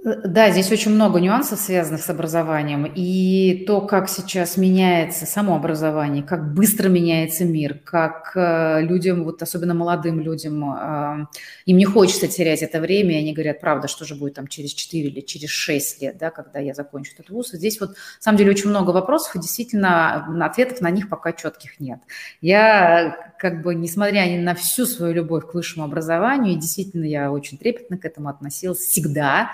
Да, 0.05 0.51
здесь 0.51 0.71
очень 0.71 0.91
много 0.91 1.19
нюансов, 1.19 1.59
связанных 1.59 2.03
с 2.03 2.11
образованием. 2.11 2.85
И 2.95 3.65
то, 3.67 3.81
как 3.81 4.11
сейчас 4.11 4.59
меняется 4.59 5.25
само 5.25 5.57
образование, 5.57 6.23
как 6.23 6.53
быстро 6.53 6.91
меняется 6.91 7.47
мир, 7.47 7.79
как 7.83 8.33
э, 8.35 8.83
людям, 8.83 9.25
вот 9.25 9.41
особенно 9.41 9.73
молодым 9.73 10.21
людям, 10.21 10.63
э, 10.63 11.27
им 11.65 11.79
не 11.79 11.87
хочется 11.87 12.29
терять 12.29 12.63
это 12.63 12.81
время, 12.81 13.15
и 13.15 13.21
они 13.21 13.33
говорят, 13.33 13.63
правда, 13.63 13.89
что 13.89 14.05
же 14.05 14.15
будет 14.15 14.35
там 14.35 14.47
через 14.47 14.75
4 14.75 15.09
или 15.09 15.21
через 15.23 15.49
6 15.49 16.03
лет, 16.03 16.19
да, 16.19 16.31
когда 16.31 16.59
я 16.59 16.75
закончу 16.75 17.13
этот 17.15 17.31
вуз. 17.31 17.53
Здесь 17.53 17.81
вот, 17.81 17.93
на 17.93 17.97
самом 18.21 18.37
деле, 18.37 18.51
очень 18.51 18.69
много 18.69 18.91
вопросов, 18.91 19.35
и 19.37 19.41
действительно 19.41 20.45
ответов 20.45 20.83
на 20.83 20.91
них 20.91 21.09
пока 21.09 21.33
четких 21.33 21.81
нет. 21.81 22.01
Я 22.43 23.33
как 23.39 23.63
бы, 23.63 23.75
несмотря 23.75 24.27
на 24.39 24.55
всю 24.55 24.85
свою 24.85 25.15
любовь 25.15 25.51
к 25.51 25.55
высшему 25.55 25.87
образованию, 25.87 26.53
и 26.53 26.59
действительно 26.59 27.07
я 27.07 27.33
очень 27.33 27.57
трепетно 27.57 27.97
к 27.97 28.05
этому 28.05 28.29
относилась 28.29 28.81
всегда, 28.81 29.53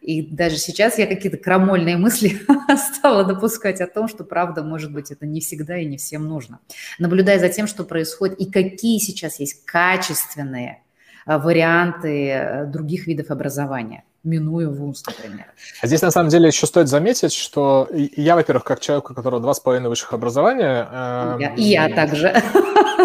и 0.00 0.22
даже 0.22 0.56
сейчас 0.56 0.98
я 0.98 1.06
какие-то 1.06 1.36
крамольные 1.38 1.96
мысли 1.96 2.40
стала 2.96 3.24
допускать 3.24 3.80
о 3.80 3.86
том, 3.86 4.08
что 4.08 4.24
правда, 4.24 4.62
может 4.62 4.92
быть, 4.92 5.10
это 5.10 5.26
не 5.26 5.40
всегда 5.40 5.78
и 5.78 5.86
не 5.86 5.96
всем 5.96 6.28
нужно. 6.28 6.60
Наблюдая 6.98 7.38
за 7.38 7.48
тем, 7.48 7.66
что 7.66 7.84
происходит 7.84 8.38
и 8.38 8.50
какие 8.50 8.98
сейчас 8.98 9.40
есть 9.40 9.64
качественные 9.64 10.82
варианты 11.26 12.66
других 12.68 13.06
видов 13.06 13.30
образования 13.30 14.04
минуя 14.26 14.68
вуз, 14.68 15.02
например. 15.06 15.46
А 15.80 15.86
здесь, 15.86 16.02
на 16.02 16.10
самом 16.10 16.28
деле, 16.28 16.48
еще 16.48 16.66
стоит 16.66 16.88
заметить, 16.88 17.32
что 17.32 17.88
я, 17.92 18.34
во-первых, 18.34 18.64
как 18.64 18.80
человек, 18.80 19.10
у 19.10 19.14
которого 19.14 19.40
два 19.40 19.54
с 19.54 19.60
половиной 19.60 19.88
высших 19.88 20.12
образования... 20.12 20.88
Э, 20.90 21.54
и 21.56 21.62
я 21.62 21.88
также. 21.88 22.42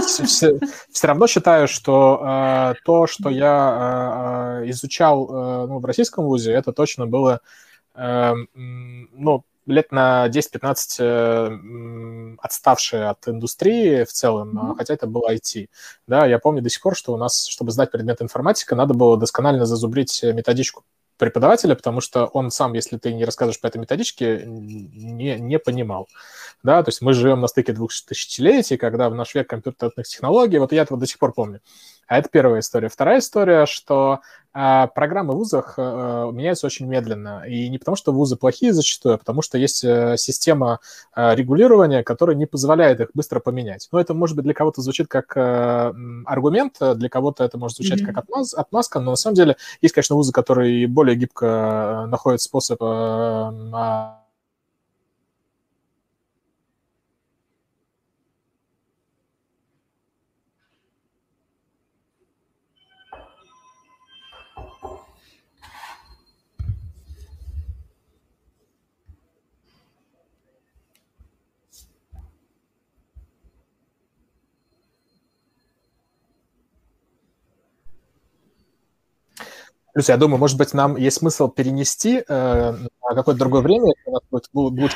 Все, 0.02 0.58
все 0.90 1.08
равно 1.08 1.28
считаю, 1.28 1.68
что 1.68 2.22
э, 2.24 2.74
то, 2.86 3.08
что 3.08 3.30
я 3.30 4.62
э, 4.64 4.70
изучал 4.70 5.28
э, 5.28 5.68
ну, 5.68 5.80
в 5.80 5.86
российском 5.86 6.26
вузе, 6.26 6.54
это 6.54 6.72
точно 6.72 7.08
было 7.08 7.42
э, 7.96 8.34
ну, 8.56 9.44
лет 9.66 9.92
на 9.92 10.28
10-15 10.28 10.76
э, 11.00 12.36
отставшие 12.40 13.10
от 13.10 13.28
индустрии 13.28 14.04
в 14.04 14.12
целом, 14.12 14.58
mm-hmm. 14.58 14.78
хотя 14.78 14.94
это 14.94 15.08
было 15.08 15.34
IT. 15.34 15.68
Да, 16.08 16.26
я 16.26 16.40
помню 16.40 16.62
до 16.62 16.70
сих 16.70 16.82
пор, 16.82 16.96
что 16.96 17.14
у 17.14 17.18
нас, 17.18 17.46
чтобы 17.48 17.72
сдать 17.72 17.92
предмет 17.92 18.22
информатика, 18.22 18.76
надо 18.76 18.94
было 18.94 19.18
досконально 19.18 19.66
зазубрить 19.66 20.24
методичку 20.24 20.84
преподавателя, 21.22 21.76
потому 21.76 22.02
что 22.02 22.26
он 22.26 22.50
сам, 22.50 22.74
если 22.74 22.98
ты 22.98 23.14
не 23.14 23.26
рассказываешь 23.26 23.62
по 23.62 23.68
этой 23.68 23.78
методичке, 23.78 24.44
не, 24.44 25.40
не 25.40 25.60
понимал. 25.60 26.10
Да, 26.64 26.82
то 26.82 26.90
есть 26.90 27.02
мы 27.02 27.14
живем 27.14 27.42
на 27.42 27.48
стыке 27.48 27.74
двух 27.74 27.92
тысячелетий, 27.92 28.76
когда 28.76 29.08
в 29.08 29.14
наш 29.14 29.36
век 29.36 29.48
компьютерных 29.48 30.08
технологий, 30.08 30.58
вот 30.58 30.72
я 30.72 30.82
этого 30.82 31.00
до 31.00 31.06
сих 31.06 31.20
пор 31.20 31.34
помню. 31.34 31.62
А 32.12 32.18
это 32.18 32.28
первая 32.28 32.60
история. 32.60 32.90
Вторая 32.90 33.20
история, 33.20 33.66
что 33.66 34.20
э, 34.54 34.88
программы 34.94 35.32
в 35.32 35.38
вузах 35.38 35.76
э, 35.78 36.30
меняются 36.34 36.66
очень 36.66 36.86
медленно. 36.86 37.46
И 37.48 37.70
не 37.70 37.78
потому, 37.78 37.96
что 37.96 38.12
вузы 38.12 38.36
плохие 38.36 38.74
зачастую, 38.74 39.16
а 39.16 39.18
потому 39.18 39.42
что 39.42 39.58
есть 39.58 39.82
э, 39.86 40.18
система 40.18 40.82
э, 41.16 41.34
регулирования, 41.36 42.04
которая 42.04 42.36
не 42.36 42.46
позволяет 42.48 43.00
их 43.00 43.12
быстро 43.14 43.40
поменять. 43.40 43.88
Но 43.94 44.00
это, 44.02 44.14
может 44.14 44.36
быть, 44.36 44.44
для 44.44 44.54
кого-то 44.54 44.82
звучит 44.82 45.08
как 45.08 45.38
аргумент, 45.38 46.80
для 46.82 47.08
кого-то 47.08 47.46
это 47.46 47.58
может 47.58 47.78
звучать 47.78 48.02
mm-hmm. 48.02 48.08
как 48.08 48.18
отмаз, 48.18 48.54
отмазка, 48.56 49.00
но 49.00 49.12
на 49.12 49.16
самом 49.16 49.36
деле 49.36 49.56
есть, 49.82 49.96
конечно, 49.96 50.18
вузы, 50.18 50.34
которые 50.34 50.88
более 50.88 51.16
гибко 51.16 52.08
находят 52.10 52.42
способ 52.42 52.82
Плюс, 79.94 80.10
я 80.10 80.18
думаю, 80.18 80.40
может 80.40 80.58
быть, 80.58 80.74
нам 80.74 80.96
есть 80.96 81.18
смысл 81.18 81.50
перенести 81.50 82.24
э, 82.28 82.72
на 82.72 83.16
какое-то 83.16 83.40
другое 83.40 83.62
время, 83.62 83.94
нас 84.06 84.22
будет, 84.32 84.74
будет 84.74 84.92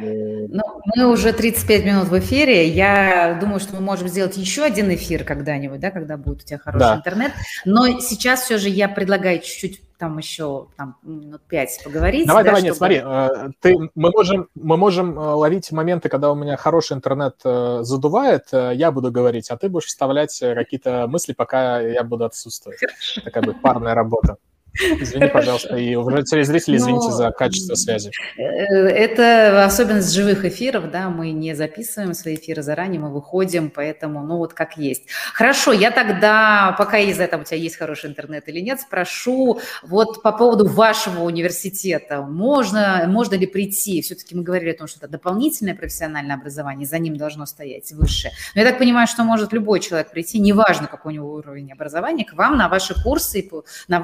ну, 0.00 0.62
мы 0.94 1.06
уже 1.06 1.32
35 1.32 1.84
минут 1.84 2.08
в 2.08 2.18
эфире. 2.18 2.68
Я 2.68 3.38
думаю, 3.40 3.60
что 3.60 3.76
мы 3.76 3.80
можем 3.80 4.08
сделать 4.08 4.36
еще 4.36 4.64
один 4.64 4.92
эфир 4.94 5.24
когда-нибудь, 5.24 5.80
да, 5.80 5.90
когда 5.90 6.16
будет 6.16 6.42
у 6.42 6.46
тебя 6.46 6.58
хороший 6.58 6.80
да. 6.80 6.96
интернет. 6.96 7.32
Но 7.64 8.00
сейчас 8.00 8.42
все 8.42 8.58
же 8.58 8.68
я 8.68 8.88
предлагаю 8.88 9.40
чуть-чуть 9.40 9.82
там 10.00 10.16
еще 10.16 10.68
там, 10.78 10.96
минут 11.02 11.42
пять 11.46 11.78
поговорить. 11.84 12.26
Давай, 12.26 12.42
да, 12.42 12.52
давай, 12.52 12.62
чтобы... 12.62 12.68
нет, 12.68 12.76
смотри, 12.76 13.02
э, 13.04 13.50
ты, 13.60 13.90
мы, 13.94 14.10
можем, 14.10 14.48
мы 14.54 14.76
можем 14.78 15.16
э, 15.18 15.22
ловить 15.22 15.70
моменты, 15.72 16.08
когда 16.08 16.32
у 16.32 16.34
меня 16.34 16.56
хороший 16.56 16.96
интернет 16.96 17.36
э, 17.44 17.80
задувает, 17.82 18.46
я 18.50 18.90
буду 18.92 19.12
говорить, 19.12 19.50
а 19.50 19.58
ты 19.58 19.68
будешь 19.68 19.86
вставлять 19.86 20.36
какие-то 20.40 21.06
мысли, 21.06 21.34
пока 21.34 21.80
я 21.80 22.02
буду 22.02 22.24
отсутствовать. 22.24 22.80
Хорошо. 22.80 23.20
Такая 23.20 23.42
будет 23.42 23.60
парная 23.60 23.94
работа. 23.94 24.38
Извини, 24.74 25.26
пожалуйста, 25.28 25.76
и 25.76 25.94
уже 25.94 26.22
телезрители, 26.22 26.76
извините 26.76 27.08
Но, 27.08 27.10
за 27.10 27.30
качество 27.30 27.74
связи. 27.74 28.10
Э, 28.36 28.42
это 28.42 29.64
особенность 29.64 30.12
живых 30.12 30.44
эфиров, 30.44 30.90
да, 30.90 31.10
мы 31.10 31.32
не 31.32 31.54
записываем 31.54 32.14
свои 32.14 32.36
эфиры 32.36 32.62
заранее, 32.62 33.00
мы 33.00 33.12
выходим, 33.12 33.70
поэтому, 33.70 34.22
ну, 34.22 34.36
вот 34.36 34.54
как 34.54 34.76
есть. 34.76 35.04
Хорошо, 35.34 35.72
я 35.72 35.90
тогда, 35.90 36.74
пока 36.78 36.98
из 36.98 37.18
этого 37.18 37.42
у 37.42 37.44
тебя 37.44 37.56
есть 37.56 37.76
хороший 37.76 38.10
интернет 38.10 38.48
или 38.48 38.60
нет, 38.60 38.80
спрошу 38.80 39.60
вот 39.82 40.22
по 40.22 40.32
поводу 40.32 40.68
вашего 40.68 41.22
университета. 41.22 42.22
Можно, 42.22 43.04
можно 43.08 43.34
ли 43.34 43.46
прийти? 43.46 44.02
Все-таки 44.02 44.34
мы 44.34 44.42
говорили 44.42 44.70
о 44.70 44.78
том, 44.78 44.86
что 44.86 45.00
это 45.00 45.08
дополнительное 45.08 45.74
профессиональное 45.74 46.36
образование, 46.36 46.86
за 46.86 46.98
ним 46.98 47.16
должно 47.16 47.46
стоять 47.46 47.92
выше. 47.92 48.30
Но 48.54 48.60
я 48.60 48.68
так 48.68 48.78
понимаю, 48.78 49.06
что 49.06 49.24
может 49.24 49.52
любой 49.52 49.80
человек 49.80 50.10
прийти, 50.10 50.38
неважно, 50.38 50.86
какой 50.86 51.12
у 51.12 51.14
него 51.16 51.32
уровень 51.34 51.72
образования, 51.72 52.24
к 52.24 52.34
вам 52.34 52.56
на 52.56 52.68
ваши 52.68 52.94
курсы, 53.02 53.48
на, 53.88 54.00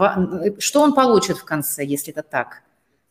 что 0.58 0.82
он 0.82 0.94
получит 0.94 1.38
в 1.38 1.44
конце, 1.44 1.84
если 1.84 2.12
это 2.12 2.22
так? 2.22 2.62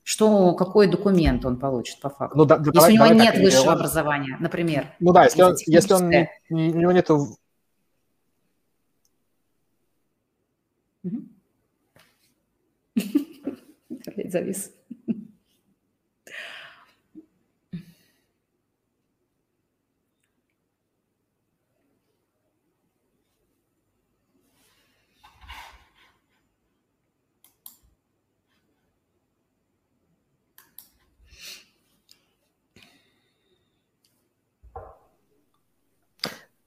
Что, 0.03 0.53
какой 0.53 0.87
документ 0.87 1.45
он 1.45 1.57
получит 1.57 1.99
по 1.99 2.09
факту? 2.09 2.37
Ну, 2.37 2.45
да, 2.45 2.57
если 2.57 2.71
давай, 2.71 2.91
у 2.91 2.95
него 2.95 3.07
нет 3.07 3.33
так, 3.33 3.43
высшего 3.43 3.71
он... 3.71 3.75
образования, 3.75 4.37
например. 4.39 4.93
Ну 4.99 5.11
да, 5.11 5.23
если, 5.23 5.41
он, 5.41 5.55
если 5.65 5.93
он 5.93 6.09
не, 6.09 6.29
у 6.49 6.55
него 6.55 6.91
нет... 6.91 7.09
Завис. 14.31 14.71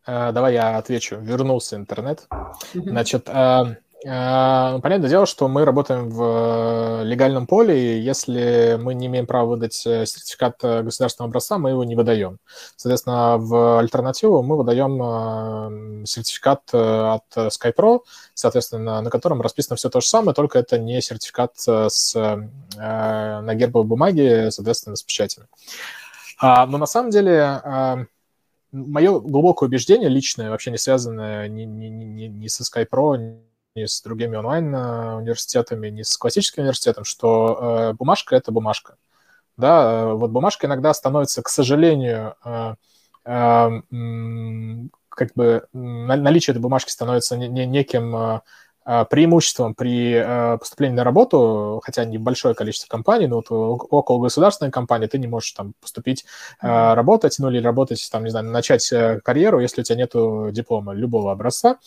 Давай 0.09 0.55
я 0.55 0.79
отвечу. 0.79 1.17
Вернулся 1.21 1.77
интернет. 1.77 2.27
Значит, 2.73 3.29
э, 3.29 3.77
э, 4.07 4.79
понятное 4.81 5.11
дело, 5.11 5.27
что 5.27 5.49
мы 5.49 5.67
работаем 5.67 6.09
в 6.09 7.03
легальном 7.05 7.47
поле, 7.47 7.79
и 7.79 8.01
если 8.01 8.79
мы 8.81 8.95
не 8.95 9.09
имеем 9.09 9.27
права 9.27 9.51
выдать 9.51 9.75
сертификат 9.75 10.61
государственного 10.63 11.29
образца, 11.29 11.59
мы 11.59 11.71
его 11.71 11.85
не 11.85 11.95
выдаем. 11.95 12.39
Соответственно, 12.77 13.37
в 13.37 13.79
альтернативу 13.79 14.43
мы 14.43 14.57
выдаем 14.57 16.07
сертификат 16.07 16.63
от 16.73 17.25
SkyPro, 17.37 18.01
соответственно, 18.33 19.03
на 19.03 19.11
котором 19.11 19.43
расписано 19.43 19.77
все 19.77 19.91
то 19.91 20.01
же 20.01 20.07
самое, 20.07 20.35
только 20.35 20.59
это 20.59 20.79
не 20.79 21.03
сертификат 21.03 21.53
с, 21.59 22.15
на 22.75 23.55
гербовой 23.55 23.87
бумаге, 23.87 24.51
соответственно, 24.51 24.97
с 24.97 25.03
печатями. 25.03 25.49
А, 26.41 26.65
но 26.67 26.79
на 26.79 26.87
самом 26.87 27.11
деле 27.11 28.09
мое 28.73 29.19
глубокое 29.21 29.69
убеждение 29.69 30.09
личное, 30.09 30.51
вообще 30.51 30.71
не 30.71 30.79
связанное 30.79 31.49
ни, 31.49 31.63
ни, 31.63 31.87
ни, 31.87 32.25
ни 32.25 32.47
со 32.49 32.63
SkyPro, 32.63 33.41
ни 33.75 33.85
с 33.85 34.03
другими 34.03 34.37
онлайн-университетами, 34.37 35.89
ни 35.89 36.03
с 36.03 36.17
классическим 36.17 36.63
университетом, 36.63 37.05
что 37.05 37.59
э, 37.61 37.93
бумажка– 37.95 38.37
это 38.37 38.53
бумажка. 38.53 38.97
Да, 39.57 40.03
э, 40.03 40.13
вот 40.15 40.31
бумажка 40.31 40.67
иногда 40.67 40.93
становится, 40.95 41.43
к 41.43 41.49
сожалению, 41.49 42.35
э, 42.45 42.75
э, 43.25 43.69
как 45.09 45.33
бы 45.35 45.67
наличие 45.73 46.53
этой 46.53 46.61
бумажки 46.61 46.91
становится 46.91 47.37
не, 47.37 47.49
не, 47.49 47.67
неким 47.67 48.15
э, 48.17 48.41
преимуществом 49.11 49.75
при 49.75 50.15
а, 50.15 50.57
поступлении 50.57 50.97
на 50.97 51.05
работу, 51.05 51.81
хотя 51.85 52.05
небольшое 52.05 52.55
количество 52.55 52.89
компаний, 52.89 53.27
но 53.27 53.37
вот 53.37 53.47
около 53.51 54.23
государственной 54.23 54.71
компании 54.71 55.07
ты 55.07 55.19
не 55.19 55.27
можешь 55.27 55.53
там 55.53 55.75
поступить 55.81 56.25
mm-hmm. 56.63 56.95
работать, 56.95 57.37
ну 57.39 57.51
или 57.51 57.63
работать, 57.63 58.09
там, 58.11 58.25
не 58.25 58.31
знаю, 58.31 58.47
начать 58.47 58.91
э, 58.93 59.21
карьеру, 59.23 59.61
если 59.61 59.83
у 59.83 59.85
тебя 59.85 59.97
нет 59.97 60.13
диплома 60.55 60.95
любого 60.95 61.33
образца, 61.33 61.79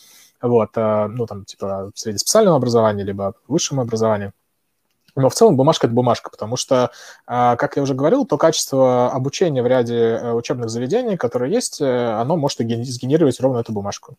вот, 0.42 0.76
ну 0.76 1.26
там 1.28 1.46
типа 1.46 1.92
среди 1.94 2.18
специального 2.18 2.58
образования, 2.58 3.04
либо 3.04 3.36
высшего 3.48 3.82
образования. 3.82 4.34
Но 5.16 5.30
в 5.30 5.34
целом 5.34 5.58
бумажка– 5.58 5.88
это 5.88 5.94
бумажка, 5.96 6.30
потому 6.30 6.56
что, 6.56 6.92
как 7.26 7.76
я 7.76 7.82
уже 7.82 7.94
говорил, 7.94 8.26
то 8.26 8.38
качество 8.38 9.12
обучения 9.12 9.62
в 9.62 9.68
ряде 9.68 9.96
э, 9.96 10.34
учебных 10.34 10.70
заведений, 10.70 11.18
которые 11.18 11.52
есть, 11.52 11.82
э, 11.82 12.12
оно 12.12 12.38
может 12.38 12.60
сгенерировать 12.60 13.40
ровно 13.42 13.60
эту 13.60 13.74
бумажку. 13.74 14.16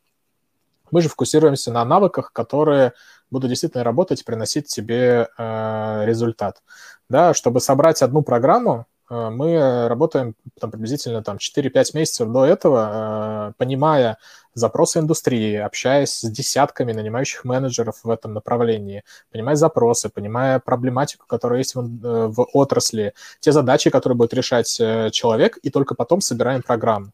Мы 0.93 1.01
же 1.01 1.09
фокусируемся 1.09 1.73
на 1.73 1.85
навыках, 1.85 2.33
которые 2.33 2.93
будут 3.31 3.49
действительно 3.49 3.83
работать 3.83 4.25
приносить 4.25 4.67
тебе 4.67 5.29
э, 5.37 6.03
результат. 6.05 6.63
Да, 7.09 7.35
чтобы 7.35 7.61
собрать 7.61 8.03
одну 8.03 8.23
программу, 8.23 8.87
э, 9.11 9.31
мы 9.31 9.89
работаем 9.89 10.35
там, 10.61 10.71
приблизительно 10.71 11.25
там, 11.25 11.39
4-5 11.39 11.97
месяцев 11.97 12.29
до 12.29 12.45
этого, 12.45 13.51
э, 13.51 13.53
понимая 13.57 14.19
запросы 14.55 14.99
индустрии, 14.99 15.57
общаясь 15.57 16.13
с 16.13 16.31
десятками 16.31 16.93
нанимающих 16.93 17.45
менеджеров 17.45 18.01
в 18.05 18.11
этом 18.11 18.35
направлении, 18.35 19.03
понимая 19.31 19.57
запросы, 19.57 20.11
понимая 20.11 20.59
проблематику, 20.59 21.27
которая 21.27 21.61
есть 21.61 21.75
в, 21.75 21.81
э, 21.81 22.27
в 22.29 22.47
отрасли, 22.53 23.15
те 23.41 23.53
задачи, 23.53 23.89
которые 23.89 24.17
будет 24.17 24.35
решать 24.35 24.79
э, 24.79 25.09
человек, 25.11 25.57
и 25.63 25.71
только 25.71 25.95
потом 25.95 26.21
собираем 26.21 26.63
программу. 26.63 27.13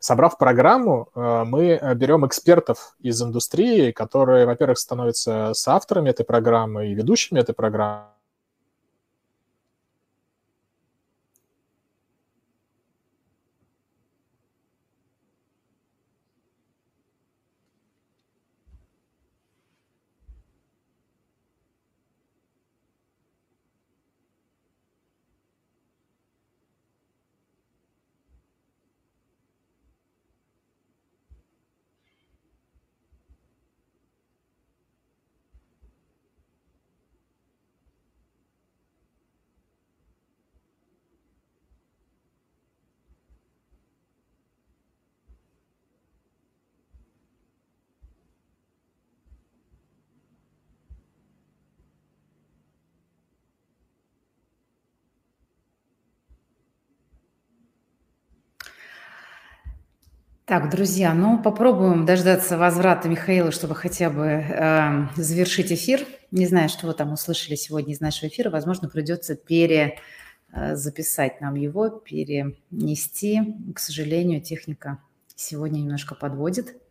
Собрав 0.00 0.38
программу, 0.38 1.08
э, 1.14 1.44
мы 1.44 1.78
берем 1.94 2.26
экспертов 2.26 2.96
из 3.00 3.22
индустрии, 3.22 3.92
которые, 3.92 4.46
во-первых, 4.46 4.78
становятся 4.78 5.52
соавторами 5.54 6.08
этой 6.08 6.24
программы 6.24 6.88
и 6.88 6.94
ведущими 6.94 7.38
этой 7.38 7.54
программы, 7.54 8.06
Так, 60.50 60.68
друзья, 60.68 61.14
ну 61.14 61.40
попробуем 61.40 62.04
дождаться 62.04 62.58
возврата 62.58 63.08
Михаила, 63.08 63.52
чтобы 63.52 63.76
хотя 63.76 64.10
бы 64.10 64.26
э, 64.26 65.06
завершить 65.14 65.70
эфир. 65.70 66.04
Не 66.32 66.44
знаю, 66.44 66.68
что 66.68 66.88
вы 66.88 66.94
там 66.94 67.12
услышали 67.12 67.54
сегодня 67.54 67.92
из 67.92 68.00
нашего 68.00 68.28
эфира. 68.28 68.50
Возможно, 68.50 68.88
придется 68.88 69.36
перезаписать 69.36 71.34
э, 71.34 71.44
нам 71.44 71.54
его, 71.54 71.88
перенести. 71.88 73.40
К 73.72 73.78
сожалению, 73.78 74.40
техника 74.40 74.98
сегодня 75.36 75.78
немножко 75.82 76.16
подводит. 76.16 76.82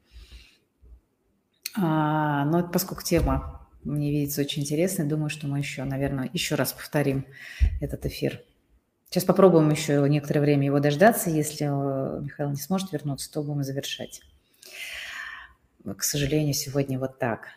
А, 1.78 2.46
но 2.46 2.66
поскольку 2.66 3.04
тема 3.04 3.68
мне 3.84 4.10
видится 4.10 4.40
очень 4.40 4.62
интересной, 4.62 5.04
думаю, 5.04 5.30
что 5.30 5.48
мы 5.48 5.58
еще, 5.58 5.84
наверное, 5.84 6.30
еще 6.32 6.56
раз 6.56 6.72
повторим 6.72 7.26
этот 7.82 8.06
эфир 8.06 8.42
Сейчас 9.10 9.24
попробуем 9.24 9.72
еще 9.72 10.08
некоторое 10.08 10.42
время 10.42 10.66
его 10.66 10.80
дождаться. 10.80 11.32
Если 11.32 11.66
э, 11.66 12.22
Михаил 12.22 12.52
не 12.52 12.58
сможет 12.58 12.92
вернуться, 12.92 13.32
то 13.32 13.42
будем 13.42 13.64
завершать. 13.64 14.22
К 15.84 16.04
сожалению, 16.04 16.54
сегодня 16.54 17.00
вот 17.00 17.18
так. 17.18 17.48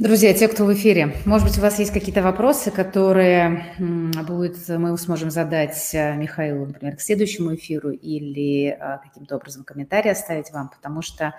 Друзья, 0.00 0.32
те, 0.32 0.48
кто 0.48 0.64
в 0.64 0.72
эфире, 0.72 1.14
может 1.26 1.46
быть, 1.46 1.58
у 1.58 1.60
вас 1.60 1.78
есть 1.78 1.92
какие-то 1.92 2.22
вопросы, 2.22 2.70
которые 2.70 3.66
будет, 3.78 4.56
мы 4.66 4.96
сможем 4.96 5.30
задать 5.30 5.90
э, 5.92 6.16
Михаилу, 6.16 6.64
например, 6.64 6.96
к 6.96 7.02
следующему 7.02 7.54
эфиру 7.54 7.90
или 7.90 8.68
э, 8.68 8.98
каким-то 9.04 9.36
образом 9.36 9.62
комментарий 9.62 10.10
оставить 10.10 10.52
вам, 10.52 10.70
потому 10.70 11.02
что 11.02 11.34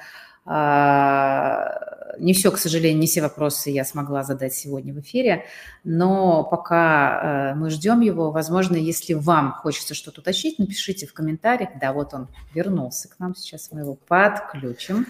а, 0.46 2.01
не 2.20 2.34
все, 2.34 2.52
к 2.52 2.58
сожалению, 2.58 3.00
не 3.00 3.08
все 3.08 3.22
вопросы 3.22 3.70
я 3.70 3.86
смогла 3.86 4.24
задать 4.24 4.54
сегодня 4.54 4.94
в 4.94 5.00
эфире, 5.00 5.46
но 5.84 6.44
пока 6.44 7.52
э, 7.52 7.56
мы 7.56 7.70
ждем 7.70 8.02
его, 8.02 8.32
возможно, 8.32 8.76
если 8.76 9.14
вам 9.14 9.54
хочется 9.54 9.94
что-то 9.94 10.22
уточнить, 10.22 10.60
напишите 10.60 11.08
в 11.08 11.14
комментариях. 11.14 11.72
Да, 11.80 11.94
вот 11.94 12.14
он 12.14 12.28
вернулся 12.54 13.10
к 13.10 13.20
нам, 13.20 13.36
сейчас 13.36 13.70
мы 13.72 13.82
его 13.82 13.98
подключим. 14.08 15.08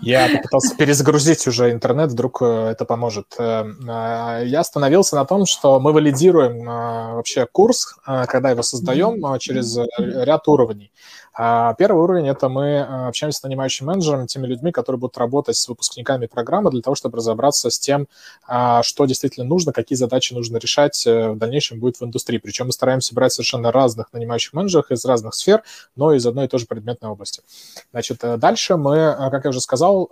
Я 0.00 0.28
попытался 0.34 0.74
перезагрузить 0.76 1.46
уже 1.46 1.70
интернет, 1.72 2.10
вдруг 2.10 2.40
э, 2.40 2.68
это 2.70 2.84
поможет. 2.84 3.34
Э, 3.38 4.42
я 4.44 4.60
остановился 4.60 5.16
на 5.16 5.24
том, 5.24 5.44
что 5.46 5.78
мы 5.80 5.92
валидируем 5.92 6.64
вообще 6.64 7.46
курс, 7.46 7.96
когда 8.04 8.50
его 8.50 8.62
создаем 8.62 9.38
через 9.38 9.78
ряд 9.98 10.48
уровней. 10.48 10.92
А 11.40 11.74
первый 11.74 12.02
уровень– 12.02 12.28
это 12.28 12.48
мы 12.48 12.80
общаемся 12.80 13.38
с 13.38 13.42
нанимающим 13.44 13.86
менеджером, 13.86 14.26
теми 14.26 14.48
людьми, 14.48 14.72
которые 14.72 14.98
будут 14.98 15.18
работать 15.18 15.54
с 15.54 15.68
выпускниками 15.68 16.26
программы 16.28 16.70
для 16.70 16.82
того, 16.82 16.94
чтобы 16.94 17.18
разобраться 17.18 17.70
с 17.70 17.78
тем, 17.78 18.08
а, 18.46 18.82
что 18.82 19.06
действительно 19.06 19.46
нужно, 19.46 19.72
какие 19.72 19.96
задачи 19.96 20.32
нужно 20.34 20.58
решать 20.58 21.06
э, 21.06 21.30
в 21.30 21.38
дальнейшем 21.38 21.80
будет 21.80 22.00
в 22.00 22.04
индустрии. 22.04 22.38
Причем 22.38 22.66
мы 22.66 22.72
стараемся 22.72 23.14
брать 23.14 23.32
совершенно 23.32 23.72
разных 23.72 24.12
нанимающих 24.12 24.52
менеджеров 24.52 24.90
из 24.90 25.04
разных 25.04 25.34
сфер, 25.34 25.62
но 25.96 26.12
из 26.12 26.26
одной 26.26 26.46
и 26.46 26.48
той 26.48 26.60
же 26.60 26.66
предметной 26.66 27.10
области. 27.10 27.42
Значит, 27.90 28.22
э, 28.22 28.36
дальше 28.36 28.76
мы, 28.76 29.16
как 29.30 29.44
я 29.44 29.50
уже 29.50 29.60
сказал, 29.60 30.08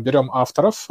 берем 0.00 0.30
авторов 0.32 0.86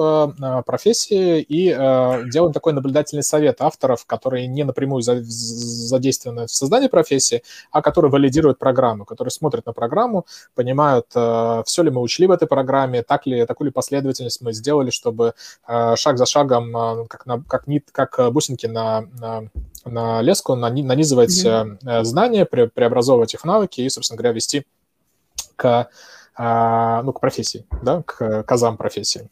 профессии 0.66 1.42
и 1.42 1.70
делаем 1.70 2.54
такой 2.54 2.74
наблюдательный 2.74 3.24
совет 3.24 3.62
авторов, 3.62 4.06
которые 4.06 4.48
не 4.48 4.64
напрямую 4.64 5.02
задействованы 5.02 6.48
в 6.48 6.52
создании 6.52 6.88
профессии, 6.88 7.44
а 7.72 7.82
которые 7.82 8.12
валидируют 8.12 8.60
программу, 8.60 9.06
которые 9.06 9.32
смотрят 9.32 9.66
на 9.66 9.74
программу, 9.74 10.26
понимают, 10.56 11.08
э, 11.16 11.64
все 11.66 11.84
ли 11.84 11.90
мы 11.90 12.02
учли 12.02 12.28
в 12.28 12.32
этой 12.32 12.48
программе, 12.48 13.04
так 13.04 13.26
ли, 13.26 13.46
такую 13.46 13.68
ли 13.68 13.72
последовательность 13.72 14.42
мы 14.42 14.54
сделали, 14.56 14.90
чтобы 14.90 15.34
э, 15.68 15.96
шаг 15.96 16.18
за 16.18 16.26
шагом, 16.26 16.76
э, 16.76 17.06
как, 17.08 17.26
на, 17.26 17.44
как, 17.44 17.68
нит, 17.68 17.90
как 17.92 18.32
бусинки 18.32 18.66
на, 18.66 19.02
на, 19.20 19.44
на 19.86 20.22
леску, 20.22 20.56
нанизывать 20.56 21.46
mm-hmm. 21.46 22.04
знания, 22.04 22.46
пре, 22.46 22.68
преобразовывать 22.68 23.34
их 23.34 23.42
в 23.42 23.46
навыки 23.46 23.82
и, 23.82 23.90
собственно 23.90 24.18
говоря, 24.18 24.34
вести 24.34 24.66
к, 25.56 25.90
ну, 26.38 27.14
к 27.14 27.20
профессии, 27.20 27.66
да, 27.82 28.04
к 28.04 28.44
казам 28.44 28.78
профессии. 28.78 29.30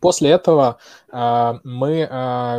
После 0.00 0.30
этого 0.30 0.78
мы 1.12 2.08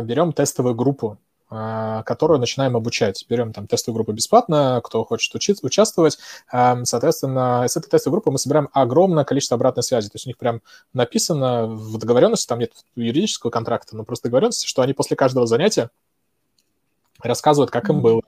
берем 0.04 0.32
тестовую 0.32 0.74
группу 0.74 1.18
которую 1.50 2.38
начинаем 2.38 2.76
обучать. 2.76 3.26
Берем 3.28 3.52
там 3.52 3.66
тестовую 3.66 3.96
группу 3.96 4.12
бесплатно, 4.12 4.80
кто 4.84 5.04
хочет 5.04 5.34
учиться, 5.34 5.66
участвовать. 5.66 6.18
Соответственно, 6.48 7.64
с 7.66 7.76
этой 7.76 7.88
тестовой 7.88 8.14
группы 8.18 8.30
мы 8.30 8.38
собираем 8.38 8.68
огромное 8.72 9.24
количество 9.24 9.56
обратной 9.56 9.82
связи. 9.82 10.08
То 10.08 10.14
есть 10.14 10.26
у 10.26 10.28
них 10.30 10.38
прям 10.38 10.62
написано 10.94 11.66
в 11.66 11.98
договоренности, 11.98 12.46
там 12.46 12.60
нет 12.60 12.72
юридического 12.94 13.50
контракта, 13.50 13.96
но 13.96 14.04
просто 14.04 14.28
договоренности, 14.28 14.66
что 14.66 14.82
они 14.82 14.92
после 14.92 15.16
каждого 15.16 15.46
занятия 15.46 15.90
рассказывают, 17.22 17.70
как 17.70 17.88
им 17.90 18.00
было, 18.00 18.22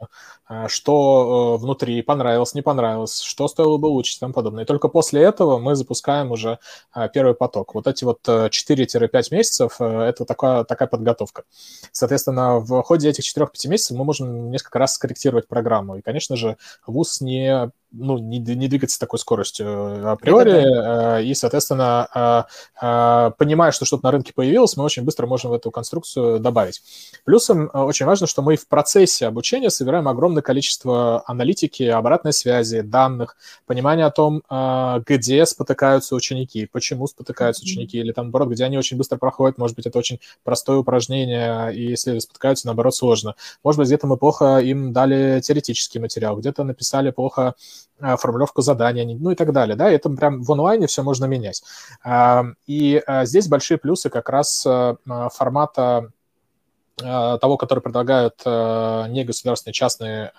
а, 0.47 0.69
что 0.69 1.57
э, 1.57 1.63
внутри 1.63 2.03
понравилось, 2.03 2.55
не 2.55 2.63
понравилось, 2.63 3.21
что 3.21 3.49
стоило 3.49 3.79
бы 3.79 3.89
улучшить 3.89 4.17
и 4.19 4.21
тому 4.21 4.33
подобное. 4.33 4.65
И 4.65 4.67
только 4.67 4.89
после 4.89 5.23
этого 5.23 5.59
мы 5.59 5.75
запускаем 5.75 6.31
уже 6.31 6.59
а, 6.93 7.09
первый 7.09 7.35
поток. 7.35 7.75
Вот 7.75 7.87
эти 7.87 8.05
вот 8.05 8.21
4-5 8.27 8.51
э, 8.51 9.35
месяцев 9.35 9.77
э,– 9.81 9.85
это 10.09 10.25
такая, 10.25 10.65
такая 10.65 10.89
подготовка. 10.89 11.45
Соответственно, 11.93 12.59
в 12.59 12.83
ходе 12.83 13.09
этих 13.09 13.25
4-5 13.25 13.69
месяцев 13.69 13.97
мы 13.97 14.05
можем 14.05 14.51
несколько 14.51 14.79
раз 14.79 14.95
скорректировать 14.95 15.49
программу. 15.49 15.97
И, 15.97 16.03
конечно 16.03 16.37
же, 16.37 16.57
ВУЗ 16.87 17.21
не 17.21 17.71
ну, 17.93 18.19
не, 18.19 18.39
не 18.39 18.69
двигаться 18.69 18.97
с 18.97 18.99
такой 18.99 19.19
скоростью 19.19 19.67
э, 19.67 20.11
априори, 20.11 20.63
да. 20.63 21.21
Э, 21.21 21.25
и, 21.25 21.35
соответственно, 21.35 22.49
э, 22.81 23.31
понимая, 23.39 23.73
что 23.73 23.85
что-то 23.85 24.05
на 24.05 24.11
рынке 24.11 24.33
появилось, 24.35 24.77
мы 24.77 24.85
очень 24.85 25.03
быстро 25.03 25.27
можем 25.27 25.51
в 25.51 25.55
эту 25.55 25.71
конструкцию 25.71 26.41
добавить. 26.41 26.83
Плюсом 27.25 27.71
очень 27.73 28.07
важно, 28.07 28.27
что 28.27 28.43
мы 28.43 28.57
в 28.57 28.67
процессе 28.67 29.27
обучения 29.27 29.71
собираем 29.71 30.09
огромное 30.09 30.43
количество 30.43 31.23
аналитики, 31.27 31.85
обратной 31.85 32.33
связи, 32.33 32.81
данных, 32.81 33.37
понимания 33.67 34.07
о 34.07 34.11
том, 34.11 34.43
где 35.07 35.47
спотыкаются 35.47 36.15
ученики, 36.15 36.67
почему 36.71 37.07
спотыкаются 37.07 37.63
ученики, 37.63 37.99
или 37.99 38.13
там, 38.13 38.27
наоборот, 38.27 38.49
где 38.51 38.65
они 38.65 38.79
очень 38.79 38.97
быстро 38.97 39.19
проходят, 39.19 39.59
может 39.59 39.77
быть, 39.77 39.87
это 39.87 39.99
очень 39.99 40.21
простое 40.45 40.79
упражнение, 40.79 41.75
и 41.75 41.91
если 41.91 42.19
спотыкаются, 42.19 42.67
наоборот, 42.67 42.95
сложно. 42.95 43.35
Может 43.63 43.79
быть, 43.79 43.89
где-то 43.89 44.07
мы 44.07 44.17
плохо 44.17 44.59
им 44.59 44.93
дали 44.93 45.41
теоретический 45.41 46.01
материал, 46.01 46.37
где-то 46.37 46.65
написали 46.65 47.11
плохо 47.11 47.55
формулировку 47.99 48.63
задания, 48.63 49.05
ну 49.19 49.31
и 49.31 49.35
так 49.35 49.53
далее, 49.53 49.77
да, 49.77 49.91
это 49.91 50.11
прям 50.11 50.43
в 50.43 50.53
онлайне 50.53 50.87
все 50.87 51.03
можно 51.03 51.27
менять. 51.27 51.63
И 52.67 53.03
здесь 53.25 53.49
большие 53.49 53.79
плюсы 53.79 54.11
как 54.11 54.29
раз 54.29 54.67
формата 55.33 56.11
того, 56.97 57.57
который 57.57 57.81
предлагают 57.81 58.45
негосударственные 58.45 59.73
частные 59.73 60.33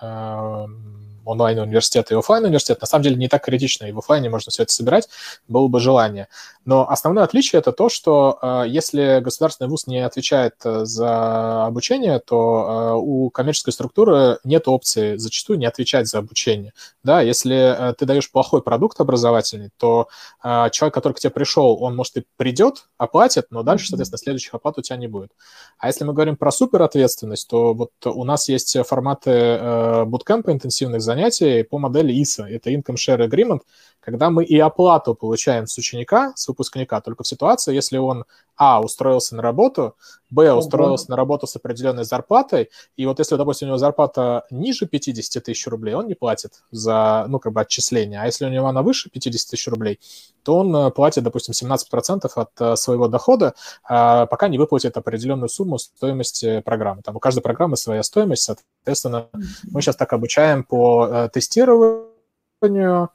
онлайн-университет 1.26 2.12
и 2.12 2.16
офлайн 2.16 2.46
университет 2.46 2.82
на 2.82 2.88
самом 2.88 3.04
деле 3.04 3.16
не 3.16 3.28
так 3.28 3.44
критично, 3.44 3.86
и 3.86 3.92
в 3.92 4.00
офлайне 4.00 4.30
можно 4.30 4.52
все 4.52 4.64
это 4.64 4.74
собирать, 4.74 5.10
было 5.48 5.68
бы 5.68 5.80
желание. 5.80 6.28
Но 6.66 6.90
основное 6.90 7.26
отличие 7.26 7.60
это 7.60 7.72
то, 7.72 7.90
что 7.90 8.40
э, 8.42 8.64
если 8.68 9.20
государственный 9.22 9.70
вуз 9.70 9.86
не 9.86 10.00
отвечает 10.00 10.56
э, 10.64 10.86
за 10.86 11.66
обучение, 11.66 12.20
то 12.20 12.94
э, 12.96 13.00
у 13.00 13.30
коммерческой 13.30 13.74
структуры 13.74 14.40
нет 14.44 14.68
опции 14.68 15.18
зачастую 15.18 15.60
не 15.60 15.66
отвечать 15.66 16.08
за 16.08 16.20
обучение. 16.20 16.74
Да, 17.04 17.22
если 17.22 17.94
ты 17.98 18.06
даешь 18.06 18.32
плохой 18.32 18.62
продукт 18.62 19.00
образовательный, 19.02 19.70
то 19.78 20.08
человек, 20.42 20.94
который 20.94 21.14
к 21.14 21.20
тебе 21.20 21.32
пришел, 21.32 21.82
он, 21.82 21.96
может, 21.96 22.18
и 22.18 22.24
придет, 22.38 22.88
оплатит, 22.98 23.48
но 23.50 23.64
дальше, 23.64 23.88
соответственно, 23.88 24.20
следующих 24.20 24.54
оплат 24.54 24.78
у 24.78 24.82
тебя 24.82 24.98
не 24.98 25.08
будет. 25.08 25.32
А 25.78 25.88
если 25.88 26.06
мы 26.06 26.14
говорим 26.14 26.38
про 26.38 26.52
суперответственность, 26.52 27.48
то 27.50 27.74
вот 27.74 27.92
у 28.06 28.24
нас 28.24 28.48
есть 28.48 28.78
форматы 28.86 30.06
буткемпа 30.06 30.52
интенсивных 30.52 31.02
занятий, 31.02 31.13
занятий 31.14 31.64
по 31.64 31.80
модели 31.80 32.14
ISA. 32.22 32.46
Это 32.46 32.72
Income 32.72 32.96
Share 32.96 33.28
Agreement, 33.28 33.62
когда 34.00 34.30
мы 34.30 34.44
и 34.44 34.60
оплату 34.60 35.16
получаем 35.16 35.66
с 35.68 35.78
ученика, 35.78 36.34
с 36.36 36.48
выпускника, 36.48 37.00
только 37.02 37.24
в 37.24 37.28
ситуации, 37.28 37.74
если 37.74 37.98
он, 37.98 38.26
а, 38.58 38.82
устроился 38.82 39.36
на 39.36 39.42
работу, 39.42 39.96
б, 40.30 40.52
устроился 40.54 41.10
на 41.10 41.16
работу 41.16 41.48
с 41.48 41.56
определенной 41.56 42.04
зарплатой, 42.04 42.70
и 42.98 43.06
вот 43.06 43.20
если, 43.20 43.36
допустим, 43.38 43.68
у 43.68 43.70
него 43.70 43.78
зарплата 43.78 44.46
ниже 44.52 44.86
50 44.88 45.44
тысяч 45.44 45.66
рублей, 45.68 45.96
он 45.96 46.08
не 46.08 46.16
платит 46.16 46.64
за, 46.72 47.26
ну, 47.30 47.40
как 47.40 47.54
бы 47.54 47.62
отчисление, 47.62 48.20
а 48.20 48.26
если 48.26 48.46
у 48.46 48.50
него 48.50 48.68
она 48.68 48.82
выше 48.82 49.10
50 49.10 49.52
тысяч 49.52 49.68
рублей, 49.68 50.00
то 50.44 50.58
он 50.58 50.76
э, 50.76 50.92
платит, 50.92 51.24
допустим, 51.24 51.54
17% 51.54 52.30
от 52.36 52.50
э, 52.60 52.76
своего 52.76 53.08
дохода, 53.08 53.54
а, 53.84 54.26
пока 54.26 54.50
не 54.50 54.58
выплатит 54.58 54.98
определенную 54.98 55.50
сумму 55.50 55.78
стоимости 55.80 56.60
программы. 56.62 57.02
Там 57.04 57.16
у 57.16 57.20
каждой 57.20 57.42
программы 57.42 57.78
своя 57.78 58.04
стоимость, 58.04 58.44
соответственно, 58.44 58.73
мы 59.72 59.82
сейчас 59.82 59.96
так 59.96 60.14
обучаем 60.14 60.64
по 60.64 61.08
э, 61.08 61.30
тестированию, 61.34 63.10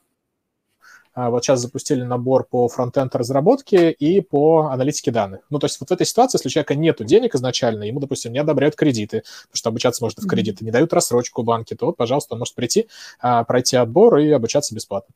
а, 1.19 1.29
вот 1.29 1.43
сейчас 1.43 1.59
запустили 1.59 2.03
набор 2.03 2.45
по 2.49 2.69
фронтенд 2.69 3.13
разработке 3.13 3.91
и 3.91 4.21
по 4.21 4.67
аналитике 4.71 5.11
данных. 5.11 5.41
Ну, 5.49 5.59
то 5.59 5.65
есть 5.65 5.77
вот 5.81 5.89
в 5.89 5.91
этой 5.91 6.05
ситуации, 6.05 6.37
если 6.37 6.47
у 6.47 6.51
человека 6.51 6.75
нет 6.75 7.03
денег 7.05 7.35
изначально, 7.35 7.83
ему, 7.83 7.99
допустим, 7.99 8.31
не 8.31 8.39
одобряют 8.39 8.75
кредиты, 8.75 9.23
потому 9.41 9.55
что 9.55 9.69
обучаться 9.69 10.03
можно 10.03 10.23
в 10.23 10.27
кредиты, 10.27 10.63
не 10.63 10.71
дают 10.71 10.93
рассрочку 10.93 11.43
банки, 11.43 11.75
то 11.75 11.87
вот, 11.87 11.97
пожалуйста, 11.97 12.35
он 12.35 12.39
может 12.39 12.55
прийти, 12.55 12.87
а, 13.19 13.43
пройти 13.43 13.75
отбор 13.75 14.17
и 14.19 14.29
обучаться 14.29 14.73
бесплатно. 14.73 15.13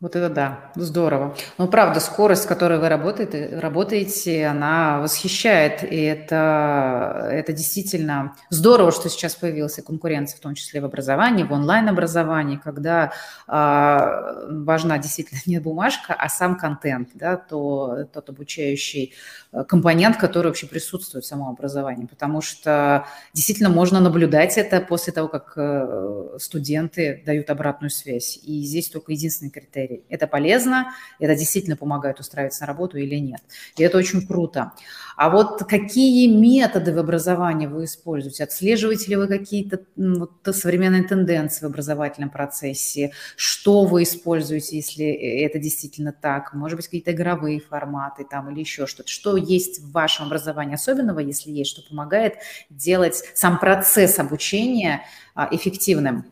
Вот 0.00 0.14
это 0.14 0.30
да, 0.32 0.70
здорово. 0.76 1.34
Ну, 1.58 1.66
правда, 1.66 1.98
скорость, 1.98 2.44
с 2.44 2.46
которой 2.46 2.78
вы 2.78 2.88
работаете, 2.88 3.58
работаете 3.58 4.46
она 4.46 5.00
восхищает. 5.00 5.82
И 5.82 6.00
это, 6.00 7.28
это 7.32 7.52
действительно 7.52 8.36
здорово, 8.48 8.92
что 8.92 9.08
сейчас 9.08 9.34
появилась 9.34 9.74
конкуренция, 9.84 10.36
в 10.36 10.40
том 10.40 10.54
числе 10.54 10.80
в 10.80 10.84
образовании, 10.84 11.42
в 11.42 11.52
онлайн-образовании, 11.52 12.60
когда 12.62 13.10
э, 13.48 14.52
важна 14.52 14.98
действительно 14.98 15.40
не 15.46 15.58
бумажка, 15.58 16.14
а 16.14 16.28
сам 16.28 16.56
контент, 16.56 17.08
да, 17.14 17.36
то, 17.36 18.04
тот 18.12 18.28
обучающий 18.28 19.14
э, 19.52 19.64
компонент, 19.64 20.16
который 20.16 20.46
вообще 20.46 20.68
присутствует 20.68 21.24
в 21.24 21.28
самом 21.28 21.48
образовании. 21.48 22.06
Потому 22.06 22.40
что 22.40 23.04
действительно 23.34 23.68
можно 23.68 23.98
наблюдать 23.98 24.58
это 24.58 24.80
после 24.80 25.12
того, 25.12 25.26
как 25.26 25.54
э, 25.56 26.36
студенты 26.38 27.20
дают 27.26 27.50
обратную 27.50 27.90
связь. 27.90 28.38
И 28.44 28.62
здесь 28.62 28.88
только 28.90 29.10
единственный 29.10 29.50
критерий 29.50 29.87
критерий. 29.88 30.04
Это 30.08 30.26
полезно, 30.26 30.94
это 31.18 31.34
действительно 31.34 31.76
помогает 31.76 32.20
устраиваться 32.20 32.62
на 32.62 32.66
работу 32.68 32.98
или 32.98 33.16
нет. 33.16 33.40
И 33.76 33.82
это 33.82 33.98
очень 33.98 34.26
круто. 34.26 34.72
А 35.16 35.30
вот 35.30 35.64
какие 35.64 36.28
методы 36.28 36.94
в 36.94 36.98
образовании 36.98 37.66
вы 37.66 37.84
используете? 37.84 38.44
Отслеживаете 38.44 39.10
ли 39.10 39.16
вы 39.16 39.26
какие-то 39.26 39.80
вот, 39.96 40.32
современные 40.52 41.02
тенденции 41.02 41.64
в 41.64 41.68
образовательном 41.68 42.30
процессе? 42.30 43.12
Что 43.36 43.84
вы 43.84 44.04
используете, 44.04 44.76
если 44.76 45.06
это 45.06 45.58
действительно 45.58 46.12
так? 46.12 46.54
Может 46.54 46.76
быть, 46.76 46.86
какие-то 46.86 47.12
игровые 47.12 47.60
форматы 47.60 48.24
там 48.24 48.50
или 48.50 48.60
еще 48.60 48.86
что-то? 48.86 49.08
Что 49.08 49.36
есть 49.36 49.80
в 49.80 49.92
вашем 49.92 50.26
образовании 50.26 50.74
особенного, 50.74 51.18
если 51.20 51.50
есть, 51.50 51.70
что 51.70 51.82
помогает 51.88 52.34
делать 52.70 53.22
сам 53.34 53.58
процесс 53.58 54.18
обучения 54.18 55.02
а, 55.34 55.48
эффективным? 55.50 56.26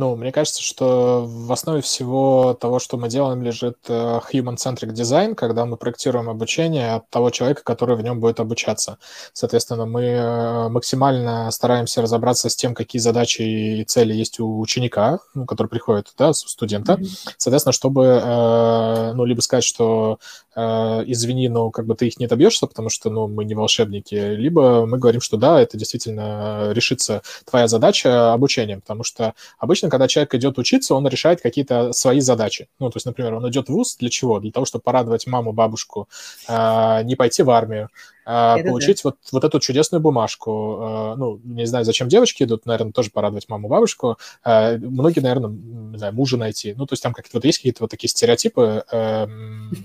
Ну, 0.00 0.16
мне 0.16 0.32
кажется, 0.32 0.62
что 0.62 1.26
в 1.26 1.52
основе 1.52 1.82
всего 1.82 2.54
того, 2.58 2.78
что 2.78 2.96
мы 2.96 3.10
делаем, 3.10 3.42
лежит 3.42 3.76
э, 3.86 4.20
human-centric 4.32 4.94
design, 4.94 5.34
когда 5.34 5.66
мы 5.66 5.76
проектируем 5.76 6.30
обучение 6.30 6.94
от 6.94 7.10
того 7.10 7.28
человека, 7.28 7.62
который 7.64 7.96
в 7.96 8.00
нем 8.02 8.18
будет 8.18 8.40
обучаться. 8.40 8.96
Соответственно, 9.34 9.84
мы 9.84 10.04
э, 10.04 10.68
максимально 10.70 11.50
стараемся 11.50 12.00
разобраться 12.00 12.48
с 12.48 12.56
тем, 12.56 12.74
какие 12.74 12.98
задачи 12.98 13.42
и 13.42 13.84
цели 13.84 14.14
есть 14.14 14.40
у 14.40 14.58
ученика, 14.58 15.18
ну, 15.34 15.44
который 15.44 15.66
приходит, 15.66 16.14
да, 16.16 16.32
студента. 16.32 16.98
Соответственно, 17.36 17.74
чтобы, 17.74 18.22
э, 18.24 19.12
ну, 19.12 19.26
либо 19.26 19.42
сказать, 19.42 19.64
что 19.64 20.18
извини, 20.56 21.48
но 21.48 21.70
как 21.70 21.86
бы 21.86 21.94
ты 21.94 22.08
их 22.08 22.18
не 22.18 22.26
добьешься, 22.26 22.66
потому 22.66 22.88
что, 22.88 23.08
ну, 23.08 23.28
мы 23.28 23.44
не 23.44 23.54
волшебники, 23.54 24.14
либо 24.14 24.84
мы 24.84 24.98
говорим, 24.98 25.20
что 25.20 25.36
да, 25.36 25.60
это 25.60 25.78
действительно 25.78 26.72
решится 26.72 27.22
твоя 27.48 27.68
задача 27.68 28.32
обучением, 28.32 28.80
потому 28.80 29.04
что 29.04 29.34
обычно 29.58 29.89
когда 29.90 30.08
человек 30.08 30.34
идет 30.34 30.58
учиться, 30.58 30.94
он 30.94 31.06
решает 31.08 31.40
какие-то 31.40 31.92
свои 31.92 32.20
задачи. 32.20 32.68
Ну, 32.78 32.90
то 32.90 32.96
есть, 32.96 33.06
например, 33.06 33.34
он 33.34 33.48
идет 33.48 33.68
в 33.68 33.72
ВУЗ 33.72 33.96
для 33.96 34.10
чего? 34.10 34.40
Для 34.40 34.52
того, 34.52 34.66
чтобы 34.66 34.82
порадовать 34.82 35.26
маму, 35.26 35.52
бабушку, 35.52 36.08
э, 36.48 37.02
не 37.04 37.16
пойти 37.16 37.42
в 37.42 37.50
армию, 37.50 37.88
э, 38.26 38.62
получить 38.64 39.02
да. 39.02 39.10
вот, 39.10 39.16
вот 39.32 39.44
эту 39.44 39.60
чудесную 39.60 40.00
бумажку. 40.00 40.78
Э, 40.80 41.14
ну, 41.16 41.40
не 41.44 41.66
знаю, 41.66 41.84
зачем 41.84 42.08
девочки 42.08 42.44
идут, 42.44 42.66
наверное, 42.66 42.92
тоже 42.92 43.10
порадовать 43.10 43.48
маму, 43.48 43.68
бабушку. 43.68 44.16
Многие, 44.44 45.20
наверное, 45.20 45.50
не 45.50 45.98
знаю, 45.98 46.14
мужа 46.14 46.36
найти. 46.36 46.74
Ну, 46.76 46.86
то 46.86 46.92
есть 46.92 47.02
там 47.02 47.12
какие-то 47.12 47.38
вот 47.38 47.44
есть 47.44 47.58
какие-то 47.58 47.82
вот 47.84 47.90
такие 47.90 48.08
стереотипы. 48.08 48.84
Э, 48.90 49.26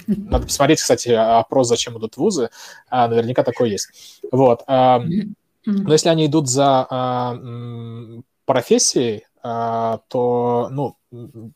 надо 0.08 0.46
посмотреть, 0.46 0.80
кстати, 0.80 1.10
опрос, 1.10 1.68
зачем 1.68 1.98
идут 1.98 2.16
в 2.16 2.18
вузы. 2.18 2.50
А, 2.90 3.08
наверняка 3.08 3.44
такой 3.44 3.72
есть. 3.72 4.22
Вот. 4.32 4.64
Но 4.68 5.92
если 5.92 6.10
они 6.10 6.28
идут 6.28 6.48
за 6.48 6.88
профессией, 8.46 9.18
а, 9.18 9.26
то, 9.46 10.70
ну, 10.72 10.96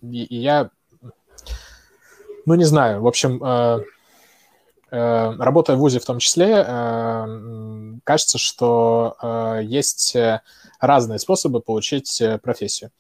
я, 0.02 0.70
ну, 2.46 2.56
не 2.56 2.64
знаю, 2.64 3.02
в 3.02 3.08
общем, 3.08 3.44
э, 3.44 3.84
э, 4.92 5.36
работая 5.38 5.76
в 5.76 5.80
ВУЗе 5.80 6.00
в 6.00 6.06
том 6.06 6.20
числе, 6.20 6.64
э, 6.68 8.00
кажется, 8.04 8.38
что 8.38 9.16
есть 9.62 10.16
разные 10.80 11.20
способы 11.20 11.62
получить 11.62 12.22
профессию. 12.44 12.92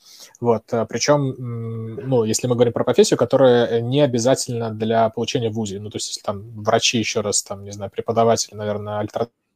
Вот, 0.41 0.63
причем, 0.89 1.35
ну, 1.37 2.23
если 2.23 2.47
мы 2.47 2.55
говорим 2.55 2.73
про 2.73 2.83
профессию, 2.83 3.17
которая 3.17 3.81
не 3.81 4.01
обязательно 4.01 4.71
для 4.71 5.09
получения 5.09 5.49
в 5.49 5.53
ВУЗе, 5.53 5.79
ну, 5.79 5.89
то 5.89 5.97
есть, 5.97 6.09
если 6.09 6.21
там 6.21 6.49
врачи, 6.63 6.97
еще 6.97 7.21
раз, 7.21 7.43
там, 7.43 7.63
не 7.63 7.71
знаю, 7.71 7.91
преподаватели, 7.91 8.55
наверное, 8.55 8.99
альтернативные 8.99 9.48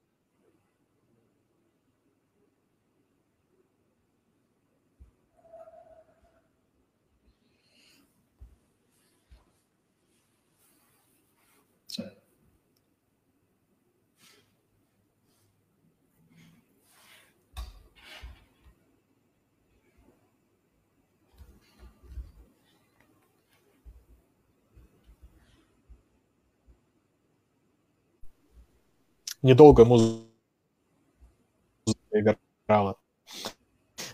недолго 29.44 29.86
музыка 29.86 30.24
играла. 32.12 32.96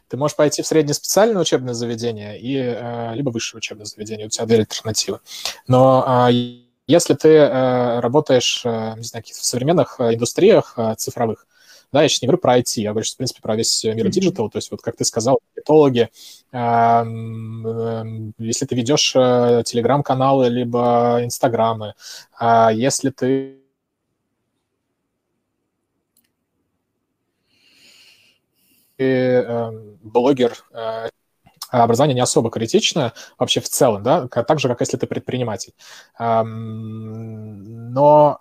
Ты 0.10 0.18
можешь 0.18 0.36
пойти 0.36 0.62
в 0.64 0.68
среднеспециальное 0.68 1.42
учебное 1.42 1.74
заведение 1.76 2.40
и 2.40 2.58
э, 2.58 3.14
либо 3.14 3.30
высшее 3.30 3.60
учебное 3.60 3.86
заведение, 3.86 4.26
у 4.26 4.30
тебя 4.30 4.46
две 4.48 4.58
альтернативы. 4.58 5.20
Но 5.68 6.28
э, 6.30 6.64
если 6.88 7.14
ты 7.14 7.30
э, 7.30 8.00
работаешь 8.00 8.64
э, 8.66 8.96
не 8.98 9.04
знаю, 9.04 9.24
в 9.24 9.46
современных 9.46 10.02
индустриях 10.02 10.74
э, 10.78 10.96
цифровых, 10.98 11.46
да, 11.92 12.04
я 12.04 12.10
сейчас 12.10 12.22
не 12.24 12.28
говорю 12.28 12.42
про 12.42 12.58
IT, 12.60 12.82
я 12.82 12.92
говорю, 12.92 13.06
в 13.08 13.18
принципе, 13.18 13.42
про 13.42 13.56
весь 13.56 13.84
мир 13.84 14.10
digital, 14.10 14.50
то 14.50 14.58
есть 14.58 14.70
вот 14.72 14.82
как 14.82 14.96
ты 14.96 15.06
сказал, 15.06 15.40
маркетологи, 15.56 16.10
э, 16.52 16.58
э, 16.58 18.32
если 18.40 18.66
ты 18.66 18.76
ведешь 18.76 19.12
телеграм-каналы 19.12 20.50
либо 20.50 21.20
инстаграмы, 21.22 21.94
э, 22.42 22.70
если 22.74 23.12
ты 23.12 23.60
э, 29.04 29.72
блогер, 30.02 30.58
э, 30.72 31.10
образование 31.72 32.16
не 32.16 32.22
особо 32.22 32.50
критично 32.50 33.14
вообще 33.38 33.60
в 33.60 33.70
целом, 33.70 34.02
да, 34.02 34.28
так 34.28 34.60
же, 34.60 34.68
как 34.68 34.82
если 34.82 34.98
ты 34.98 35.06
предприниматель. 35.06 35.74
Но 37.92 38.40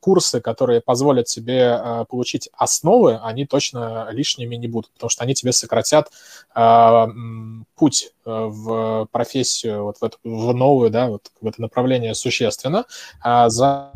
курсы, 0.00 0.40
которые 0.40 0.80
позволят 0.80 1.26
тебе 1.26 2.04
получить 2.08 2.48
основы, 2.52 3.18
они 3.24 3.44
точно 3.44 4.08
лишними 4.12 4.54
не 4.54 4.68
будут, 4.68 4.92
потому 4.92 5.10
что 5.10 5.24
они 5.24 5.34
тебе 5.34 5.50
сократят 5.52 6.12
путь 7.74 8.12
в 8.24 9.08
профессию, 9.10 9.82
вот 9.82 9.96
в, 9.98 10.04
эту, 10.04 10.18
в 10.22 10.54
новую, 10.54 10.90
да, 10.90 11.08
вот 11.08 11.32
в 11.40 11.46
это 11.48 11.60
направление 11.60 12.14
существенно. 12.14 12.84
А 13.20 13.48
за 13.48 13.94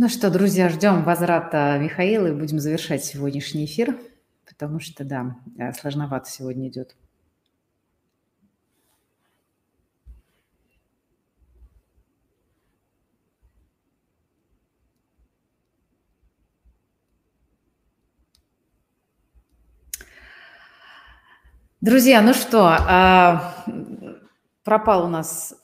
Ну 0.00 0.08
что, 0.08 0.30
друзья, 0.30 0.68
ждем 0.68 1.02
возврата 1.02 1.76
Михаила 1.76 2.28
и 2.28 2.32
будем 2.32 2.60
завершать 2.60 3.04
сегодняшний 3.04 3.64
эфир, 3.64 3.98
потому 4.46 4.78
что, 4.78 5.02
да, 5.02 5.34
э, 5.58 5.72
сложновато 5.72 6.30
сегодня 6.30 6.68
идет. 6.68 6.94
Друзья, 21.80 22.22
ну 22.22 22.34
что, 22.34 22.68
а, 22.68 23.64
пропал 24.62 25.06
у 25.06 25.08
нас 25.08 25.56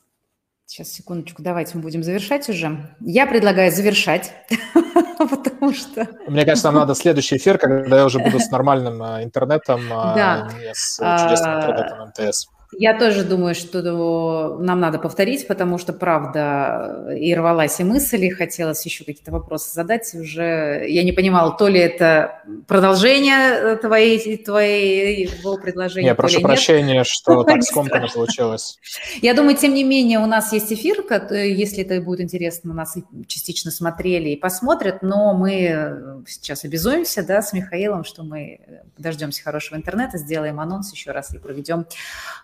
Сейчас, 0.74 0.88
секундочку, 0.88 1.40
давайте 1.40 1.76
мы 1.76 1.82
будем 1.82 2.02
завершать 2.02 2.48
уже. 2.48 2.92
Я 2.98 3.28
предлагаю 3.28 3.70
завершать, 3.70 4.32
потому 5.18 5.72
что... 5.72 6.08
Мне 6.26 6.44
кажется, 6.44 6.66
нам 6.66 6.80
надо 6.80 6.96
следующий 6.96 7.36
эфир, 7.36 7.58
когда 7.58 7.98
я 7.98 8.04
уже 8.04 8.18
буду 8.18 8.40
с 8.40 8.50
нормальным 8.50 9.00
а, 9.00 9.22
интернетом, 9.22 9.82
а 9.92 10.48
с 10.72 10.96
чудесным 10.96 11.58
интернетом 11.58 12.08
МТС. 12.08 12.48
Я 12.78 12.98
тоже 12.98 13.24
думаю, 13.24 13.54
что 13.54 14.58
нам 14.60 14.80
надо 14.80 14.98
повторить, 14.98 15.46
потому 15.46 15.78
что, 15.78 15.92
правда, 15.92 17.14
и 17.16 17.34
рвалась 17.34 17.80
и 17.80 17.84
мысль, 17.84 18.24
и 18.24 18.30
хотелось 18.30 18.84
еще 18.84 19.04
какие-то 19.04 19.32
вопросы 19.32 19.72
задать. 19.72 20.14
Уже 20.14 20.84
я 20.88 21.02
не 21.02 21.12
понимала, 21.12 21.56
то 21.56 21.68
ли 21.68 21.80
это 21.80 22.42
продолжение 22.66 23.76
твоей, 23.76 24.38
твоего 24.38 25.56
предложения, 25.56 26.08
Я 26.08 26.14
прошу 26.14 26.40
прощения, 26.40 26.94
нет. 26.94 27.06
что 27.06 27.42
так 27.44 27.62
скомканно 27.62 28.08
получилось. 28.08 28.78
Я 29.22 29.34
думаю, 29.34 29.56
тем 29.56 29.74
не 29.74 29.84
менее, 29.84 30.18
у 30.18 30.26
нас 30.26 30.52
есть 30.52 30.72
эфир, 30.72 31.04
если 31.30 31.84
это 31.84 32.00
будет 32.00 32.20
интересно, 32.20 32.74
нас 32.74 32.96
частично 33.26 33.70
смотрели 33.70 34.30
и 34.30 34.36
посмотрят, 34.36 35.02
но 35.02 35.34
мы 35.34 36.22
сейчас 36.26 36.64
обязуемся 36.64 37.22
да, 37.22 37.42
с 37.42 37.52
Михаилом, 37.52 38.04
что 38.04 38.22
мы 38.22 38.60
дождемся 38.98 39.42
хорошего 39.42 39.76
интернета, 39.76 40.18
сделаем 40.18 40.60
анонс 40.60 40.92
еще 40.92 41.10
раз 41.10 41.34
и 41.34 41.38
проведем 41.38 41.86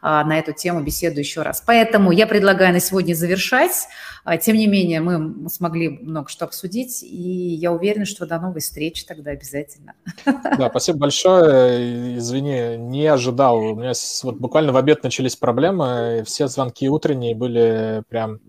а, 0.03 0.19
на 0.24 0.38
эту 0.38 0.52
тему 0.52 0.82
беседу 0.82 1.18
еще 1.18 1.42
раз. 1.42 1.62
Поэтому 1.66 2.12
я 2.12 2.26
предлагаю 2.26 2.72
на 2.72 2.80
сегодня 2.80 3.14
завершать. 3.14 3.88
А, 4.24 4.36
тем 4.36 4.56
не 4.56 4.66
менее, 4.66 5.00
мы 5.00 5.48
смогли 5.48 5.88
много 5.88 6.28
что 6.28 6.44
обсудить, 6.44 7.02
и 7.02 7.06
я 7.06 7.72
уверена, 7.72 8.04
что 8.04 8.26
до 8.26 8.38
новой 8.38 8.60
встречи 8.60 9.04
тогда 9.06 9.30
обязательно. 9.30 9.94
Да, 10.24 10.68
спасибо 10.68 10.98
большое. 10.98 12.18
Извини, 12.18 12.76
не 12.76 13.06
ожидал. 13.06 13.58
У 13.58 13.76
меня 13.76 13.92
вот 14.22 14.36
буквально 14.36 14.72
в 14.72 14.76
обед 14.76 15.02
начались 15.02 15.36
проблемы, 15.36 16.22
все 16.26 16.48
звонки 16.48 16.88
утренние 16.88 17.34
были 17.34 18.02
прям 18.08 18.40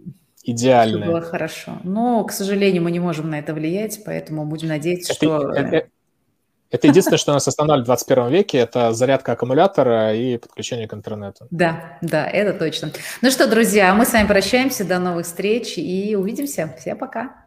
идеальные. 0.43 1.03
Все 1.03 1.11
было 1.11 1.22
хорошо. 1.22 1.80
Но, 1.84 2.24
к 2.24 2.32
сожалению, 2.32 2.84
мы 2.84 2.91
не 2.91 2.99
можем 2.99 3.30
на 3.30 3.39
это 3.39 3.53
влиять, 3.53 4.01
поэтому 4.05 4.45
будем 4.45 4.69
надеяться, 4.69 5.13
это, 5.13 5.26
что... 5.26 5.53
Это, 5.53 5.88
это 6.72 6.88
единственное, 6.88 7.17
что 7.17 7.34
нас 7.34 7.47
останавливает 7.47 7.86
в 7.86 7.88
21 7.88 8.30
веке, 8.30 8.57
это 8.59 8.93
зарядка 8.93 9.34
аккумулятора 9.34 10.15
и 10.15 10.38
подключение 10.38 10.88
к 10.88 10.93
интернету. 10.93 11.47
Да, 11.51 11.97
да, 12.01 12.26
это 12.26 12.57
точно. 12.57 12.91
Ну 13.22 13.30
что, 13.30 13.47
друзья, 13.47 13.93
мы 13.93 14.05
с 14.05 14.13
вами 14.13 14.28
прощаемся, 14.28 14.86
до 14.86 14.99
новых 14.99 15.26
встреч 15.26 15.78
и 15.78 16.15
увидимся. 16.15 16.74
Всем 16.80 16.97
пока. 16.97 17.41